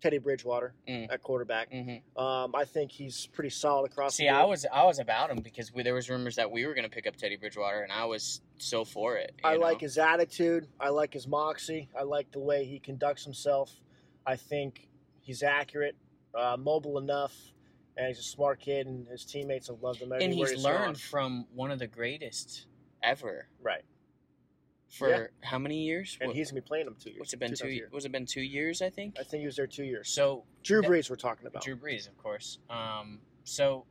Teddy 0.00 0.18
Bridgewater 0.18 0.74
Mm. 0.88 1.12
at 1.12 1.22
quarterback. 1.22 1.68
hmm 1.72 1.96
Um, 2.18 2.54
I 2.54 2.64
think 2.64 2.92
he's 2.92 3.26
pretty 3.32 3.50
solid 3.50 3.90
across. 3.90 4.14
See, 4.14 4.26
the 4.26 4.30
board. 4.32 4.42
I 4.42 4.44
was 4.44 4.66
I 4.72 4.84
was 4.84 5.00
about 5.00 5.28
him 5.30 5.40
because 5.40 5.74
we, 5.74 5.82
there 5.82 5.94
was 5.94 6.08
rumors 6.08 6.36
that 6.36 6.48
we 6.50 6.64
were 6.66 6.72
going 6.74 6.84
to 6.84 6.90
pick 6.90 7.06
up 7.08 7.16
Teddy 7.16 7.36
Bridgewater, 7.36 7.80
and 7.82 7.90
I 7.92 8.04
was 8.04 8.40
so 8.58 8.84
for 8.84 9.16
it. 9.16 9.34
I 9.42 9.54
know? 9.54 9.60
like 9.60 9.80
his 9.80 9.98
attitude. 9.98 10.68
I 10.78 10.90
like 10.90 11.12
his 11.12 11.26
moxie. 11.26 11.88
I 11.98 12.04
like 12.04 12.30
the 12.30 12.38
way 12.38 12.64
he 12.64 12.78
conducts 12.78 13.24
himself. 13.24 13.72
I 14.24 14.36
think 14.36 14.86
he's 15.20 15.42
accurate, 15.42 15.96
uh, 16.32 16.56
mobile 16.56 16.98
enough, 16.98 17.34
and 17.98 18.06
he's 18.08 18.18
a 18.18 18.22
smart 18.22 18.60
kid. 18.60 18.86
And 18.86 19.06
his 19.08 19.24
teammates 19.24 19.66
have 19.68 19.82
loved 19.82 20.00
him 20.00 20.12
and 20.12 20.32
he's 20.32 20.50
he's 20.52 20.64
learned 20.64 20.84
gone. 20.84 20.94
from 20.94 21.46
one 21.54 21.70
of 21.70 21.78
the 21.78 21.86
greatest 21.86 22.66
ever 23.02 23.48
Right, 23.60 23.84
for 24.88 25.08
Yeah. 25.10 25.26
how 25.42 25.58
many 25.58 25.82
years? 25.84 26.16
and 26.20 26.28
What- 26.28 26.36
he's 26.36 26.50
gonna 26.50 26.62
be 26.62 26.66
playing 26.66 26.86
him 26.86 26.96
two 26.98 27.10
years. 27.10 27.20
what's 27.20 27.32
it 27.34 27.38
been 27.38 27.50
two 27.50 27.56
two? 27.56 27.62
times 27.64 27.70
a 27.70 27.72
ye- 27.74 27.78
year. 27.80 27.88
Was 27.92 28.04
it 28.04 28.12
been 28.12 28.26
two 28.26 28.40
years? 28.42 28.80
I 28.82 28.90
think. 28.90 29.18
I 29.18 29.22
think 29.24 29.40
he 29.40 29.46
was 29.46 29.56
there 29.56 29.66
two 29.66 29.84
years. 29.84 30.08
So 30.08 30.44
Drew 30.62 30.80
that- 30.82 30.90
Brees, 30.90 31.10
we're 31.10 31.16
talking 31.16 31.46
about. 31.46 31.62
Drew 31.62 31.76
Brees, 31.76 32.08
of 32.08 32.16
course. 32.18 32.58
Um, 32.70 33.20
so, 33.44 33.84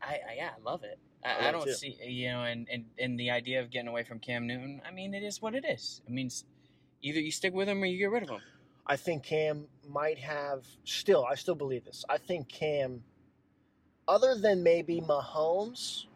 I, 0.00 0.20
I 0.30 0.34
yeah, 0.36 0.50
I 0.56 0.60
love 0.62 0.82
it. 0.84 0.98
I 1.24 1.48
I, 1.48 1.52
don't 1.52 1.64
too. 1.64 1.72
see 1.74 1.96
you 2.04 2.28
know, 2.28 2.42
and, 2.42 2.68
and 2.68 2.84
and 2.98 3.18
the 3.20 3.30
idea 3.30 3.60
of 3.60 3.70
getting 3.70 3.86
away 3.88 4.02
from 4.02 4.18
Cam 4.18 4.46
Newton. 4.46 4.82
I 4.84 4.90
mean, 4.90 5.14
it 5.14 5.22
is 5.22 5.40
what 5.40 5.54
it 5.54 5.64
is. 5.64 6.02
It 6.06 6.10
means 6.12 6.44
either 7.00 7.20
you 7.20 7.30
stick 7.30 7.54
with 7.54 7.68
him 7.68 7.80
or 7.82 7.86
you 7.86 7.98
get 7.98 8.10
rid 8.10 8.24
of 8.24 8.30
him. 8.30 8.40
I 8.86 8.96
think 8.96 9.22
Cam 9.22 9.66
might 9.88 10.18
have 10.18 10.64
still. 10.84 11.24
I 11.24 11.34
still 11.36 11.54
believe 11.54 11.84
this. 11.84 12.04
I 12.08 12.18
think 12.18 12.48
Cam, 12.48 13.02
other 14.08 14.34
than 14.34 14.62
maybe 14.62 15.00
Mahomes 15.00 16.06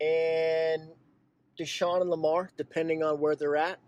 and 0.00 0.88
Deshaun 1.58 2.00
and 2.00 2.10
Lamar, 2.10 2.50
depending 2.56 3.02
on 3.02 3.20
where 3.20 3.36
they're 3.36 3.56
at, 3.56 3.78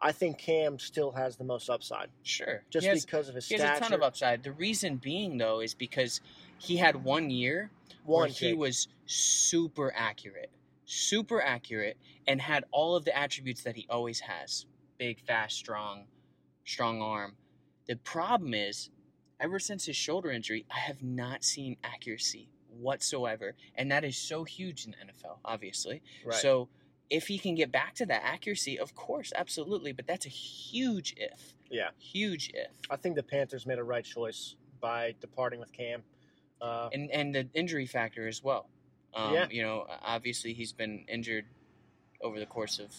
I 0.00 0.12
think 0.12 0.38
Cam 0.38 0.78
still 0.78 1.10
has 1.12 1.36
the 1.36 1.44
most 1.44 1.68
upside, 1.68 2.08
Sure, 2.22 2.62
just 2.70 2.86
has, 2.86 3.04
because 3.04 3.28
of 3.28 3.34
his 3.34 3.48
he 3.48 3.54
has 3.54 3.62
stature. 3.62 3.76
a 3.76 3.80
ton 3.80 3.92
of 3.94 4.02
upside. 4.02 4.42
The 4.44 4.52
reason 4.52 4.96
being 4.96 5.38
though 5.38 5.60
is 5.60 5.74
because 5.74 6.20
he 6.58 6.76
had 6.76 7.02
one 7.04 7.30
year 7.30 7.70
where 8.04 8.20
One, 8.20 8.30
he 8.30 8.52
was 8.54 8.88
super 9.06 9.92
accurate, 9.96 10.50
super 10.84 11.40
accurate, 11.42 11.96
and 12.28 12.40
had 12.40 12.64
all 12.70 12.94
of 12.94 13.04
the 13.04 13.16
attributes 13.16 13.62
that 13.62 13.74
he 13.74 13.86
always 13.90 14.20
has: 14.20 14.66
big, 14.98 15.18
fast, 15.20 15.56
strong, 15.56 16.04
strong 16.68 17.00
arm. 17.02 17.34
The 17.86 17.96
problem 17.96 18.54
is, 18.54 18.90
ever 19.40 19.58
since 19.58 19.86
his 19.86 19.96
shoulder 19.96 20.30
injury, 20.30 20.66
I 20.70 20.78
have 20.80 21.02
not 21.02 21.44
seen 21.44 21.76
accuracy 21.82 22.48
whatsoever, 22.70 23.54
and 23.74 23.90
that 23.90 24.04
is 24.04 24.16
so 24.16 24.44
huge 24.44 24.84
in 24.84 24.92
the 24.92 24.98
NFL, 24.98 25.38
obviously. 25.44 26.02
right. 26.24 26.34
So. 26.40 26.68
If 27.10 27.26
he 27.26 27.38
can 27.38 27.54
get 27.54 27.72
back 27.72 27.94
to 27.94 28.04
that 28.04 28.20
accuracy, 28.22 28.78
of 28.78 28.94
course, 28.94 29.32
absolutely, 29.34 29.92
but 29.92 30.06
that's 30.06 30.26
a 30.26 30.28
huge 30.28 31.14
if. 31.16 31.54
Yeah. 31.70 31.88
Huge 31.96 32.50
if. 32.52 32.70
I 32.90 32.96
think 32.96 33.16
the 33.16 33.22
Panthers 33.22 33.64
made 33.64 33.78
a 33.78 33.82
right 33.82 34.04
choice 34.04 34.56
by 34.78 35.14
departing 35.18 35.58
with 35.58 35.72
Cam. 35.72 36.02
Uh, 36.60 36.90
and 36.92 37.10
and 37.10 37.34
the 37.34 37.48
injury 37.54 37.86
factor 37.86 38.28
as 38.28 38.44
well. 38.44 38.68
Um, 39.14 39.32
Yeah. 39.32 39.46
You 39.50 39.62
know, 39.62 39.86
obviously 40.02 40.52
he's 40.52 40.74
been 40.74 41.06
injured 41.08 41.46
over 42.20 42.38
the 42.38 42.44
course 42.44 42.78
of 42.78 42.94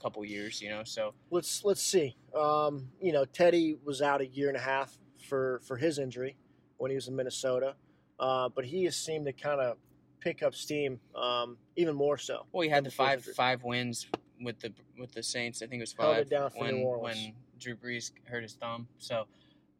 couple 0.00 0.24
years. 0.24 0.60
You 0.60 0.70
know, 0.70 0.82
so 0.84 1.14
let's 1.30 1.64
let's 1.64 1.82
see. 1.82 2.16
Um, 2.34 2.88
you 3.00 3.12
know, 3.12 3.24
Teddy 3.24 3.76
was 3.84 4.02
out 4.02 4.20
a 4.20 4.26
year 4.26 4.48
and 4.48 4.56
a 4.56 4.60
half 4.60 4.96
for 5.28 5.60
for 5.66 5.76
his 5.76 5.98
injury 5.98 6.36
when 6.76 6.90
he 6.90 6.94
was 6.94 7.08
in 7.08 7.16
Minnesota, 7.16 7.74
uh, 8.18 8.48
but 8.48 8.64
he 8.64 8.84
has 8.84 8.96
seemed 8.96 9.26
to 9.26 9.32
kind 9.32 9.60
of 9.60 9.76
pick 10.20 10.42
up 10.42 10.54
steam 10.54 10.98
um, 11.14 11.56
even 11.76 11.94
more 11.94 12.16
so. 12.16 12.46
well, 12.52 12.62
he 12.62 12.68
had 12.68 12.84
the 12.84 12.90
five 12.90 13.18
injury. 13.18 13.34
five 13.34 13.62
wins 13.62 14.06
with 14.40 14.58
the 14.60 14.72
with 14.98 15.12
the 15.12 15.22
Saints. 15.22 15.62
I 15.62 15.66
think 15.66 15.80
it 15.80 15.82
was 15.82 15.94
Held 15.98 16.16
it 16.16 16.18
five 16.18 16.30
down 16.30 16.50
when 16.56 16.82
when 16.82 17.34
Drew 17.58 17.76
Brees 17.76 18.12
hurt 18.24 18.42
his 18.42 18.54
thumb. 18.54 18.88
So, 18.98 19.24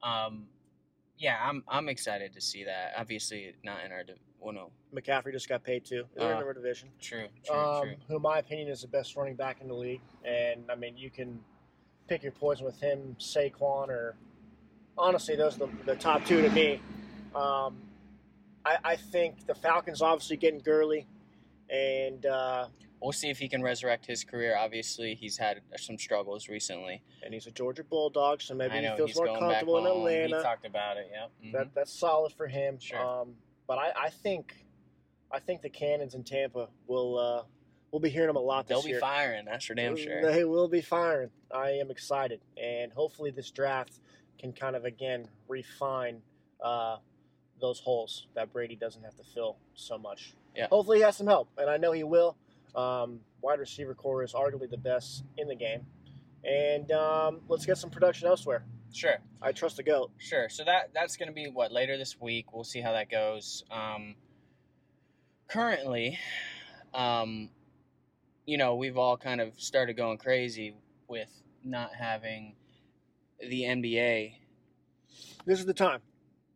um, 0.03 0.47
yeah, 1.19 1.39
I'm 1.43 1.65
I'm 1.69 1.89
excited 1.89 2.33
to 2.35 2.41
see 2.41 2.65
that. 2.65 2.93
Obviously, 2.97 3.55
not 3.63 3.85
in 3.85 3.93
our 3.93 4.05
div- 4.45 4.55
well, 4.55 4.71
no, 4.93 5.01
McCaffrey 5.01 5.33
just 5.33 5.49
got 5.49 5.63
paid 5.63 5.85
too. 5.85 6.05
They're 6.15 6.33
in 6.41 6.49
Uh, 6.49 6.53
division. 6.53 6.91
true, 7.01 7.29
true, 7.45 7.55
um, 7.57 7.83
true. 7.83 7.95
who 8.09 8.17
in 8.17 8.23
my 8.23 8.39
opinion 8.39 8.69
is 8.69 8.83
the 8.83 8.89
best 8.89 9.17
running 9.17 9.35
back 9.37 9.61
in 9.61 9.69
the 9.69 9.75
league. 9.75 10.01
And 10.25 10.71
I 10.71 10.75
mean, 10.75 10.97
you 10.97 11.11
can 11.11 11.43
pick 12.07 12.23
your 12.23 12.33
poison 12.33 12.65
with 12.67 12.81
him, 12.81 13.17
Saquon, 13.19 13.89
or 13.89 14.17
honestly, 14.99 15.37
those 15.37 15.57
are 15.61 15.67
the, 15.67 15.73
the 15.87 15.97
top 15.97 16.25
two 16.25 16.43
to 16.43 16.51
me. 16.51 16.81
Um, 17.35 17.81
I, 18.65 18.79
I 18.85 18.97
think 18.97 19.47
the 19.47 19.55
Falcons 19.55 20.01
obviously 20.03 20.37
getting 20.37 20.61
Gurley, 20.61 21.07
and 21.71 22.25
uh, 22.27 22.69
We'll 23.03 23.13
see 23.13 23.29
if 23.29 23.39
he 23.39 23.49
can 23.51 23.63
resurrect 23.63 24.07
his 24.07 24.25
career. 24.25 24.57
Obviously, 24.57 25.15
he's 25.15 25.37
had 25.37 25.61
some 25.77 25.99
struggles 25.99 26.49
recently. 26.49 27.03
and 27.23 27.35
he's 27.35 27.47
a 27.47 27.51
Georgia 27.51 27.85
Bulldog, 27.85 28.41
so 28.41 28.55
maybe 28.55 28.81
know 28.81 28.93
he 28.93 28.97
feels 28.97 29.17
more 29.17 29.27
comfortable 29.39 29.79
in. 29.79 29.87
Atlanta. 29.87 30.37
He 30.39 30.43
talked 30.43 30.65
about 30.65 30.97
it. 30.97 31.11
Yep. 31.13 31.31
Mhm. 31.45 31.53
That 31.53 31.75
that's 31.75 31.93
solid 31.93 32.33
for 32.33 32.47
him. 32.47 32.79
Sure. 32.79 32.99
Um, 32.99 33.37
but 33.67 33.79
I, 33.79 33.93
I 34.05 34.11
think 34.11 34.55
I 35.33 35.39
think 35.39 35.63
the 35.63 35.71
Cannons 35.71 36.15
in 36.15 36.25
Tampa 36.25 36.69
will 36.87 37.19
uh, 37.19 37.43
we'll 37.91 38.01
be 38.01 38.11
hearing 38.11 38.29
them 38.29 38.37
a 38.37 38.41
lot 38.41 38.67
this 38.67 38.77
They'll 38.77 38.83
be 38.83 38.91
year. 38.91 39.01
firing. 39.01 39.45
That's 39.45 39.65
for 39.65 39.75
damn 39.75 39.97
sure. 39.97 40.33
They 40.33 40.45
will 40.45 40.69
be 40.69 40.81
firing. 40.81 41.31
I 41.53 41.71
am 41.73 41.91
excited, 41.91 42.41
and 42.61 42.93
hopefully 42.93 43.31
this 43.31 43.51
draft 43.51 44.01
can 44.39 44.53
kind 44.53 44.77
of 44.77 44.85
again 44.85 45.29
refine 45.49 46.23
uh, 46.63 46.97
those 47.61 47.81
holes 47.81 48.27
that 48.35 48.53
Brady 48.53 48.77
doesn't 48.77 49.03
have 49.03 49.17
to 49.17 49.25
fill 49.25 49.59
so 49.75 49.99
much. 49.99 50.35
Yeah. 50.57 50.67
Hopefully 50.69 50.99
he 50.99 51.03
has 51.05 51.17
some 51.17 51.27
help, 51.27 51.49
and 51.59 51.69
I 51.69 51.77
know 51.77 51.93
he 51.93 52.05
will. 52.05 52.37
Um, 52.75 53.21
wide 53.41 53.61
receiver 53.61 53.95
core 53.95 54.25
is 54.25 54.33
arguably 54.33 54.69
the 54.69 54.77
best 54.77 55.25
in 55.39 55.47
the 55.49 55.55
game, 55.55 55.87
and 56.45 56.91
um, 56.93 57.41
let's 57.49 57.65
get 57.67 57.79
some 57.79 57.91
production 57.91 58.27
elsewhere. 58.27 58.65
Sure. 58.95 59.19
I 59.43 59.53
trust 59.53 59.77
the 59.77 59.83
goat. 59.83 60.13
Sure. 60.19 60.49
So 60.49 60.65
that 60.65 60.91
that's 60.95 61.17
going 61.17 61.29
to 61.29 61.35
be 61.35 61.47
what 61.47 61.73
later 61.73 61.99
this 61.99 62.21
week. 62.21 62.53
We'll 62.53 62.65
see 62.65 62.81
how 62.81 62.93
that 62.93 63.11
goes. 63.11 63.65
Um, 63.71 64.15
currently, 65.49 66.19
um, 66.95 67.51
you 68.47 68.57
know, 68.57 68.77
we've 68.77 68.97
all 68.97 69.17
kind 69.17 69.41
of 69.41 69.59
started 69.61 69.97
going 69.97 70.19
crazy 70.19 70.77
with 71.09 71.31
not 71.65 71.91
having 71.95 72.55
the 73.41 73.63
NBA. 73.63 74.35
This 75.45 75.59
is 75.59 75.67
the 75.67 75.75
time. 75.75 76.01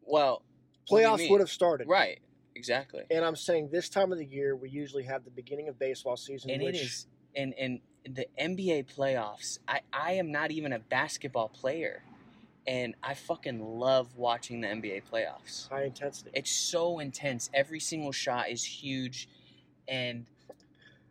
Well, 0.03 0.43
what 0.89 1.01
do 1.01 1.03
you 1.03 1.09
Playoffs 1.09 1.31
would 1.31 1.41
have 1.41 1.51
started. 1.51 1.89
right. 1.89 2.21
Exactly. 2.55 3.05
And 3.09 3.25
I'm 3.25 3.37
saying 3.37 3.69
this 3.71 3.89
time 3.89 4.11
of 4.11 4.19
the 4.19 4.27
year, 4.27 4.57
we 4.57 4.69
usually 4.69 5.05
have 5.05 5.25
the 5.25 5.31
beginning 5.31 5.69
of 5.69 5.79
baseball 5.79 6.17
season, 6.17 6.51
And 6.51 6.63
which 6.63 6.75
it 6.75 6.83
is 6.83 7.07
and 7.37 7.55
and 7.55 7.81
the 8.05 8.27
NBA 8.41 8.93
playoffs. 8.95 9.59
I 9.69 9.81
I 9.93 10.13
am 10.13 10.33
not 10.33 10.51
even 10.51 10.73
a 10.73 10.79
basketball 10.79 11.49
player, 11.49 12.03
and 12.69 12.95
I 13.03 13.15
fucking 13.15 13.61
love 13.61 14.15
watching 14.19 14.61
the 14.61 14.69
NBA 14.69 15.05
playoffs. 15.11 15.71
high 15.71 15.85
intensity. 15.85 16.31
It's 16.35 16.51
so 16.51 16.99
intense. 16.99 17.49
Every 17.55 17.81
single 17.81 18.13
shot 18.13 18.51
is 18.51 18.63
huge, 18.63 19.27
and 19.89 20.27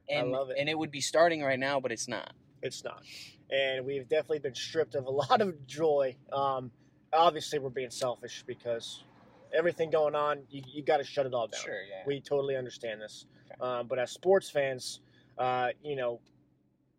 I 0.08 0.14
and 0.20 0.32
love 0.32 0.52
it. 0.52 0.58
and 0.60 0.70
it 0.70 0.78
would 0.78 0.92
be 0.92 1.02
starting 1.02 1.42
right 1.42 1.58
now, 1.58 1.80
but 1.80 1.92
it's 1.92 2.08
not. 2.08 2.32
It's 2.62 2.84
not. 2.84 3.02
And 3.50 3.88
we've 3.88 4.08
definitely 4.08 4.40
been 4.40 4.54
stripped 4.54 4.94
of 4.94 5.08
a 5.08 5.10
lot 5.32 5.42
of 5.42 5.66
joy. 5.66 6.16
Um, 6.32 6.70
obviously, 7.12 7.58
we're 7.58 7.70
being 7.70 7.90
selfish 7.90 8.44
because 8.46 9.04
everything 9.52 9.90
going 9.90 10.14
on, 10.14 10.42
you, 10.52 10.62
you 10.72 10.84
got 10.84 10.98
to 10.98 11.04
shut 11.04 11.26
it 11.26 11.34
all 11.34 11.48
down. 11.48 11.60
Sure, 11.60 11.82
yeah. 11.90 12.04
We 12.06 12.22
totally 12.22 12.56
understand 12.56 13.02
this. 13.02 13.26
Um, 13.60 13.88
but 13.88 13.98
as 13.98 14.12
sports 14.12 14.48
fans, 14.48 15.00
uh, 15.40 15.70
you 15.84 15.96
know, 15.96 16.20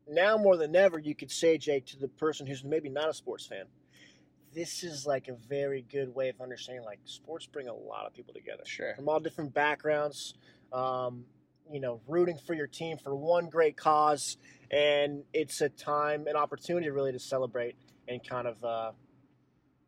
now 0.08 0.36
more 0.36 0.56
than 0.56 0.74
ever, 0.74 0.98
you 0.98 1.14
could 1.14 1.30
say, 1.30 1.58
Jake, 1.58 1.86
to 1.86 1.96
the 1.96 2.08
person 2.08 2.44
who's 2.44 2.64
maybe 2.64 2.88
not 2.88 3.08
a 3.08 3.14
sports 3.14 3.46
fan, 3.46 3.66
this 4.58 4.82
is 4.82 5.06
like 5.06 5.28
a 5.28 5.36
very 5.48 5.82
good 5.82 6.12
way 6.12 6.28
of 6.28 6.40
understanding. 6.40 6.84
Like, 6.84 6.98
sports 7.04 7.46
bring 7.46 7.68
a 7.68 7.74
lot 7.74 8.06
of 8.06 8.12
people 8.12 8.34
together 8.34 8.64
Sure. 8.66 8.92
from 8.96 9.08
all 9.08 9.20
different 9.20 9.54
backgrounds. 9.54 10.34
Um, 10.72 11.26
you 11.70 11.78
know, 11.78 12.00
rooting 12.08 12.38
for 12.38 12.54
your 12.54 12.66
team 12.66 12.98
for 12.98 13.14
one 13.14 13.48
great 13.50 13.76
cause, 13.76 14.36
and 14.70 15.22
it's 15.32 15.60
a 15.60 15.68
time, 15.68 16.26
an 16.26 16.34
opportunity, 16.34 16.90
really, 16.90 17.12
to 17.12 17.20
celebrate 17.20 17.76
and 18.08 18.26
kind 18.26 18.48
of, 18.48 18.64
uh, 18.64 18.92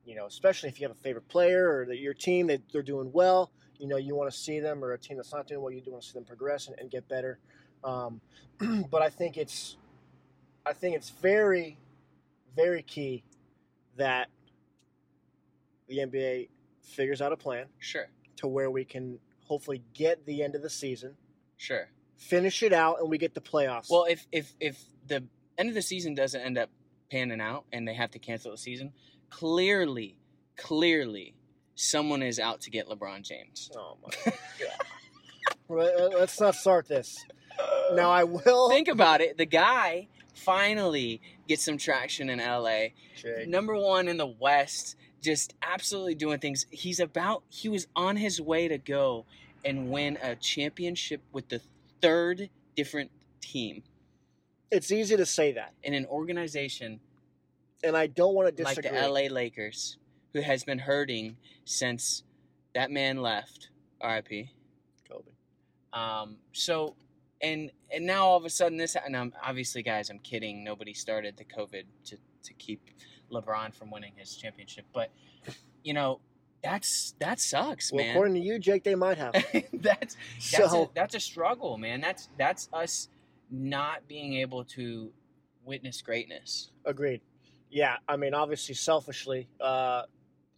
you 0.04 0.14
know, 0.14 0.26
especially 0.26 0.68
if 0.68 0.80
you 0.80 0.86
have 0.86 0.96
a 0.96 1.00
favorite 1.00 1.26
player 1.26 1.68
or 1.68 1.86
that 1.86 1.98
your 1.98 2.14
team 2.14 2.46
that 2.46 2.62
they're 2.72 2.82
doing 2.82 3.10
well. 3.12 3.50
You 3.78 3.88
know, 3.88 3.96
you 3.96 4.14
want 4.14 4.30
to 4.30 4.38
see 4.38 4.60
them, 4.60 4.84
or 4.84 4.92
a 4.92 4.98
team 4.98 5.16
that's 5.16 5.32
not 5.32 5.48
doing 5.48 5.62
well, 5.62 5.72
you 5.72 5.80
do 5.80 5.90
want 5.90 6.04
to 6.04 6.08
see 6.08 6.14
them 6.14 6.24
progress 6.24 6.68
and, 6.68 6.78
and 6.78 6.90
get 6.90 7.08
better. 7.08 7.40
Um, 7.82 8.20
but 8.90 9.02
I 9.02 9.08
think 9.08 9.36
it's, 9.36 9.78
I 10.64 10.74
think 10.74 10.94
it's 10.94 11.10
very, 11.10 11.78
very 12.54 12.82
key 12.82 13.24
that 13.96 14.28
the 15.90 15.98
NBA 15.98 16.48
figures 16.82 17.20
out 17.20 17.32
a 17.32 17.36
plan 17.36 17.66
Sure. 17.78 18.08
to 18.36 18.48
where 18.48 18.70
we 18.70 18.84
can 18.84 19.18
hopefully 19.44 19.82
get 19.92 20.24
the 20.24 20.42
end 20.42 20.54
of 20.54 20.62
the 20.62 20.70
season, 20.70 21.16
Sure. 21.58 21.90
finish 22.16 22.62
it 22.62 22.72
out, 22.72 23.00
and 23.00 23.10
we 23.10 23.18
get 23.18 23.34
the 23.34 23.40
playoffs. 23.40 23.88
Well, 23.90 24.04
if 24.04 24.26
if 24.32 24.54
if 24.60 24.82
the 25.06 25.24
end 25.58 25.68
of 25.68 25.74
the 25.74 25.82
season 25.82 26.14
doesn't 26.14 26.40
end 26.40 26.56
up 26.56 26.70
panning 27.10 27.40
out 27.40 27.64
and 27.72 27.86
they 27.86 27.94
have 27.94 28.10
to 28.12 28.18
cancel 28.18 28.52
the 28.52 28.56
season, 28.56 28.92
clearly, 29.28 30.16
clearly, 30.56 31.34
someone 31.74 32.22
is 32.22 32.38
out 32.38 32.60
to 32.62 32.70
get 32.70 32.86
LeBron 32.88 33.22
James. 33.22 33.70
oh 33.76 33.98
my 34.02 34.32
god. 34.60 34.72
Uh, 35.70 36.08
let's 36.18 36.40
not 36.40 36.54
start 36.54 36.86
this. 36.88 37.24
Now 37.94 38.10
I 38.10 38.24
will. 38.24 38.70
Think 38.70 38.88
about 38.88 39.20
it. 39.20 39.36
The 39.36 39.46
guy 39.46 40.08
finally 40.34 41.20
gets 41.48 41.64
some 41.64 41.76
traction 41.78 42.30
in 42.30 42.38
LA. 42.38 42.88
Jake, 43.16 43.48
Number 43.48 43.76
one 43.76 44.08
in 44.08 44.16
the 44.16 44.26
West, 44.26 44.96
just 45.22 45.54
absolutely 45.62 46.14
doing 46.14 46.38
things. 46.38 46.66
He's 46.70 47.00
about. 47.00 47.42
He 47.48 47.68
was 47.68 47.86
on 47.94 48.16
his 48.16 48.40
way 48.40 48.68
to 48.68 48.78
go 48.78 49.26
and 49.64 49.90
win 49.90 50.18
a 50.22 50.36
championship 50.36 51.20
with 51.32 51.48
the 51.48 51.60
third 52.00 52.48
different 52.76 53.10
team 53.40 53.82
it's 54.70 54.92
easy 54.92 55.16
to 55.16 55.26
say 55.26 55.52
that, 55.52 55.74
in 55.82 55.94
an 55.94 56.06
organization 56.06 57.00
and 57.82 57.96
I 57.96 58.06
don't 58.06 58.34
want 58.34 58.48
to 58.48 58.52
disagree. 58.52 58.90
like 58.90 59.00
the 59.00 59.08
LA 59.08 59.34
Lakers, 59.34 59.96
who 60.32 60.40
has 60.42 60.64
been 60.64 60.78
hurting 60.78 61.36
since 61.64 62.24
that 62.74 62.90
man 62.90 63.22
left. 63.22 63.70
R.I.P. 64.02 64.50
Kobe. 65.10 65.30
Um, 65.92 66.36
so, 66.52 66.94
and 67.42 67.70
and 67.92 68.06
now 68.06 68.26
all 68.26 68.36
of 68.36 68.44
a 68.44 68.50
sudden 68.50 68.76
this, 68.76 68.96
and 69.02 69.16
I'm 69.16 69.32
obviously, 69.42 69.82
guys, 69.82 70.10
I'm 70.10 70.18
kidding. 70.18 70.62
Nobody 70.62 70.92
started 70.92 71.36
the 71.36 71.44
COVID 71.44 71.84
to 72.06 72.16
to 72.44 72.52
keep 72.54 72.80
LeBron 73.30 73.74
from 73.74 73.90
winning 73.90 74.12
his 74.16 74.34
championship, 74.36 74.84
but 74.92 75.10
you 75.82 75.94
know, 75.94 76.20
that's 76.62 77.14
that 77.20 77.40
sucks, 77.40 77.90
Well, 77.92 78.04
man. 78.04 78.10
according 78.14 78.34
to 78.34 78.40
you, 78.40 78.58
Jake, 78.58 78.84
they 78.84 78.94
might 78.94 79.16
have. 79.18 79.32
that's 79.72 80.16
that's 80.52 80.70
So 80.72 80.84
a, 80.84 80.88
that's 80.94 81.14
a 81.14 81.20
struggle, 81.20 81.78
man. 81.78 82.00
That's 82.00 82.28
that's 82.38 82.68
us 82.72 83.08
not 83.50 84.06
being 84.08 84.34
able 84.34 84.64
to 84.64 85.10
witness 85.64 86.02
greatness. 86.02 86.70
agreed. 86.84 87.20
Yeah, 87.70 87.96
I 88.08 88.16
mean, 88.16 88.34
obviously, 88.34 88.74
selfishly, 88.74 89.48
uh, 89.60 90.02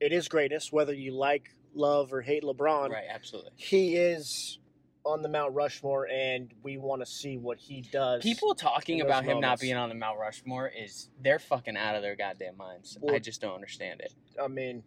it 0.01 0.12
is 0.12 0.29
greatness. 0.29 0.73
Whether 0.73 0.95
you 0.95 1.12
like, 1.12 1.51
love, 1.75 2.12
or 2.12 2.23
hate 2.23 2.43
LeBron, 2.43 2.89
Right, 2.89 3.05
absolutely. 3.09 3.51
he 3.57 3.97
is 3.97 4.59
on 5.05 5.22
the 5.22 5.28
Mount 5.28 5.55
Rushmore, 5.55 6.09
and 6.09 6.53
we 6.62 6.78
want 6.78 7.03
to 7.03 7.07
see 7.07 7.36
what 7.36 7.59
he 7.59 7.80
does. 7.80 8.22
People 8.22 8.55
talking 8.55 9.00
about 9.00 9.24
him 9.24 9.40
not 9.40 9.61
being 9.61 9.76
on 9.76 9.88
the 9.88 9.94
Mount 9.94 10.18
Rushmore 10.18 10.68
is 10.68 11.09
they're 11.20 11.38
fucking 11.38 11.76
out 11.76 11.94
of 11.96 12.03
their 12.03 12.16
goddamn 12.16 12.57
minds. 12.57 12.98
Well- 13.00 13.14
I 13.14 13.18
just 13.18 13.40
don't 13.40 13.55
understand 13.55 14.00
it. 14.00 14.12
I 14.40 14.48
mean, 14.48 14.82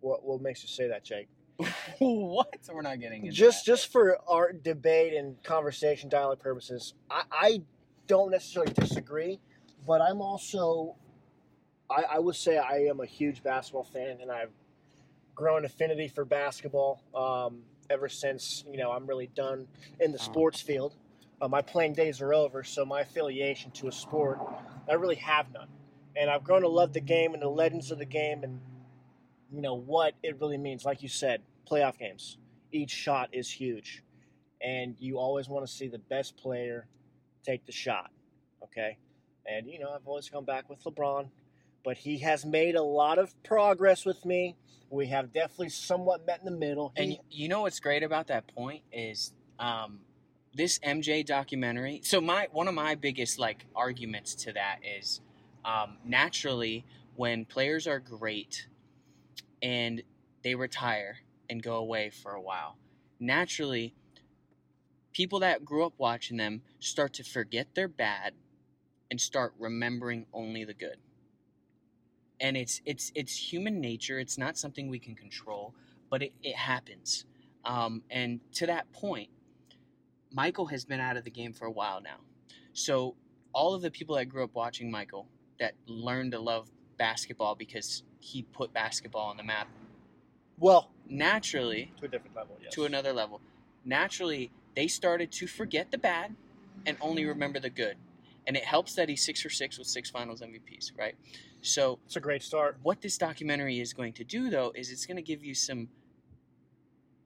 what 0.00 0.24
what 0.24 0.40
makes 0.40 0.62
you 0.62 0.68
say 0.68 0.88
that, 0.88 1.04
Jake? 1.04 1.28
what? 1.98 2.54
We're 2.70 2.82
not 2.82 3.00
getting 3.00 3.24
into 3.24 3.34
just 3.34 3.64
that. 3.64 3.72
just 3.72 3.90
for 3.90 4.18
our 4.28 4.52
debate 4.52 5.14
and 5.14 5.42
conversation 5.42 6.08
dialogue 6.08 6.40
purposes, 6.40 6.94
I, 7.10 7.22
I 7.32 7.62
don't 8.06 8.30
necessarily 8.30 8.72
disagree, 8.74 9.40
but 9.86 10.02
I'm 10.02 10.20
also 10.20 10.96
I, 11.90 12.02
I 12.14 12.18
would 12.18 12.36
say 12.36 12.58
I 12.58 12.84
am 12.88 13.00
a 13.00 13.06
huge 13.06 13.42
basketball 13.42 13.84
fan 13.84 14.18
and 14.20 14.30
I've 14.30 14.50
grown 15.34 15.64
affinity 15.64 16.08
for 16.08 16.24
basketball 16.24 17.02
um, 17.14 17.62
ever 17.90 18.08
since 18.08 18.64
you 18.70 18.78
know 18.78 18.90
I'm 18.92 19.06
really 19.06 19.28
done 19.28 19.66
in 20.00 20.12
the 20.12 20.18
Oh. 20.18 20.22
sports 20.22 20.60
field. 20.60 20.94
Uh, 21.40 21.48
my 21.48 21.60
playing 21.60 21.92
days 21.92 22.22
are 22.22 22.32
over, 22.32 22.64
so 22.64 22.84
my 22.84 23.00
affiliation 23.02 23.70
to 23.72 23.88
a 23.88 23.92
sport 23.92 24.40
I 24.88 24.94
really 24.94 25.16
have 25.16 25.52
none, 25.52 25.68
and 26.16 26.30
I've 26.30 26.44
grown 26.44 26.62
to 26.62 26.68
love 26.68 26.92
the 26.92 27.00
game 27.00 27.34
and 27.34 27.42
the 27.42 27.48
legends 27.48 27.90
of 27.90 27.98
the 27.98 28.04
game 28.06 28.42
and 28.44 28.60
you 29.52 29.60
know 29.60 29.74
what 29.74 30.14
it 30.22 30.40
really 30.40 30.58
means. 30.58 30.84
Like 30.84 31.02
you 31.02 31.08
said, 31.08 31.42
playoff 31.70 31.98
games. 31.98 32.38
Each 32.72 32.90
shot 32.90 33.30
is 33.32 33.50
huge, 33.50 34.02
and 34.60 34.96
you 34.98 35.18
always 35.18 35.48
want 35.48 35.66
to 35.66 35.72
see 35.72 35.88
the 35.88 35.98
best 35.98 36.36
player 36.36 36.86
take 37.44 37.64
the 37.66 37.72
shot. 37.72 38.10
Okay, 38.62 38.96
and 39.46 39.66
you 39.68 39.78
know 39.78 39.90
I've 39.90 40.06
always 40.06 40.28
come 40.28 40.44
back 40.44 40.68
with 40.68 40.82
LeBron, 40.84 41.28
but 41.86 41.96
he 41.98 42.18
has 42.18 42.44
made 42.44 42.74
a 42.74 42.82
lot 42.82 43.16
of 43.16 43.32
progress 43.44 44.04
with 44.04 44.24
me. 44.26 44.56
We 44.90 45.06
have 45.06 45.32
definitely 45.32 45.68
somewhat 45.68 46.26
met 46.26 46.40
in 46.40 46.44
the 46.44 46.58
middle. 46.58 46.92
And 46.96 47.12
He, 47.12 47.12
y- 47.12 47.20
you 47.30 47.48
know 47.48 47.60
what's 47.62 47.78
great 47.78 48.02
about 48.02 48.26
that 48.26 48.48
point 48.48 48.82
is 48.92 49.32
um, 49.60 50.00
this 50.52 50.80
MJ 50.80 51.24
documentary. 51.24 52.00
So 52.02 52.20
my 52.20 52.48
one 52.50 52.66
of 52.66 52.74
my 52.74 52.96
biggest 52.96 53.38
like 53.38 53.66
arguments 53.76 54.34
to 54.34 54.52
that 54.54 54.80
is 54.98 55.20
um, 55.64 55.96
naturally 56.04 56.84
when 57.14 57.44
players 57.44 57.86
are 57.86 58.00
great 58.00 58.66
and 59.62 60.02
they 60.42 60.56
retire 60.56 61.18
and 61.48 61.62
go 61.62 61.76
away 61.76 62.10
for 62.10 62.32
a 62.32 62.40
while, 62.42 62.76
naturally 63.20 63.94
people 65.12 65.38
that 65.38 65.64
grew 65.64 65.86
up 65.86 65.94
watching 65.98 66.36
them 66.36 66.62
start 66.80 67.12
to 67.14 67.22
forget 67.22 67.68
their 67.76 67.88
bad 67.88 68.34
and 69.08 69.20
start 69.20 69.54
remembering 69.58 70.26
only 70.32 70.64
the 70.64 70.74
good. 70.74 70.96
And 72.40 72.56
it's 72.56 72.80
it's 72.84 73.12
it's 73.14 73.52
human 73.52 73.80
nature. 73.80 74.18
It's 74.18 74.36
not 74.38 74.58
something 74.58 74.88
we 74.88 74.98
can 74.98 75.14
control, 75.14 75.74
but 76.10 76.22
it, 76.22 76.32
it 76.42 76.56
happens. 76.56 77.24
Um, 77.64 78.02
and 78.10 78.40
to 78.54 78.66
that 78.66 78.92
point, 78.92 79.30
Michael 80.32 80.66
has 80.66 80.84
been 80.84 81.00
out 81.00 81.16
of 81.16 81.24
the 81.24 81.30
game 81.30 81.52
for 81.52 81.66
a 81.66 81.70
while 81.70 82.00
now. 82.00 82.18
So 82.72 83.14
all 83.52 83.74
of 83.74 83.82
the 83.82 83.90
people 83.90 84.16
that 84.16 84.26
grew 84.26 84.44
up 84.44 84.54
watching 84.54 84.90
Michael 84.90 85.26
that 85.58 85.74
learned 85.86 86.32
to 86.32 86.38
love 86.38 86.70
basketball 86.98 87.54
because 87.54 88.02
he 88.20 88.42
put 88.42 88.72
basketball 88.72 89.28
on 89.30 89.36
the 89.36 89.42
map 89.42 89.68
Well, 90.58 90.90
naturally 91.08 91.92
to 92.00 92.06
a 92.06 92.08
different 92.08 92.36
level. 92.36 92.56
Yes. 92.62 92.74
to 92.74 92.84
another 92.84 93.12
level. 93.12 93.40
Naturally, 93.84 94.50
they 94.74 94.88
started 94.88 95.32
to 95.32 95.46
forget 95.46 95.90
the 95.90 95.98
bad 95.98 96.34
and 96.86 96.96
only 97.00 97.24
remember 97.24 97.58
the 97.60 97.70
good. 97.70 97.96
And 98.46 98.56
it 98.56 98.64
helps 98.64 98.94
that 98.94 99.08
he's 99.08 99.24
six 99.24 99.40
for 99.42 99.50
six 99.50 99.78
with 99.78 99.86
six 99.86 100.10
finals 100.10 100.40
MVPs, 100.40 100.92
right? 100.98 101.16
So 101.66 101.98
It's 102.06 102.16
a 102.16 102.20
great 102.20 102.42
start. 102.42 102.78
what 102.82 103.00
this 103.00 103.18
documentary 103.18 103.80
is 103.80 103.92
going 103.92 104.12
to 104.14 104.24
do 104.24 104.50
though 104.50 104.72
is 104.74 104.90
it's 104.90 105.06
going 105.06 105.16
to 105.16 105.22
give 105.22 105.44
you 105.44 105.54
some 105.54 105.88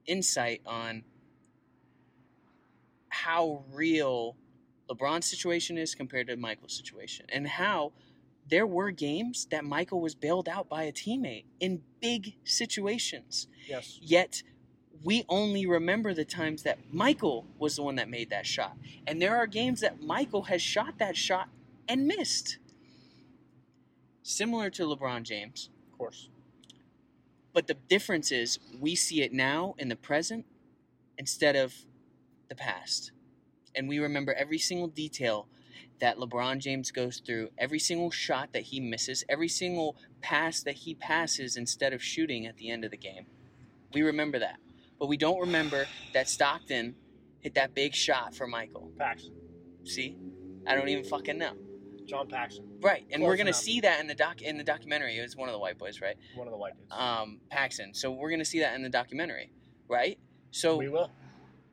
insight 0.05 0.61
on 0.65 1.03
how 3.09 3.63
real 3.71 4.35
LeBron's 4.89 5.25
situation 5.25 5.77
is 5.77 5.93
compared 5.95 6.27
to 6.27 6.35
Michael's 6.35 6.75
situation 6.75 7.25
and 7.29 7.47
how 7.47 7.91
there 8.49 8.65
were 8.65 8.91
games 8.91 9.45
that 9.51 9.63
Michael 9.63 10.01
was 10.01 10.15
bailed 10.15 10.49
out 10.49 10.67
by 10.67 10.83
a 10.83 10.91
teammate 10.91 11.45
in 11.59 11.81
big 12.01 12.35
situations. 12.43 13.47
Yes. 13.67 13.99
Yet 14.01 14.43
we 15.03 15.23
only 15.29 15.65
remember 15.65 16.13
the 16.13 16.25
times 16.25 16.63
that 16.63 16.79
Michael 16.91 17.45
was 17.57 17.75
the 17.75 17.83
one 17.83 17.95
that 17.95 18.09
made 18.09 18.29
that 18.31 18.45
shot. 18.45 18.75
And 19.07 19.21
there 19.21 19.37
are 19.37 19.47
games 19.47 19.81
that 19.81 20.01
Michael 20.01 20.43
has 20.43 20.61
shot 20.61 20.95
that 20.97 21.15
shot 21.15 21.49
and 21.87 22.07
missed. 22.07 22.57
Similar 24.23 24.69
to 24.71 24.83
LeBron 24.83 25.23
James. 25.23 25.69
Of 25.91 25.97
course. 25.97 26.29
But 27.53 27.67
the 27.67 27.73
difference 27.73 28.31
is 28.31 28.59
we 28.79 28.95
see 28.95 29.21
it 29.21 29.33
now 29.33 29.75
in 29.77 29.89
the 29.89 29.95
present 29.95 30.45
instead 31.17 31.55
of 31.55 31.73
the 32.49 32.55
past. 32.55 33.11
And 33.75 33.87
we 33.87 33.99
remember 33.99 34.33
every 34.33 34.57
single 34.57 34.87
detail 34.87 35.47
that 35.99 36.17
LeBron 36.17 36.59
James 36.59 36.91
goes 36.91 37.21
through, 37.25 37.49
every 37.57 37.79
single 37.79 38.09
shot 38.09 38.53
that 38.53 38.63
he 38.63 38.79
misses, 38.79 39.23
every 39.29 39.47
single 39.47 39.95
pass 40.21 40.63
that 40.63 40.75
he 40.75 40.95
passes 40.95 41.55
instead 41.55 41.93
of 41.93 42.03
shooting 42.03 42.45
at 42.47 42.57
the 42.57 42.69
end 42.69 42.83
of 42.83 42.91
the 42.91 42.97
game. 42.97 43.27
We 43.93 44.01
remember 44.01 44.39
that. 44.39 44.57
But 44.99 45.07
we 45.07 45.17
don't 45.17 45.39
remember 45.39 45.85
that 46.13 46.29
Stockton 46.29 46.95
hit 47.39 47.55
that 47.55 47.73
big 47.73 47.93
shot 47.93 48.35
for 48.35 48.47
Michael. 48.47 48.91
Paxson. 48.97 49.33
See? 49.83 50.17
I 50.65 50.75
don't 50.75 50.89
even 50.89 51.03
fucking 51.03 51.37
know. 51.37 51.53
John 52.11 52.27
Paxson. 52.27 52.65
Right. 52.81 53.05
And 53.11 53.23
we're 53.23 53.37
gonna 53.37 53.49
enough. 53.49 53.59
see 53.61 53.79
that 53.81 53.99
in 53.99 54.07
the 54.07 54.13
doc 54.15 54.41
in 54.41 54.57
the 54.57 54.63
documentary. 54.63 55.17
It 55.17 55.21
was 55.21 55.35
one 55.35 55.49
of 55.49 55.53
the 55.53 55.59
white 55.59 55.77
boys, 55.77 56.01
right? 56.01 56.15
One 56.35 56.47
of 56.47 56.51
the 56.51 56.57
white 56.57 56.73
dudes. 56.77 56.91
um, 56.91 57.39
Paxson. 57.49 57.93
So 57.93 58.11
we're 58.11 58.29
gonna 58.29 58.45
see 58.45 58.59
that 58.59 58.75
in 58.75 58.83
the 58.83 58.89
documentary, 58.89 59.51
right? 59.87 60.19
So 60.51 60.77
we 60.77 60.89
will. 60.89 61.09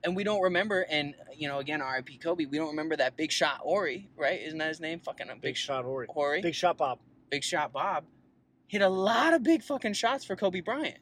and 0.05 0.15
we 0.17 0.23
don't 0.25 0.41
remember, 0.41 0.87
and 0.89 1.15
you 1.37 1.49
know, 1.49 1.59
again, 1.59 1.83
R.I.P. 1.83 2.19
Kobe. 2.19 2.47
We 2.47 2.57
don't 2.57 2.69
remember 2.69 2.97
that 2.97 3.17
big 3.17 3.33
shot 3.33 3.59
Horry, 3.59 4.09
right? 4.17 4.41
Isn't 4.41 4.59
that 4.59 4.69
his 4.69 4.81
name? 4.81 5.01
Fucking 5.01 5.29
a 5.29 5.35
big, 5.35 5.43
Big 5.43 5.57
shot. 5.57 5.85
Horry, 5.85 6.07
big, 6.39 6.43
Big 6.43 6.55
shot, 6.55 6.77
Bob. 6.79 6.99
Big 7.31 7.45
Shot 7.45 7.73
Bob. 7.73 8.05
Hit 8.69 8.81
a 8.83 8.89
lot 8.89 9.35
of 9.35 9.43
big 9.43 9.63
fucking 9.63 9.93
shots 9.95 10.25
for 10.25 10.37
Kobe 10.37 10.61
Bryant. 10.61 10.99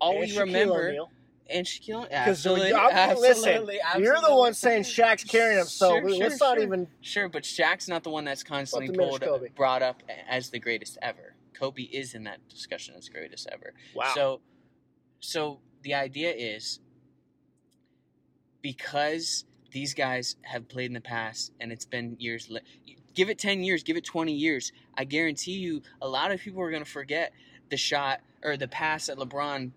All 0.00 0.12
And 0.12 0.20
we 0.20 0.26
Shaquille 0.28 0.40
remember 0.40 0.88
O'Neal. 0.88 1.10
And 1.50 1.66
Shaquille, 1.66 2.10
absolutely, 2.10 2.72
absolutely, 2.72 3.78
listen, 3.78 4.02
You're 4.02 4.20
the 4.20 4.34
one 4.34 4.52
saying 4.54 4.82
Shaq's 4.82 5.24
carrying 5.24 5.58
him, 5.60 5.66
so 5.66 5.90
Sure, 5.90 6.04
we- 6.04 6.16
sure, 6.18 6.28
let's 6.28 6.40
not 6.40 6.56
sure. 6.56 6.62
even. 6.62 6.88
Sure, 7.00 7.28
but 7.28 7.42
Shaq's 7.44 7.88
not 7.88 8.02
the 8.04 8.10
one 8.10 8.24
that's 8.24 8.42
constantly 8.42 8.88
Kobe. 8.96 9.48
brought 9.56 9.82
up 9.82 10.02
as 10.28 10.50
the 10.50 10.58
greatest 10.58 10.98
ever. 11.02 11.34
Kobe 11.54 11.82
is 11.82 12.14
in 12.14 12.24
that 12.24 12.46
discussion 12.48 12.94
as 12.96 13.08
greatest 13.08 13.48
ever. 13.50 13.72
Wow. 13.94 14.12
So, 14.14 14.40
so 15.20 15.60
the 15.82 15.94
idea 15.94 16.30
is 16.32 16.80
because 18.62 19.44
these 19.72 19.94
guys 19.94 20.36
have 20.42 20.68
played 20.68 20.86
in 20.86 20.92
the 20.94 21.00
past 21.00 21.52
and 21.60 21.72
it's 21.72 21.84
been 21.84 22.16
years. 22.18 22.50
Give 23.14 23.28
it 23.30 23.38
ten 23.38 23.62
years, 23.62 23.82
give 23.82 23.96
it 23.96 24.04
twenty 24.04 24.32
years. 24.34 24.72
I 24.96 25.04
guarantee 25.04 25.52
you, 25.58 25.82
a 26.00 26.08
lot 26.08 26.30
of 26.30 26.40
people 26.40 26.60
are 26.62 26.70
going 26.70 26.84
to 26.84 26.90
forget 26.90 27.32
the 27.70 27.76
shot 27.76 28.20
or 28.42 28.56
the 28.56 28.68
pass 28.68 29.06
that 29.06 29.18
LeBron 29.18 29.72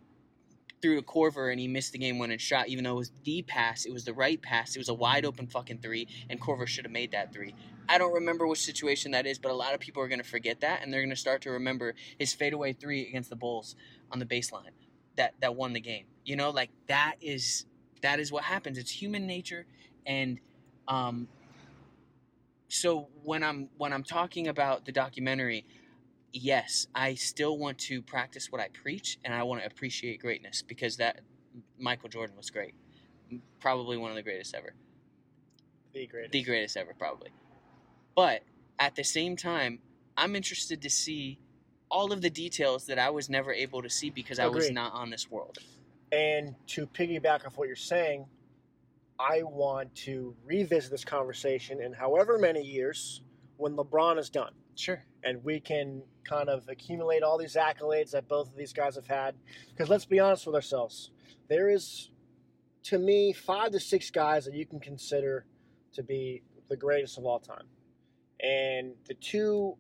threw 0.82 0.96
to 0.96 1.02
Korver 1.02 1.52
and 1.52 1.60
he 1.60 1.68
missed 1.68 1.92
the 1.92 1.98
game-winning 1.98 2.38
shot, 2.38 2.68
even 2.68 2.84
though 2.84 2.94
it 2.94 2.98
was 2.98 3.12
the 3.24 3.42
pass. 3.44 3.86
It 3.86 3.94
was 3.94 4.06
the 4.06 4.14
right 4.14 4.42
pass. 4.42 4.76
It 4.76 4.80
was 4.80 4.90
a 4.90 4.94
wide 4.94 5.26
open 5.26 5.48
fucking 5.48 5.80
three, 5.80 6.08
and 6.30 6.40
Korver 6.40 6.68
should 6.68 6.86
have 6.86 6.92
made 6.92 7.12
that 7.12 7.34
three. 7.34 7.54
I 7.88 7.98
don't 7.98 8.14
remember 8.14 8.48
which 8.48 8.62
situation 8.62 9.12
that 9.12 9.26
is, 9.26 9.38
but 9.38 9.52
a 9.52 9.56
lot 9.56 9.74
of 9.74 9.80
people 9.80 10.02
are 10.02 10.08
going 10.08 10.22
to 10.22 10.28
forget 10.28 10.62
that, 10.62 10.82
and 10.82 10.94
they're 10.94 11.02
going 11.02 11.10
to 11.10 11.16
start 11.16 11.42
to 11.44 11.52
remember 11.52 11.94
his 12.18 12.34
fadeaway 12.34 12.74
three 12.74 13.08
against 13.08 13.30
the 13.30 13.36
Bulls 13.36 13.76
on 14.12 14.20
the 14.20 14.26
baseline 14.26 14.72
that 15.18 15.34
that 15.42 15.56
won 15.56 15.74
the 15.74 15.82
game. 15.82 16.06
You 16.26 16.36
know, 16.36 16.50
like 16.50 16.70
that 16.88 17.16
is 17.22 17.66
that 18.02 18.20
is 18.20 18.32
what 18.32 18.44
happens. 18.44 18.78
It's 18.78 18.92
human 18.92 19.28
nature, 19.28 19.66
and 20.06 20.40
um, 20.88 21.28
so 22.68 23.10
when 23.24 23.44
I'm 23.44 23.70
when 23.78 23.92
I'm 23.94 24.04
talking 24.04 24.48
about 24.48 24.86
the 24.86 24.92
documentary, 24.92 25.66
yes, 26.34 26.88
I 26.96 27.16
still 27.16 27.58
want 27.58 27.78
to 27.80 28.02
practice 28.02 28.52
what 28.52 28.62
I 28.62 28.70
preach, 28.70 29.20
and 29.24 29.34
I 29.34 29.44
want 29.44 29.62
to 29.62 29.68
appreciate 29.68 30.22
greatness 30.22 30.62
because 30.62 30.98
that 30.98 31.22
Michael 31.78 32.10
Jordan 32.10 32.36
was 32.38 32.50
great, 32.50 32.74
probably 33.60 33.98
one 33.98 34.12
of 34.12 34.16
the 34.16 34.24
greatest 34.24 34.56
ever 34.56 34.74
The 35.94 36.08
greatest. 36.08 36.32
the 36.32 36.44
greatest 36.44 36.78
ever, 36.78 36.94
probably. 36.98 37.30
But 38.16 38.42
at 38.80 38.96
the 38.96 39.04
same 39.04 39.36
time, 39.36 39.80
I'm 40.18 40.36
interested 40.36 40.82
to 40.82 40.90
see 40.90 41.40
all 41.90 42.14
of 42.14 42.22
the 42.22 42.30
details 42.30 42.86
that 42.86 43.00
I 43.00 43.10
was 43.10 43.30
never 43.30 43.52
able 43.54 43.82
to 43.82 43.90
see 43.90 44.10
because 44.10 44.40
I 44.40 44.48
was 44.48 44.72
not 44.72 44.94
on 44.94 45.10
this 45.10 45.30
world. 45.30 45.58
And 46.12 46.56
to 46.68 46.88
piggyback 46.88 47.46
off 47.46 47.58
what 47.58 47.68
you're 47.68 47.76
saying, 47.76 48.26
I 49.20 49.44
want 49.44 49.94
to 49.96 50.36
revisit 50.46 50.92
this 50.92 51.06
conversation 51.06 51.82
in 51.82 51.94
however 51.94 52.38
many 52.38 52.62
years 52.62 53.22
when 53.58 53.76
LeBron 53.76 54.18
is 54.18 54.30
done. 54.30 54.54
Sure. 54.76 55.04
And 55.24 55.44
we 55.44 55.60
can 55.60 56.04
kind 56.24 56.50
of 56.50 56.68
accumulate 56.68 57.24
all 57.24 57.38
these 57.38 57.56
accolades 57.56 58.12
that 58.12 58.28
both 58.28 58.50
of 58.50 58.56
these 58.56 58.74
guys 58.74 58.96
have 58.96 59.08
had. 59.08 59.36
Because 59.70 59.90
let's 59.90 60.06
be 60.06 60.20
honest 60.20 60.46
with 60.46 60.56
ourselves. 60.56 61.12
There 61.50 61.70
is, 61.70 62.10
to 62.84 62.98
me, 62.98 63.34
five 63.34 63.72
to 63.72 63.80
six 63.80 64.10
guys 64.10 64.46
that 64.46 64.54
you 64.54 64.66
can 64.66 64.80
consider 64.80 65.46
to 65.94 66.04
be 66.04 66.44
the 66.70 66.78
greatest 66.78 67.18
of 67.18 67.26
all 67.26 67.40
time. 67.40 67.66
And 68.42 68.94
the 69.08 69.14
two, 69.14 69.76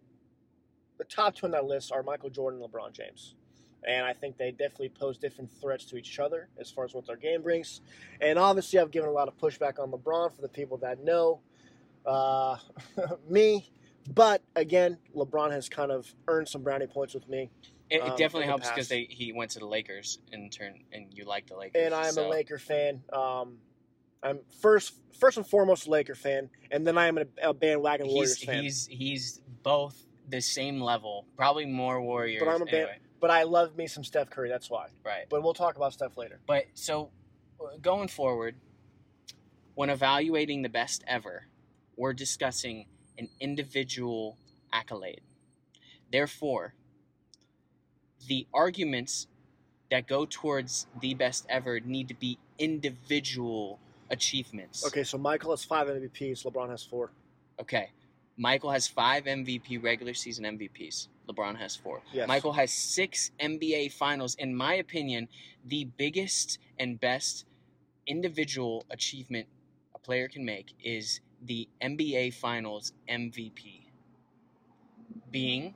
the 0.97 1.05
top 1.05 1.35
two 1.35 1.45
on 1.45 1.51
that 1.51 1.65
list 1.65 1.91
are 1.91 2.03
Michael 2.03 2.29
Jordan 2.29 2.61
and 2.61 2.71
LeBron 2.71 2.93
James. 2.93 3.35
And 3.83 4.05
I 4.05 4.13
think 4.13 4.37
they 4.37 4.51
definitely 4.51 4.89
pose 4.89 5.17
different 5.17 5.49
threats 5.59 5.85
to 5.85 5.97
each 5.97 6.19
other 6.19 6.49
as 6.59 6.69
far 6.69 6.85
as 6.85 6.93
what 6.93 7.07
their 7.07 7.15
game 7.15 7.41
brings. 7.41 7.81
And 8.19 8.37
obviously, 8.37 8.77
I've 8.77 8.91
given 8.91 9.09
a 9.09 9.13
lot 9.13 9.27
of 9.27 9.37
pushback 9.37 9.79
on 9.79 9.91
LeBron 9.91 10.35
for 10.35 10.41
the 10.41 10.49
people 10.49 10.77
that 10.77 11.03
know 11.03 11.41
uh, 12.05 12.57
me. 13.29 13.71
But 14.09 14.41
again, 14.55 14.97
LeBron 15.15 15.51
has 15.51 15.69
kind 15.69 15.91
of 15.91 16.13
earned 16.27 16.47
some 16.47 16.63
brownie 16.63 16.87
points 16.87 17.13
with 17.13 17.27
me. 17.29 17.49
It, 17.89 17.97
it 17.97 18.01
Um, 18.01 18.09
definitely 18.11 18.43
in 18.43 18.47
the 18.47 18.51
helps 18.63 18.69
because 18.69 18.89
he 18.89 19.33
went 19.35 19.51
to 19.51 19.59
the 19.59 19.67
Lakers 19.67 20.19
in 20.31 20.49
turn, 20.49 20.83
and 20.91 21.07
you 21.11 21.25
like 21.25 21.47
the 21.47 21.57
Lakers. 21.57 21.81
And 21.85 21.93
I'm 21.93 22.13
so- 22.13 22.27
a 22.27 22.29
Laker 22.29 22.57
fan. 22.57 23.03
Um, 23.11 23.57
I'm 24.23 24.39
first, 24.61 24.93
first 25.19 25.37
and 25.37 25.45
foremost, 25.47 25.87
a 25.87 25.89
Laker 25.89 26.15
fan, 26.15 26.49
and 26.69 26.85
then 26.85 26.97
I 26.97 27.07
am 27.07 27.17
a, 27.17 27.25
a 27.41 27.53
bandwagon 27.53 28.07
Warriors 28.07 28.37
He's 28.37 28.45
fan. 28.45 28.63
he's 28.63 28.85
he's 28.87 29.41
both 29.63 30.05
the 30.29 30.41
same 30.41 30.79
level, 30.79 31.25
probably 31.35 31.65
more 31.65 32.01
Warriors. 32.01 32.41
But 32.43 32.51
I'm 32.51 32.61
a 32.61 32.65
anyway. 32.65 32.99
But 33.19 33.29
I 33.31 33.43
love 33.43 33.75
me 33.75 33.87
some 33.87 34.03
Steph 34.03 34.29
Curry. 34.29 34.49
That's 34.49 34.69
why. 34.69 34.87
right. 35.03 35.25
But 35.29 35.43
we'll 35.43 35.53
talk 35.53 35.75
about 35.75 35.93
Steph 35.93 36.17
later. 36.17 36.39
But 36.47 36.65
so 36.73 37.11
going 37.81 38.07
forward, 38.07 38.55
when 39.75 39.89
evaluating 39.89 40.61
the 40.61 40.69
best 40.69 41.03
ever, 41.07 41.47
we're 41.95 42.13
discussing 42.13 42.85
an 43.21 43.29
individual 43.39 44.35
accolade. 44.73 45.21
Therefore, 46.11 46.73
the 48.27 48.47
arguments 48.53 49.27
that 49.91 50.07
go 50.07 50.25
towards 50.27 50.87
the 50.99 51.13
best 51.13 51.45
ever 51.49 51.79
need 51.79 52.07
to 52.07 52.15
be 52.15 52.39
individual 52.57 53.79
achievements. 54.09 54.85
Okay, 54.87 55.03
so 55.03 55.17
Michael 55.17 55.51
has 55.51 55.63
five 55.63 55.87
MVPs. 55.87 56.45
LeBron 56.45 56.69
has 56.69 56.83
four. 56.83 57.11
Okay. 57.59 57.89
Michael 58.37 58.71
has 58.71 58.87
five 58.87 59.25
MVP 59.25 59.83
regular 59.83 60.15
season 60.15 60.45
MVPs. 60.45 61.07
LeBron 61.29 61.55
has 61.57 61.75
four. 61.75 62.01
Yes. 62.11 62.27
Michael 62.27 62.53
has 62.53 62.73
six 62.73 63.31
NBA 63.39 63.91
finals. 63.91 64.35
In 64.35 64.55
my 64.55 64.73
opinion, 64.75 65.27
the 65.65 65.85
biggest 65.97 66.57
and 66.79 66.99
best 66.99 67.45
individual 68.07 68.85
achievement 68.89 69.47
a 69.93 69.99
player 69.99 70.27
can 70.27 70.43
make 70.43 70.73
is 70.83 71.21
the 71.45 71.67
NBA 71.81 72.33
Finals 72.33 72.93
MVP, 73.09 73.85
being 75.31 75.73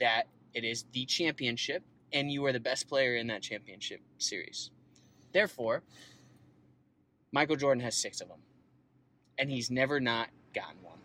that 0.00 0.26
it 0.54 0.64
is 0.64 0.84
the 0.92 1.04
championship 1.06 1.82
and 2.12 2.30
you 2.30 2.44
are 2.46 2.52
the 2.52 2.60
best 2.60 2.88
player 2.88 3.16
in 3.16 3.26
that 3.28 3.42
championship 3.42 4.00
series. 4.18 4.70
Therefore, 5.32 5.82
Michael 7.32 7.56
Jordan 7.56 7.82
has 7.82 7.96
six 7.96 8.20
of 8.20 8.28
them, 8.28 8.38
and 9.38 9.50
he's 9.50 9.70
never 9.70 10.00
not 10.00 10.28
gotten 10.54 10.82
one. 10.82 10.98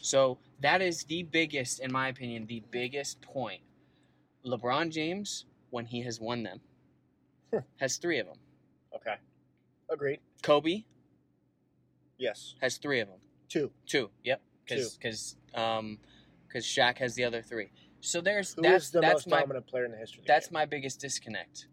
So 0.00 0.38
that 0.60 0.82
is 0.82 1.04
the 1.04 1.22
biggest, 1.22 1.80
in 1.80 1.92
my 1.92 2.08
opinion, 2.08 2.46
the 2.46 2.62
biggest 2.70 3.20
point. 3.20 3.60
LeBron 4.44 4.90
James, 4.90 5.44
when 5.70 5.86
he 5.86 6.02
has 6.02 6.18
won 6.20 6.42
them, 6.42 6.60
has 7.76 7.98
three 7.98 8.18
of 8.18 8.26
them. 8.26 8.36
Okay. 8.94 9.14
Agreed. 9.90 10.20
Kobe 10.42 10.84
Yes. 12.18 12.54
has 12.60 12.76
three 12.78 13.00
of 13.00 13.08
them. 13.08 13.18
Two. 13.48 13.70
Two. 13.86 14.10
Yep. 14.24 14.40
Because 14.64 14.96
because 14.96 15.36
um 15.54 15.98
because 16.46 16.64
Shaq 16.64 16.98
has 16.98 17.14
the 17.14 17.24
other 17.24 17.42
three. 17.42 17.70
So 18.00 18.20
there's 18.20 18.54
Who 18.54 18.62
that's 18.62 18.90
the 18.90 19.00
that's 19.00 19.26
most 19.26 19.28
my 19.28 19.40
dominant 19.40 19.66
player 19.66 19.84
in 19.84 19.92
the 19.92 19.96
history? 19.96 20.24
That's 20.26 20.48
game? 20.48 20.54
my 20.54 20.66
biggest 20.66 21.00
disconnect. 21.00 21.66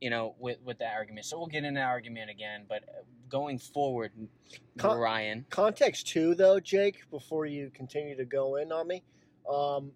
You 0.00 0.10
know, 0.10 0.34
with 0.38 0.58
with 0.64 0.78
that 0.78 0.92
argument. 0.94 1.26
So 1.26 1.38
we'll 1.38 1.46
get 1.46 1.64
into 1.64 1.80
that 1.80 1.86
argument 1.86 2.30
again. 2.30 2.64
But 2.68 2.82
uh, 2.84 3.02
going 3.28 3.58
forward, 3.58 4.12
Con- 4.78 4.98
Ryan, 4.98 5.46
context 5.50 6.08
too, 6.08 6.34
though, 6.34 6.60
Jake. 6.60 7.10
Before 7.10 7.46
you 7.46 7.70
continue 7.74 8.16
to 8.16 8.24
go 8.24 8.56
in 8.56 8.72
on 8.72 8.86
me, 8.86 9.02
um, 9.50 9.92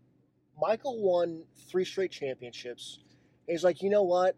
Michael 0.60 1.00
won 1.02 1.44
three 1.68 1.84
straight 1.84 2.10
championships. 2.10 3.00
He's 3.46 3.62
like, 3.64 3.82
you 3.82 3.90
know 3.90 4.02
what? 4.04 4.36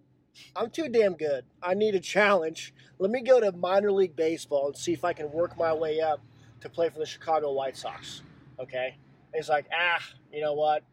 I'm 0.56 0.70
too 0.70 0.88
damn 0.88 1.14
good. 1.14 1.44
I 1.62 1.74
need 1.74 1.94
a 1.94 2.00
challenge. 2.00 2.74
Let 2.98 3.10
me 3.10 3.22
go 3.22 3.40
to 3.40 3.52
minor 3.52 3.92
league 3.92 4.16
baseball 4.16 4.68
and 4.68 4.76
see 4.76 4.92
if 4.92 5.04
I 5.04 5.12
can 5.12 5.30
work 5.30 5.56
my 5.58 5.72
way 5.72 6.00
up 6.00 6.20
to 6.60 6.68
play 6.68 6.88
for 6.88 6.98
the 6.98 7.06
Chicago 7.06 7.52
White 7.52 7.76
Sox. 7.76 8.22
Okay. 8.58 8.96
And 9.32 9.34
he's 9.34 9.48
like, 9.48 9.66
ah, 9.72 10.02
you 10.32 10.40
know 10.40 10.54
what? 10.54 10.84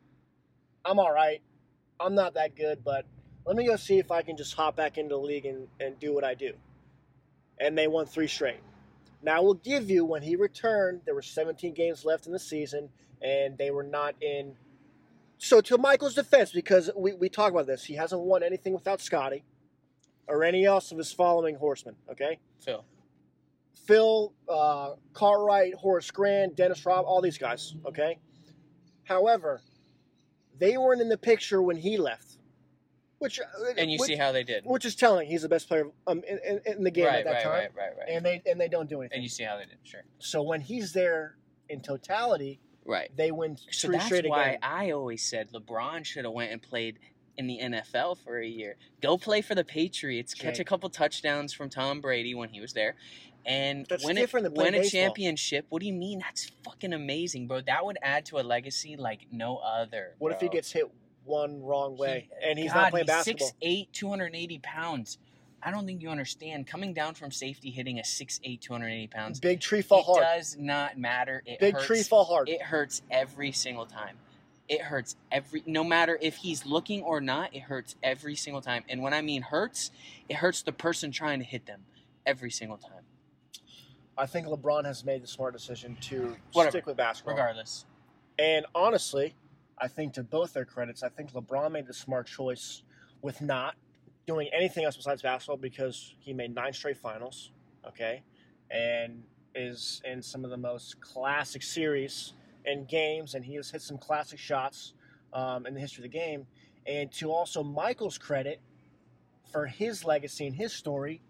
I'm 0.86 1.00
all 1.00 1.12
right. 1.12 1.42
I'm 2.00 2.16
not 2.16 2.36
that 2.36 2.56
good, 2.56 2.84
but 2.84 3.06
let 3.46 3.56
me 3.56 3.66
go 3.66 3.76
see 3.76 4.00
if 4.00 4.12
I 4.12 4.22
can 4.22 4.38
just 4.38 4.54
hop 4.56 4.76
back 4.76 4.98
into 4.98 5.16
the 5.16 5.22
league 5.22 5.46
and, 5.46 5.68
and 5.80 6.00
do 6.00 6.14
what 6.14 6.24
I 6.24 6.34
do. 6.34 6.54
And 7.60 7.78
they 7.78 7.88
won 7.88 8.06
three 8.06 8.28
straight. 8.28 8.62
Now, 9.22 9.44
we'll 9.44 9.56
give 9.56 9.90
you 9.90 10.06
when 10.06 10.22
he 10.22 10.36
returned, 10.36 11.02
there 11.06 11.14
were 11.14 11.22
17 11.22 11.74
games 11.74 12.06
left 12.06 12.26
in 12.26 12.32
the 12.32 12.40
season, 12.40 12.90
and 13.22 13.58
they 13.58 13.70
were 13.72 13.84
not 13.84 14.16
in. 14.22 14.56
So, 15.42 15.62
to 15.62 15.78
Michael's 15.78 16.16
defense, 16.16 16.52
because 16.52 16.92
we, 16.96 17.14
we 17.14 17.30
talk 17.30 17.52
about 17.54 17.66
this, 17.66 17.86
he 17.86 17.96
hasn't 17.96 18.22
won 18.22 18.44
anything 18.44 18.74
without 18.74 19.00
Scottie 19.00 19.46
or 20.28 20.44
any 20.44 20.66
else 20.66 20.92
of 20.92 20.98
his 20.98 21.14
following 21.14 21.56
horsemen, 21.56 21.96
okay? 22.12 22.40
Phil. 22.60 22.84
Phil, 23.88 24.34
uh, 24.50 24.92
Cartwright, 25.14 25.74
Horace 25.76 26.12
Grant, 26.12 26.58
Dennis 26.58 26.86
Robb, 26.86 27.06
all 27.06 27.22
these 27.22 27.38
guys, 27.38 27.74
okay? 27.86 28.20
However, 29.06 29.62
they 30.60 30.78
weren't 30.78 31.02
in 31.02 31.08
the 31.08 31.18
picture 31.18 31.62
when 31.62 31.78
he 31.78 31.98
left, 31.98 32.38
which 33.20 33.40
uh, 33.40 33.44
And 33.78 33.90
you 33.90 33.98
which, 33.98 34.10
see 34.10 34.18
how 34.18 34.34
they 34.34 34.44
did. 34.44 34.66
which 34.66 34.84
is 34.84 34.94
telling. 34.94 35.28
He's 35.28 35.44
the 35.44 35.50
best 35.50 35.70
player 35.70 35.86
um, 36.06 36.22
in, 36.28 36.38
in, 36.46 36.62
in 36.66 36.84
the 36.84 36.92
game 36.92 37.06
right, 37.06 37.20
at 37.20 37.26
that 37.26 37.32
right, 37.32 37.44
time, 37.44 37.54
right, 37.54 37.72
right, 37.78 37.98
right. 37.98 38.10
and 38.10 38.26
they 38.26 38.42
and 38.46 38.60
they 38.60 38.68
don't 38.68 38.90
do 38.90 39.00
anything. 39.00 39.16
And 39.16 39.24
you 39.24 39.30
see 39.30 39.44
how 39.44 39.58
they 39.58 39.66
did. 39.66 39.78
Sure. 39.84 40.04
So 40.20 40.42
when 40.44 40.60
he's 40.62 40.92
there 40.92 41.38
in 41.70 41.82
totality, 41.82 42.60
Right. 42.90 43.12
they 43.16 43.32
win 43.32 43.58
So 43.72 43.90
that's 43.90 44.06
straight 44.06 44.28
why 44.28 44.50
again. 44.50 44.60
I 44.64 44.92
always 44.92 45.24
said 45.24 45.52
LeBron 45.52 46.06
should 46.06 46.26
have 46.26 46.34
went 46.34 46.52
and 46.52 46.62
played 46.62 46.98
in 47.38 47.48
the 47.48 47.60
NFL 47.62 48.18
for 48.24 48.38
a 48.40 48.46
year. 48.48 48.76
Go 49.02 49.18
play 49.18 49.42
for 49.42 49.56
the 49.56 49.64
Patriots, 49.64 50.34
catch 50.34 50.60
a 50.60 50.64
couple 50.64 50.90
touchdowns 50.90 51.54
from 51.54 51.70
Tom 51.70 52.02
Brady 52.02 52.36
when 52.36 52.50
he 52.50 52.60
was 52.60 52.74
there, 52.74 52.96
and 53.46 53.86
That's 53.88 54.04
win, 54.04 54.16
different 54.16 54.48
a, 54.48 54.50
win 54.50 54.76
a 54.76 54.84
championship. 54.84 55.66
What 55.70 55.80
do 55.82 55.86
you 55.88 55.94
mean? 55.94 56.20
That's 56.20 56.52
fucking 56.66 56.92
amazing, 56.92 57.48
bro. 57.48 57.62
That 57.62 57.86
would 57.86 57.98
add 58.02 58.26
to 58.28 58.40
a 58.40 58.42
legacy 58.44 58.98
like 58.98 59.28
no 59.32 59.58
other. 59.58 60.16
What 60.18 60.34
if 60.34 60.42
he 60.42 60.50
gets 60.50 60.72
hit 60.72 60.92
one 61.24 61.62
wrong 61.62 61.96
way 61.98 62.28
He- 62.42 62.50
and 62.50 62.60
he's 62.60 62.74
God, 62.74 62.82
not 62.82 62.92
playing 62.92 63.06
basketball? 63.06 63.52
6'8", 63.64 63.88
280 63.94 64.60
pounds. 64.60 65.18
I 65.62 65.72
don't 65.72 65.86
think 65.86 66.02
you 66.02 66.10
understand. 66.10 66.68
Coming 66.68 66.94
down 66.94 67.16
from 67.16 67.32
safety, 67.32 67.70
hitting 67.70 68.00
a 68.00 68.04
6'8", 68.04 68.60
280 68.62 69.08
pounds. 69.08 69.40
Big 69.40 69.60
tree 69.60 69.82
fall 69.82 70.00
it 70.00 70.06
hard. 70.06 70.22
does 70.22 70.58
not 70.58 70.98
matter. 70.98 71.42
It 71.46 71.60
Big 71.60 71.74
hurts. 71.74 71.86
tree 71.86 72.04
fall 72.04 72.26
hard. 72.26 72.48
It 72.50 72.62
hurts 72.62 73.02
every 73.12 73.52
single 73.52 73.86
time. 73.86 74.18
It 74.70 74.82
hurts 74.82 75.16
every 75.32 75.64
no 75.66 75.84
matter 75.84 76.18
if 76.22 76.36
he's 76.38 76.66
looking 76.66 77.02
or 77.02 77.20
not, 77.22 77.56
it 77.56 77.62
hurts 77.62 77.96
every 78.04 78.36
single 78.36 78.62
time. 78.62 78.84
And 78.88 79.02
when 79.02 79.14
I 79.16 79.22
mean 79.22 79.42
hurts, 79.42 79.90
it 80.30 80.36
hurts 80.36 80.62
the 80.62 80.72
person 80.72 81.12
trying 81.12 81.40
to 81.40 81.46
hit 81.46 81.66
them 81.66 81.82
every 82.26 82.52
single 82.52 82.78
time. 82.78 83.02
I 84.16 84.28
think 84.28 84.48
LeBron 84.48 84.86
has 84.86 85.04
made 85.04 85.24
the 85.24 85.28
smart 85.28 85.54
decision 85.54 85.98
to 86.02 86.36
Whatever. 86.54 86.72
stick 86.72 86.86
with 86.86 86.98
basketball. 86.98 87.34
Regardless. 87.36 87.86
And 88.38 88.66
honestly, 88.76 89.34
I 89.80 89.88
think 89.88 90.14
to 90.14 90.24
both 90.24 90.54
their 90.54 90.66
credits, 90.66 91.02
I 91.04 91.10
think 91.10 91.32
LeBron 91.34 91.72
made 91.72 91.88
the 91.88 91.94
smart 91.94 92.28
choice 92.28 92.84
with 93.22 93.42
not 93.42 93.76
doing 94.30 94.48
anything 94.54 94.86
else 94.86 94.96
besides 94.96 95.24
basketball 95.24 95.58
because 95.58 96.14
he 96.20 96.34
made 96.34 96.54
nine 96.54 96.72
straight 96.72 96.98
finals, 96.98 97.50
okay, 97.88 98.22
and 98.70 99.24
is 99.56 100.04
in 100.06 100.22
some 100.22 100.46
of 100.46 100.52
the 100.52 100.58
most 100.58 101.02
classic 101.02 101.64
series 101.64 102.34
and 102.64 102.88
games, 102.88 103.34
and 103.34 103.44
he 103.44 103.56
has 103.56 103.72
hit 103.72 103.82
some 103.82 103.98
classic 103.98 104.38
shots 104.38 104.94
um, 105.34 105.66
in 105.66 105.74
the 105.74 105.80
history 105.80 106.06
of 106.06 106.12
the 106.12 106.16
game. 106.16 106.46
And 106.86 107.12
to 107.14 107.32
also 107.32 107.64
Michael's 107.64 108.20
credit 108.20 108.62
for 109.52 109.66
his 109.66 110.06
legacy 110.06 110.46
and 110.46 110.56
his 110.56 110.74
story, 110.74 111.24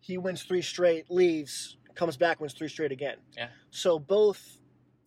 he 0.00 0.16
wins 0.16 0.42
three 0.42 0.62
straight, 0.62 1.10
leaves, 1.10 1.76
comes 1.94 2.16
back, 2.16 2.40
wins 2.40 2.54
three 2.54 2.68
straight 2.68 2.92
again. 2.92 3.16
Yeah. 3.36 3.48
So 3.70 3.98
both, 3.98 4.58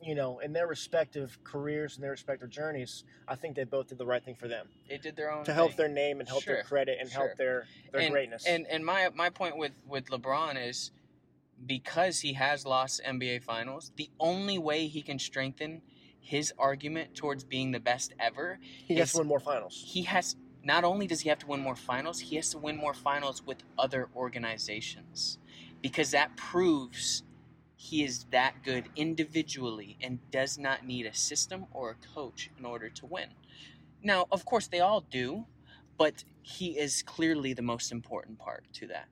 you 0.01 0.15
know, 0.15 0.39
in 0.39 0.53
their 0.53 0.67
respective 0.67 1.37
careers 1.43 1.95
and 1.95 2.03
their 2.03 2.11
respective 2.11 2.49
journeys, 2.49 3.03
I 3.27 3.35
think 3.35 3.55
they 3.55 3.63
both 3.63 3.87
did 3.87 3.97
the 3.97 4.05
right 4.05 4.23
thing 4.23 4.35
for 4.35 4.47
them 4.47 4.67
They 4.89 4.97
did 4.97 5.15
their 5.15 5.31
own 5.31 5.43
to 5.45 5.53
help 5.53 5.69
thing. 5.71 5.77
their 5.77 5.89
name 5.89 6.19
and 6.19 6.27
help 6.29 6.45
their 6.45 6.63
credit 6.63 6.97
and 6.99 7.09
Sure. 7.11 7.27
help 7.27 7.37
their 7.37 7.65
their 7.91 8.01
and, 8.01 8.11
greatness. 8.11 8.45
And 8.45 8.67
and 8.67 8.85
my 8.85 9.09
my 9.15 9.29
point 9.29 9.57
with 9.57 9.73
with 9.87 10.05
LeBron 10.05 10.55
is 10.67 10.91
because 11.65 12.19
he 12.19 12.33
has 12.33 12.65
lost 12.65 13.01
NBA 13.03 13.39
finals, 13.43 13.91
the 13.95 14.09
only 14.19 14.59
way 14.59 14.87
he 14.87 15.01
can 15.01 15.17
strengthen 15.17 15.81
his 16.19 16.53
argument 16.59 17.15
towards 17.15 17.43
being 17.43 17.71
the 17.71 17.79
best 17.79 18.13
ever 18.19 18.59
he 18.61 18.95
has 18.95 19.07
is- 19.09 19.11
to 19.13 19.17
win 19.19 19.27
more 19.27 19.39
finals. 19.39 19.83
he 19.87 20.03
has 20.03 20.35
not 20.63 20.83
only 20.83 21.07
does 21.07 21.21
he 21.21 21.29
have 21.29 21.39
to 21.39 21.47
win 21.47 21.61
more 21.61 21.75
finals, 21.75 22.19
he 22.19 22.35
has 22.35 22.49
to 22.51 22.57
win 22.57 22.75
more 22.75 22.93
finals 22.93 23.41
with 23.45 23.63
other 23.77 24.09
organizations 24.15 25.39
because 25.81 26.11
that 26.11 26.35
proves 26.35 27.23
he 27.79 28.03
is 28.03 28.25
that 28.31 28.63
good 28.63 28.85
individually 28.95 29.97
and 30.01 30.19
does 30.31 30.57
not 30.57 30.85
need 30.85 31.05
a 31.05 31.13
system 31.13 31.67
or 31.71 31.91
a 31.91 32.07
coach 32.15 32.49
in 32.57 32.65
order 32.65 32.89
to 32.89 33.05
win. 33.05 33.27
Now, 34.03 34.25
of 34.31 34.45
course, 34.45 34.67
they 34.67 34.79
all 34.79 35.01
do, 35.01 35.45
but 35.97 36.23
he 36.41 36.77
is 36.77 37.03
clearly 37.03 37.53
the 37.53 37.61
most 37.61 37.91
important 37.91 38.39
part 38.39 38.65
to 38.73 38.87
that. 38.87 39.07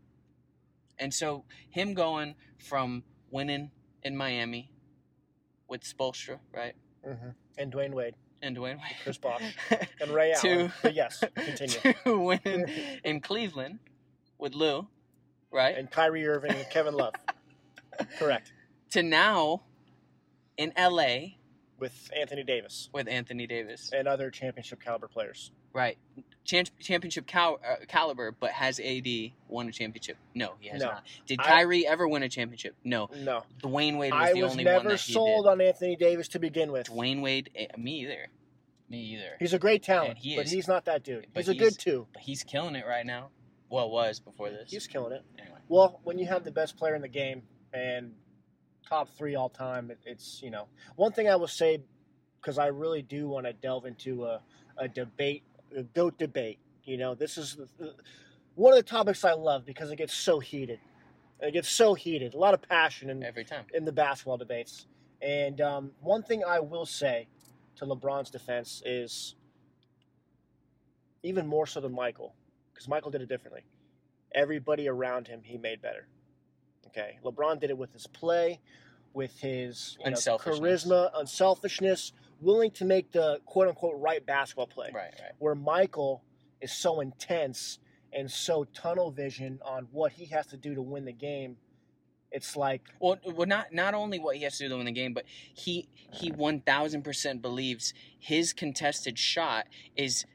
And 0.97 1.13
so, 1.13 1.43
him 1.70 1.93
going 1.93 2.36
from 2.57 3.03
winning 3.30 3.70
in 4.03 4.18
Miami 4.18 4.72
with 5.68 5.82
Spoelstra, 5.84 6.39
right? 6.53 6.74
hmm 7.03 7.30
And 7.57 7.72
Dwyane 7.72 7.93
Wade, 7.93 8.16
And 8.41 8.55
Dwyane 8.57 8.78
Wade. 8.78 8.95
Chris 9.03 9.18
Bosh. 9.18 9.41
and 10.01 10.11
Ray 10.11 10.34
To- 10.41 10.49
Allen. 10.51 10.74
But 10.82 10.95
yes, 10.95 11.24
continue. 11.36 11.93
to 12.05 12.20
win 12.20 12.66
in 13.03 13.20
Cleveland 13.20 13.80
with 14.39 14.53
Lue, 14.55 14.88
right? 15.51 15.78
and 15.78 15.89
Kyrie 15.91 16.26
Irving 16.28 16.51
and 16.51 16.70
Kevin 16.72 16.93
Love. 16.95 17.13
Correct. 18.20 18.51
To 18.95 19.03
now 19.03 19.63
in 20.55 20.71
LA 20.77 21.35
With 21.79 22.09
Anthony 22.17 22.43
Davis 22.45 22.89
with 22.93 23.09
Anthony 23.09 23.45
Davis, 23.45 23.91
and 23.93 24.07
other 24.07 24.31
championship 24.31 24.79
caliber 24.81 25.09
players. 25.09 25.51
right? 25.73 25.97
Champ- 26.45 26.69
championship 26.79 27.27
cal- 27.27 27.59
uh, 27.67 27.83
caliber, 27.89 28.31
but 28.31 28.51
has 28.51 28.79
AD 28.79 29.33
won 29.49 29.67
a 29.67 29.73
championship? 29.73 30.15
No, 30.33 30.53
he 30.61 30.69
has 30.69 30.79
No. 30.79 30.91
not. 30.91 31.03
Did 31.25 31.41
I- 31.41 31.43
Kyrie 31.43 31.85
ever 31.85 32.07
win 32.07 32.23
a 32.23 32.29
championship? 32.29 32.73
No. 32.85 33.09
No. 33.17 33.43
Dwyane 33.61 33.97
Wade 33.97 34.13
was 34.13 34.29
I 34.29 34.31
the 34.31 34.43
was 34.43 34.51
only 34.53 34.63
one 34.63 34.73
never 34.75 34.89
that 34.91 35.01
he 35.01 35.11
sold 35.11 35.45
on 35.45 35.59
Anthony 35.59 35.97
Davis 35.97 36.29
to 36.29 36.39
begin 36.39 36.71
with. 36.71 36.87
Dwyane 36.87 37.21
Wade, 37.21 37.49
eh, 37.53 37.67
me 37.77 37.99
either. 38.03 38.27
Me 38.87 38.99
either. 39.15 39.35
He's 39.41 39.51
a 39.51 39.59
great 39.59 39.83
talent, 39.83 40.19
he 40.19 40.37
but 40.37 40.47
he's 40.47 40.69
not 40.69 40.85
that 40.85 41.03
dude. 41.03 41.27
But 41.33 41.41
He's 41.41 41.49
a 41.49 41.55
good 41.55 41.77
two. 41.77 42.07
But 42.13 42.21
he's 42.21 42.43
killing 42.43 42.75
it 42.75 42.85
right 42.87 43.05
now. 43.05 43.31
Well, 43.69 43.89
was 43.89 44.21
before 44.21 44.51
this. 44.51 44.71
He's 44.71 44.87
killing 44.87 45.11
it. 45.11 45.23
anyway. 45.37 45.57
Well, 45.67 45.99
when 46.05 46.17
you 46.17 46.27
have 46.27 46.45
the 46.45 46.51
best 46.51 46.77
player 46.77 46.95
in 46.95 47.01
the 47.01 47.09
game 47.09 47.41
and 47.73 48.13
top 48.89 49.09
three 49.17 49.36
all 49.36 49.49
time, 49.49 49.91
it, 49.91 49.99
it's 50.05 50.41
you 50.43 50.51
know 50.51 50.67
one 50.95 51.11
thing 51.13 51.29
I 51.29 51.36
will 51.36 51.47
say 51.47 51.79
because 52.41 52.57
I 52.57 52.67
really 52.67 53.01
do 53.01 53.27
want 53.27 53.45
to 53.45 53.53
delve 53.53 53.86
into 53.86 54.25
a, 54.25 54.41
a 54.77 54.88
debate, 54.88 55.43
a 55.75 55.83
goat 55.83 56.17
debate. 56.19 56.59
You 56.83 56.97
know, 56.97 57.15
this 57.15 57.38
is 57.38 57.55
the, 57.55 57.67
the- 57.79 57.95
one 58.55 58.73
of 58.73 58.77
the 58.77 58.83
topics 58.83 59.25
I 59.25 59.33
love 59.33 59.65
because 59.65 59.91
it 59.91 59.97
gets 59.97 60.13
so 60.13 60.39
heated. 60.39 60.79
It 61.41 61.53
gets 61.53 61.69
so 61.69 61.93
heated, 61.93 62.33
a 62.33 62.38
lot 62.38 62.53
of 62.53 62.61
passion 62.61 63.09
in 63.09 63.23
Every 63.23 63.45
time. 63.45 63.65
in 63.73 63.86
the 63.86 63.91
basketball 63.91 64.38
debates. 64.38 64.88
And 65.21 65.61
um, 65.61 65.91
one 66.01 66.23
thing 66.23 66.43
I 66.47 66.59
will 66.59 66.86
say 66.86 67.27
to 67.77 67.86
LeBron's 67.86 68.29
defense 68.29 68.81
is 68.86 69.36
even 71.23 71.47
more 71.47 71.67
so 71.67 71.81
than 71.81 71.93
Michael, 71.93 72.36
because 72.73 72.88
Michael 72.88 73.11
did 73.11 73.21
it 73.21 73.29
differently. 73.29 73.63
Everybody 74.33 74.88
around 74.88 75.27
him 75.27 75.41
he 75.43 75.57
made 75.57 75.81
better. 75.81 76.07
Okay, 76.95 77.17
LeBron 77.23 77.59
did 77.59 77.69
it 77.69 77.77
with 77.77 77.91
his 77.91 78.07
play, 78.07 78.59
with 79.13 79.37
his 79.39 79.97
you 79.99 80.05
know, 80.05 80.11
Unselfishness. 80.11 80.85
charisma, 80.85 81.11
unselfishness, 81.15 82.13
willing 82.41 82.71
to 82.71 82.85
make 82.85 83.11
the 83.11 83.39
quote 83.45 83.67
unquote 83.67 83.95
right 83.97 84.25
basketball 84.25 84.67
play. 84.67 84.91
Right, 84.93 85.13
right. 85.21 85.31
Where 85.39 85.55
Michael 85.55 86.23
is 86.61 86.71
so 86.71 87.01
intense 87.01 87.79
and 88.13 88.31
so 88.31 88.63
tunnel 88.73 89.11
vision 89.11 89.59
on 89.65 89.87
what 89.91 90.13
he 90.13 90.25
has 90.25 90.47
to 90.47 90.57
do 90.57 90.73
to 90.75 90.81
win 90.81 91.05
the 91.05 91.11
game. 91.11 91.57
It's 92.31 92.55
like 92.55 92.81
Well, 92.99 93.17
well, 93.25 93.47
not 93.47 93.73
not 93.73 93.93
only 93.93 94.19
what 94.19 94.35
he 94.37 94.43
has 94.43 94.57
to 94.57 94.65
do 94.65 94.69
to 94.69 94.77
win 94.77 94.85
the 94.85 94.91
game, 94.91 95.13
but 95.13 95.25
he 95.53 95.87
he 96.11 96.31
one 96.31 96.61
thousand 96.61 97.03
percent 97.03 97.41
believes 97.41 97.93
his 98.19 98.53
contested 98.53 99.17
shot 99.17 99.67
is 99.95 100.25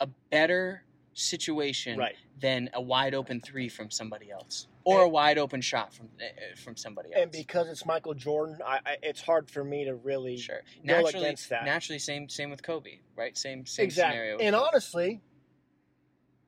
a 0.00 0.08
better 0.30 0.84
situation 1.14 1.98
right. 1.98 2.14
than 2.40 2.70
a 2.74 2.80
wide 2.80 3.14
open 3.14 3.40
three 3.40 3.68
from 3.68 3.90
somebody 3.90 4.30
else, 4.30 4.68
or 4.88 5.02
a 5.02 5.08
wide 5.08 5.38
open 5.38 5.60
shot 5.60 5.92
from 5.92 6.08
uh, 6.20 6.56
from 6.56 6.76
somebody 6.76 7.12
else. 7.12 7.22
And 7.22 7.30
because 7.30 7.68
it's 7.68 7.84
Michael 7.84 8.14
Jordan, 8.14 8.58
I, 8.64 8.80
I, 8.84 8.96
it's 9.02 9.20
hard 9.20 9.50
for 9.50 9.62
me 9.62 9.84
to 9.84 9.94
really 9.94 10.36
sure, 10.38 10.62
go 10.86 10.94
naturally, 10.94 11.26
against 11.26 11.50
that. 11.50 11.64
naturally, 11.64 11.98
same 11.98 12.28
same 12.28 12.50
with 12.50 12.62
Kobe, 12.62 12.98
right? 13.16 13.36
Same 13.36 13.66
same 13.66 13.84
exactly. 13.84 14.12
scenario. 14.14 14.38
And 14.38 14.54
Kobe. 14.54 14.66
honestly, 14.68 15.20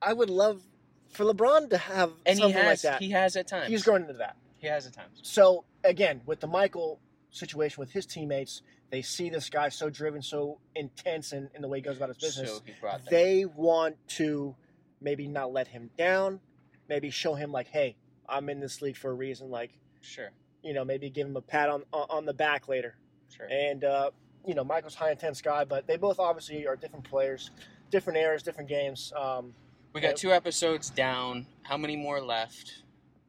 I 0.01 0.13
would 0.13 0.31
love 0.31 0.63
for 1.11 1.25
LeBron 1.25 1.71
to 1.71 1.79
have 1.79 2.13
and 2.25 2.39
he 2.39 2.43
something 2.43 2.63
has 2.63 2.85
like 2.85 2.93
that. 2.93 3.03
he 3.03 3.11
has 3.11 3.37
at 3.37 3.49
times. 3.49 3.69
He's 3.69 3.85
growing 3.85 4.03
into 4.03 4.15
that. 4.15 4.37
He 4.59 4.67
has 4.67 4.87
at 4.87 4.93
times. 4.93 5.21
So 5.23 5.65
again, 5.85 6.23
with 6.27 6.41
the 6.41 6.47
Michael 6.47 7.01
situation 7.31 7.81
with 7.81 7.93
his 7.93 8.07
teammates, 8.07 8.63
they 8.91 9.03
see 9.03 9.31
this 9.31 9.49
guy 9.49 9.69
so 9.69 9.89
driven, 9.89 10.21
so 10.23 10.59
intense 10.75 11.33
in, 11.33 11.49
in 11.55 11.63
the 11.63 11.69
way 11.69 11.79
he 11.79 11.83
goes 11.83 11.97
about 11.97 12.09
his 12.09 12.19
business. 12.19 12.51
So 12.51 12.63
he 12.65 12.75
they 13.09 13.45
want 13.45 13.97
to 14.17 14.57
maybe 15.01 15.29
not 15.29 15.53
let 15.53 15.69
him 15.69 15.91
down, 15.97 16.41
maybe 16.89 17.11
show 17.11 17.35
him 17.35 17.53
like, 17.53 17.69
hey, 17.69 17.97
I'm 18.31 18.49
in 18.49 18.61
this 18.61 18.81
league 18.83 18.97
for 18.97 19.11
a 19.11 19.15
reason. 19.15 19.51
Like, 19.51 19.73
sure, 20.01 20.31
you 20.63 20.73
know, 20.75 20.85
maybe 20.85 21.11
give 21.11 21.27
him 21.27 21.37
a 21.37 21.41
pat 21.43 21.69
on 21.69 21.83
on 21.93 22.25
the 22.27 22.35
back 22.35 22.69
later. 22.69 22.95
sure. 23.35 23.47
And 23.51 23.85
uh, 23.85 24.11
you 24.47 24.55
know, 24.55 24.65
Michael's 24.65 24.95
high 24.95 25.11
intense 25.11 25.43
guy, 25.43 25.65
but 25.65 25.87
they 25.87 25.97
both 25.97 26.19
obviously 26.19 26.67
are 26.67 26.77
different 26.77 27.05
players, 27.05 27.51
different 27.91 28.19
eras, 28.19 28.43
different 28.43 28.69
games. 28.69 29.13
Um, 29.17 29.53
We 29.93 30.01
got 30.01 30.17
two 30.17 30.33
episodes 30.33 30.89
down. 30.91 31.47
How 31.63 31.77
many 31.77 31.97
more 31.97 32.21
left? 32.23 32.83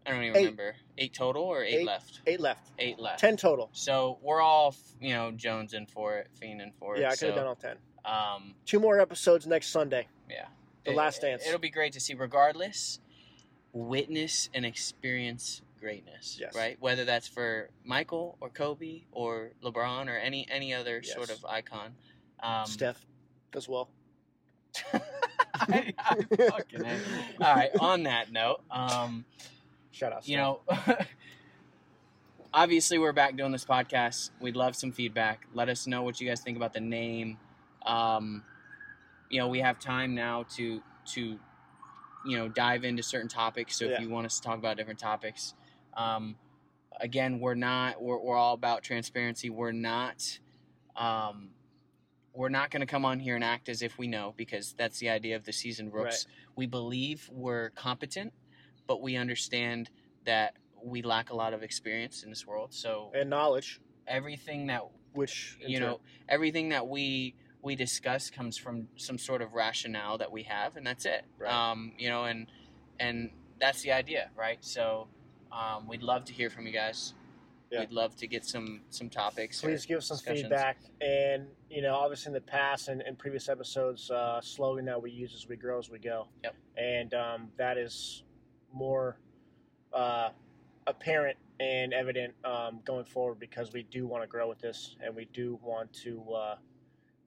I 0.05 0.11
don't 0.11 0.23
even 0.23 0.35
Eight. 0.37 0.39
remember. 0.41 0.75
Eight 0.97 1.13
total 1.13 1.43
or 1.43 1.63
eight, 1.63 1.79
Eight. 1.81 1.85
left? 1.85 2.21
eight 2.25 2.39
left, 2.39 2.71
Eight 2.79 2.97
left. 2.99 3.19
ten 3.19 3.37
total. 3.37 3.69
So 3.73 4.17
we're 4.23 4.41
all, 4.41 4.73
you 4.99 5.13
know, 5.13 5.31
jonesing 5.35 5.89
for 5.89 6.17
it, 6.17 6.27
fiending 6.41 6.73
for 6.79 6.95
it. 6.95 7.01
Yeah, 7.01 7.07
I 7.07 7.09
could 7.11 7.19
so, 7.19 7.25
have 7.27 7.35
done 7.35 7.47
all 7.47 7.55
ten. 7.55 7.77
Um, 8.03 8.55
Two 8.65 8.79
more 8.79 8.99
episodes 8.99 9.45
next 9.45 9.67
Sunday. 9.67 10.07
yeah. 10.29 10.45
The 10.85 10.93
Last 10.93 11.21
Dance. 11.21 11.43
It'll 11.45 11.59
be 11.59 11.69
great 11.69 11.93
to 11.93 11.99
see. 11.99 12.15
Regardless, 12.15 12.99
witness 13.73 14.49
and 14.53 14.65
experience 14.65 15.61
greatness. 15.79 16.37
Yes. 16.39 16.55
Right. 16.55 16.77
Whether 16.79 17.05
that's 17.05 17.27
for 17.27 17.69
Michael 17.83 18.37
or 18.39 18.49
Kobe 18.49 19.01
or 19.11 19.51
LeBron 19.63 20.07
or 20.07 20.17
any 20.17 20.47
any 20.49 20.73
other 20.73 21.03
sort 21.03 21.29
of 21.29 21.43
icon. 21.45 21.93
Um, 22.41 22.65
Steph 22.65 23.05
as 23.55 23.67
well. 23.67 23.89
I, 25.55 25.93
I 25.99 26.15
All 27.41 27.55
right. 27.55 27.71
On 27.79 28.03
that 28.03 28.31
note, 28.31 28.61
um, 28.71 29.25
Shout 29.91 30.13
out. 30.13 30.27
you 30.27 30.37
know, 30.37 30.61
obviously 32.53 32.97
we're 32.97 33.11
back 33.11 33.35
doing 33.35 33.51
this 33.51 33.65
podcast. 33.65 34.31
We'd 34.39 34.55
love 34.55 34.75
some 34.75 34.91
feedback. 34.91 35.47
Let 35.53 35.69
us 35.69 35.87
know 35.87 36.03
what 36.03 36.19
you 36.21 36.27
guys 36.27 36.41
think 36.41 36.57
about 36.57 36.73
the 36.73 36.79
name. 36.79 37.37
Um, 37.85 38.43
you 39.29 39.39
know, 39.39 39.47
we 39.47 39.59
have 39.59 39.79
time 39.79 40.15
now 40.15 40.45
to 40.55 40.81
to 41.13 41.39
you 42.25 42.37
know 42.37 42.47
dive 42.47 42.83
into 42.83 43.03
certain 43.03 43.29
topics. 43.29 43.77
So 43.77 43.85
if 43.85 43.91
you 44.01 44.09
want 44.09 44.25
us 44.25 44.39
to 44.39 44.47
talk 44.47 44.57
about 44.57 44.77
different 44.77 44.99
topics, 44.99 45.53
um, 45.95 46.35
again, 46.99 47.39
we're 47.39 47.55
not. 47.55 48.01
We're, 48.01 48.19
we're 48.19 48.35
all 48.37 48.53
about 48.53 48.83
transparency. 48.83 49.49
We're 49.49 49.71
not. 49.71 50.39
Um, 50.95 51.49
we're 52.33 52.49
not 52.49 52.71
going 52.71 52.79
to 52.81 52.85
come 52.85 53.03
on 53.03 53.19
here 53.19 53.35
and 53.35 53.43
act 53.43 53.67
as 53.67 53.81
if 53.81 53.97
we 53.97 54.07
know 54.07 54.33
because 54.37 54.73
that's 54.77 54.99
the 54.99 55.09
idea 55.09 55.35
of 55.35 55.43
the 55.43 55.51
season 55.51 55.91
rooks. 55.91 56.25
We 56.55 56.65
believe 56.65 57.29
we're 57.31 57.71
competent, 57.71 58.31
but 58.87 59.01
we 59.01 59.17
understand 59.17 59.89
that 60.25 60.55
we 60.81 61.01
lack 61.01 61.29
a 61.31 61.35
lot 61.35 61.53
of 61.53 61.61
experience 61.61 62.23
in 62.23 62.29
this 62.29 62.47
world. 62.47 62.73
So 62.73 63.11
and 63.13 63.29
knowledge, 63.29 63.81
everything 64.07 64.67
that 64.67 64.83
which 65.13 65.57
you 65.59 65.79
turn- 65.79 65.87
know, 65.89 65.99
everything 66.29 66.69
that 66.69 66.87
we 66.87 67.35
we 67.63 67.75
discuss 67.75 68.29
comes 68.29 68.57
from 68.57 68.87
some 68.95 69.17
sort 69.17 69.41
of 69.41 69.53
rationale 69.53 70.17
that 70.17 70.31
we 70.31 70.43
have, 70.43 70.75
and 70.75 70.85
that's 70.85 71.05
it. 71.05 71.23
Right. 71.37 71.51
Um, 71.51 71.93
you 71.97 72.09
know, 72.09 72.25
and 72.25 72.47
and 72.99 73.29
that's 73.59 73.81
the 73.81 73.91
idea, 73.91 74.29
right? 74.35 74.57
So 74.61 75.07
um, 75.51 75.87
we'd 75.87 76.03
love 76.03 76.25
to 76.25 76.33
hear 76.33 76.49
from 76.49 76.65
you 76.65 76.73
guys. 76.73 77.13
Yeah. 77.71 77.81
We'd 77.81 77.91
love 77.91 78.15
to 78.17 78.27
get 78.27 78.43
some 78.45 78.81
some 78.89 79.09
topics. 79.09 79.61
please 79.61 79.85
give 79.85 79.99
us 79.99 80.07
some 80.07 80.17
feedback. 80.17 80.77
And 80.99 81.47
you 81.69 81.81
know, 81.81 81.95
obviously 81.95 82.31
in 82.31 82.33
the 82.33 82.41
past 82.41 82.89
and 82.89 83.01
in 83.03 83.15
previous 83.15 83.47
episodes, 83.47 84.11
uh, 84.11 84.41
slogan 84.41 84.85
that 84.85 85.01
we 85.01 85.11
use 85.11 85.33
is 85.33 85.47
"We 85.47 85.55
grow 85.55 85.79
as 85.79 85.89
we 85.89 85.99
go." 85.99 86.27
Yep. 86.43 86.55
And 86.77 87.13
um, 87.13 87.47
that 87.57 87.77
is 87.77 88.23
more 88.73 89.17
uh, 89.93 90.29
apparent 90.87 91.37
and 91.59 91.93
evident 91.93 92.33
um, 92.43 92.79
going 92.83 93.05
forward 93.05 93.39
because 93.39 93.71
we 93.71 93.83
do 93.83 94.05
want 94.05 94.23
to 94.23 94.27
grow 94.27 94.49
with 94.49 94.59
this, 94.59 94.97
and 95.01 95.15
we 95.15 95.25
do 95.31 95.57
want 95.61 95.93
to 95.93 96.21
uh, 96.33 96.55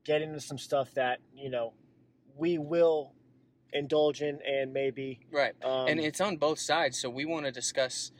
get 0.04 0.22
into 0.22 0.40
some 0.40 0.58
stuff 0.58 0.92
that 0.94 1.20
you 1.36 1.50
know 1.50 1.72
we 2.36 2.58
will 2.58 3.12
indulge 3.72 4.22
in 4.22 4.38
and 4.46 4.72
maybe. 4.72 5.20
Right. 5.32 5.52
Um, 5.64 5.88
and 5.88 6.00
it's 6.00 6.20
on 6.20 6.36
both 6.36 6.58
sides. 6.58 6.98
So 6.98 7.10
we 7.10 7.24
want 7.24 7.44
to 7.46 7.52
discuss 7.52 8.12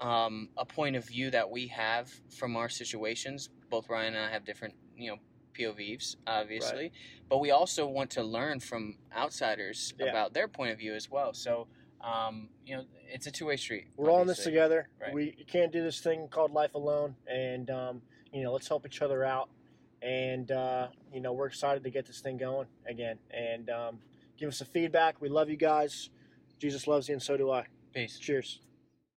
um, 0.00 0.48
a 0.56 0.64
point 0.64 0.96
of 0.96 1.06
view 1.06 1.30
that 1.30 1.48
we 1.50 1.68
have 1.68 2.10
from 2.30 2.56
our 2.56 2.68
situations. 2.68 3.50
Both 3.70 3.88
Ryan 3.88 4.14
and 4.14 4.24
I 4.24 4.30
have 4.30 4.44
different, 4.44 4.74
you 4.96 5.10
know, 5.10 5.16
POVs, 5.58 6.16
obviously, 6.26 6.90
but 7.28 7.38
we 7.38 7.52
also 7.52 7.86
want 7.86 8.10
to 8.10 8.22
learn 8.24 8.58
from 8.58 8.96
outsiders 9.16 9.94
Yeah. 9.98 10.06
about 10.06 10.34
their 10.34 10.48
point 10.48 10.72
of 10.72 10.78
view 10.78 10.94
as 10.94 11.08
well. 11.10 11.32
So, 11.32 11.68
um, 12.00 12.48
you 12.66 12.76
know, 12.76 12.84
it's 13.12 13.26
a 13.26 13.30
two 13.30 13.46
way 13.46 13.56
street. 13.56 13.86
we're 13.96 14.10
all 14.10 14.20
in 14.22 14.26
this 14.26 14.42
together. 14.42 14.88
Right. 15.00 15.12
We 15.14 15.30
can't 15.46 15.70
do 15.72 15.82
this 15.82 16.00
thing 16.00 16.26
called 16.28 16.52
life 16.52 16.74
alone, 16.74 17.14
and 17.28 17.70
um, 17.70 18.02
you 18.32 18.42
know, 18.42 18.52
let's 18.52 18.66
help 18.66 18.84
each 18.84 19.00
other 19.00 19.24
out. 19.24 19.48
And 20.04 20.50
uh, 20.50 20.88
you 21.12 21.20
know, 21.20 21.32
we're 21.32 21.46
excited 21.46 21.82
to 21.84 21.90
get 21.90 22.06
this 22.06 22.20
thing 22.20 22.36
going 22.36 22.66
again. 22.86 23.18
And 23.30 23.70
um, 23.70 23.98
give 24.38 24.48
us 24.48 24.58
some 24.58 24.68
feedback. 24.68 25.20
We 25.20 25.28
love 25.28 25.48
you 25.48 25.56
guys. 25.56 26.10
Jesus 26.58 26.86
loves 26.86 27.08
you, 27.08 27.14
and 27.14 27.22
so 27.22 27.36
do 27.36 27.50
I. 27.50 27.66
Peace. 27.92 28.18
Cheers. 28.18 28.60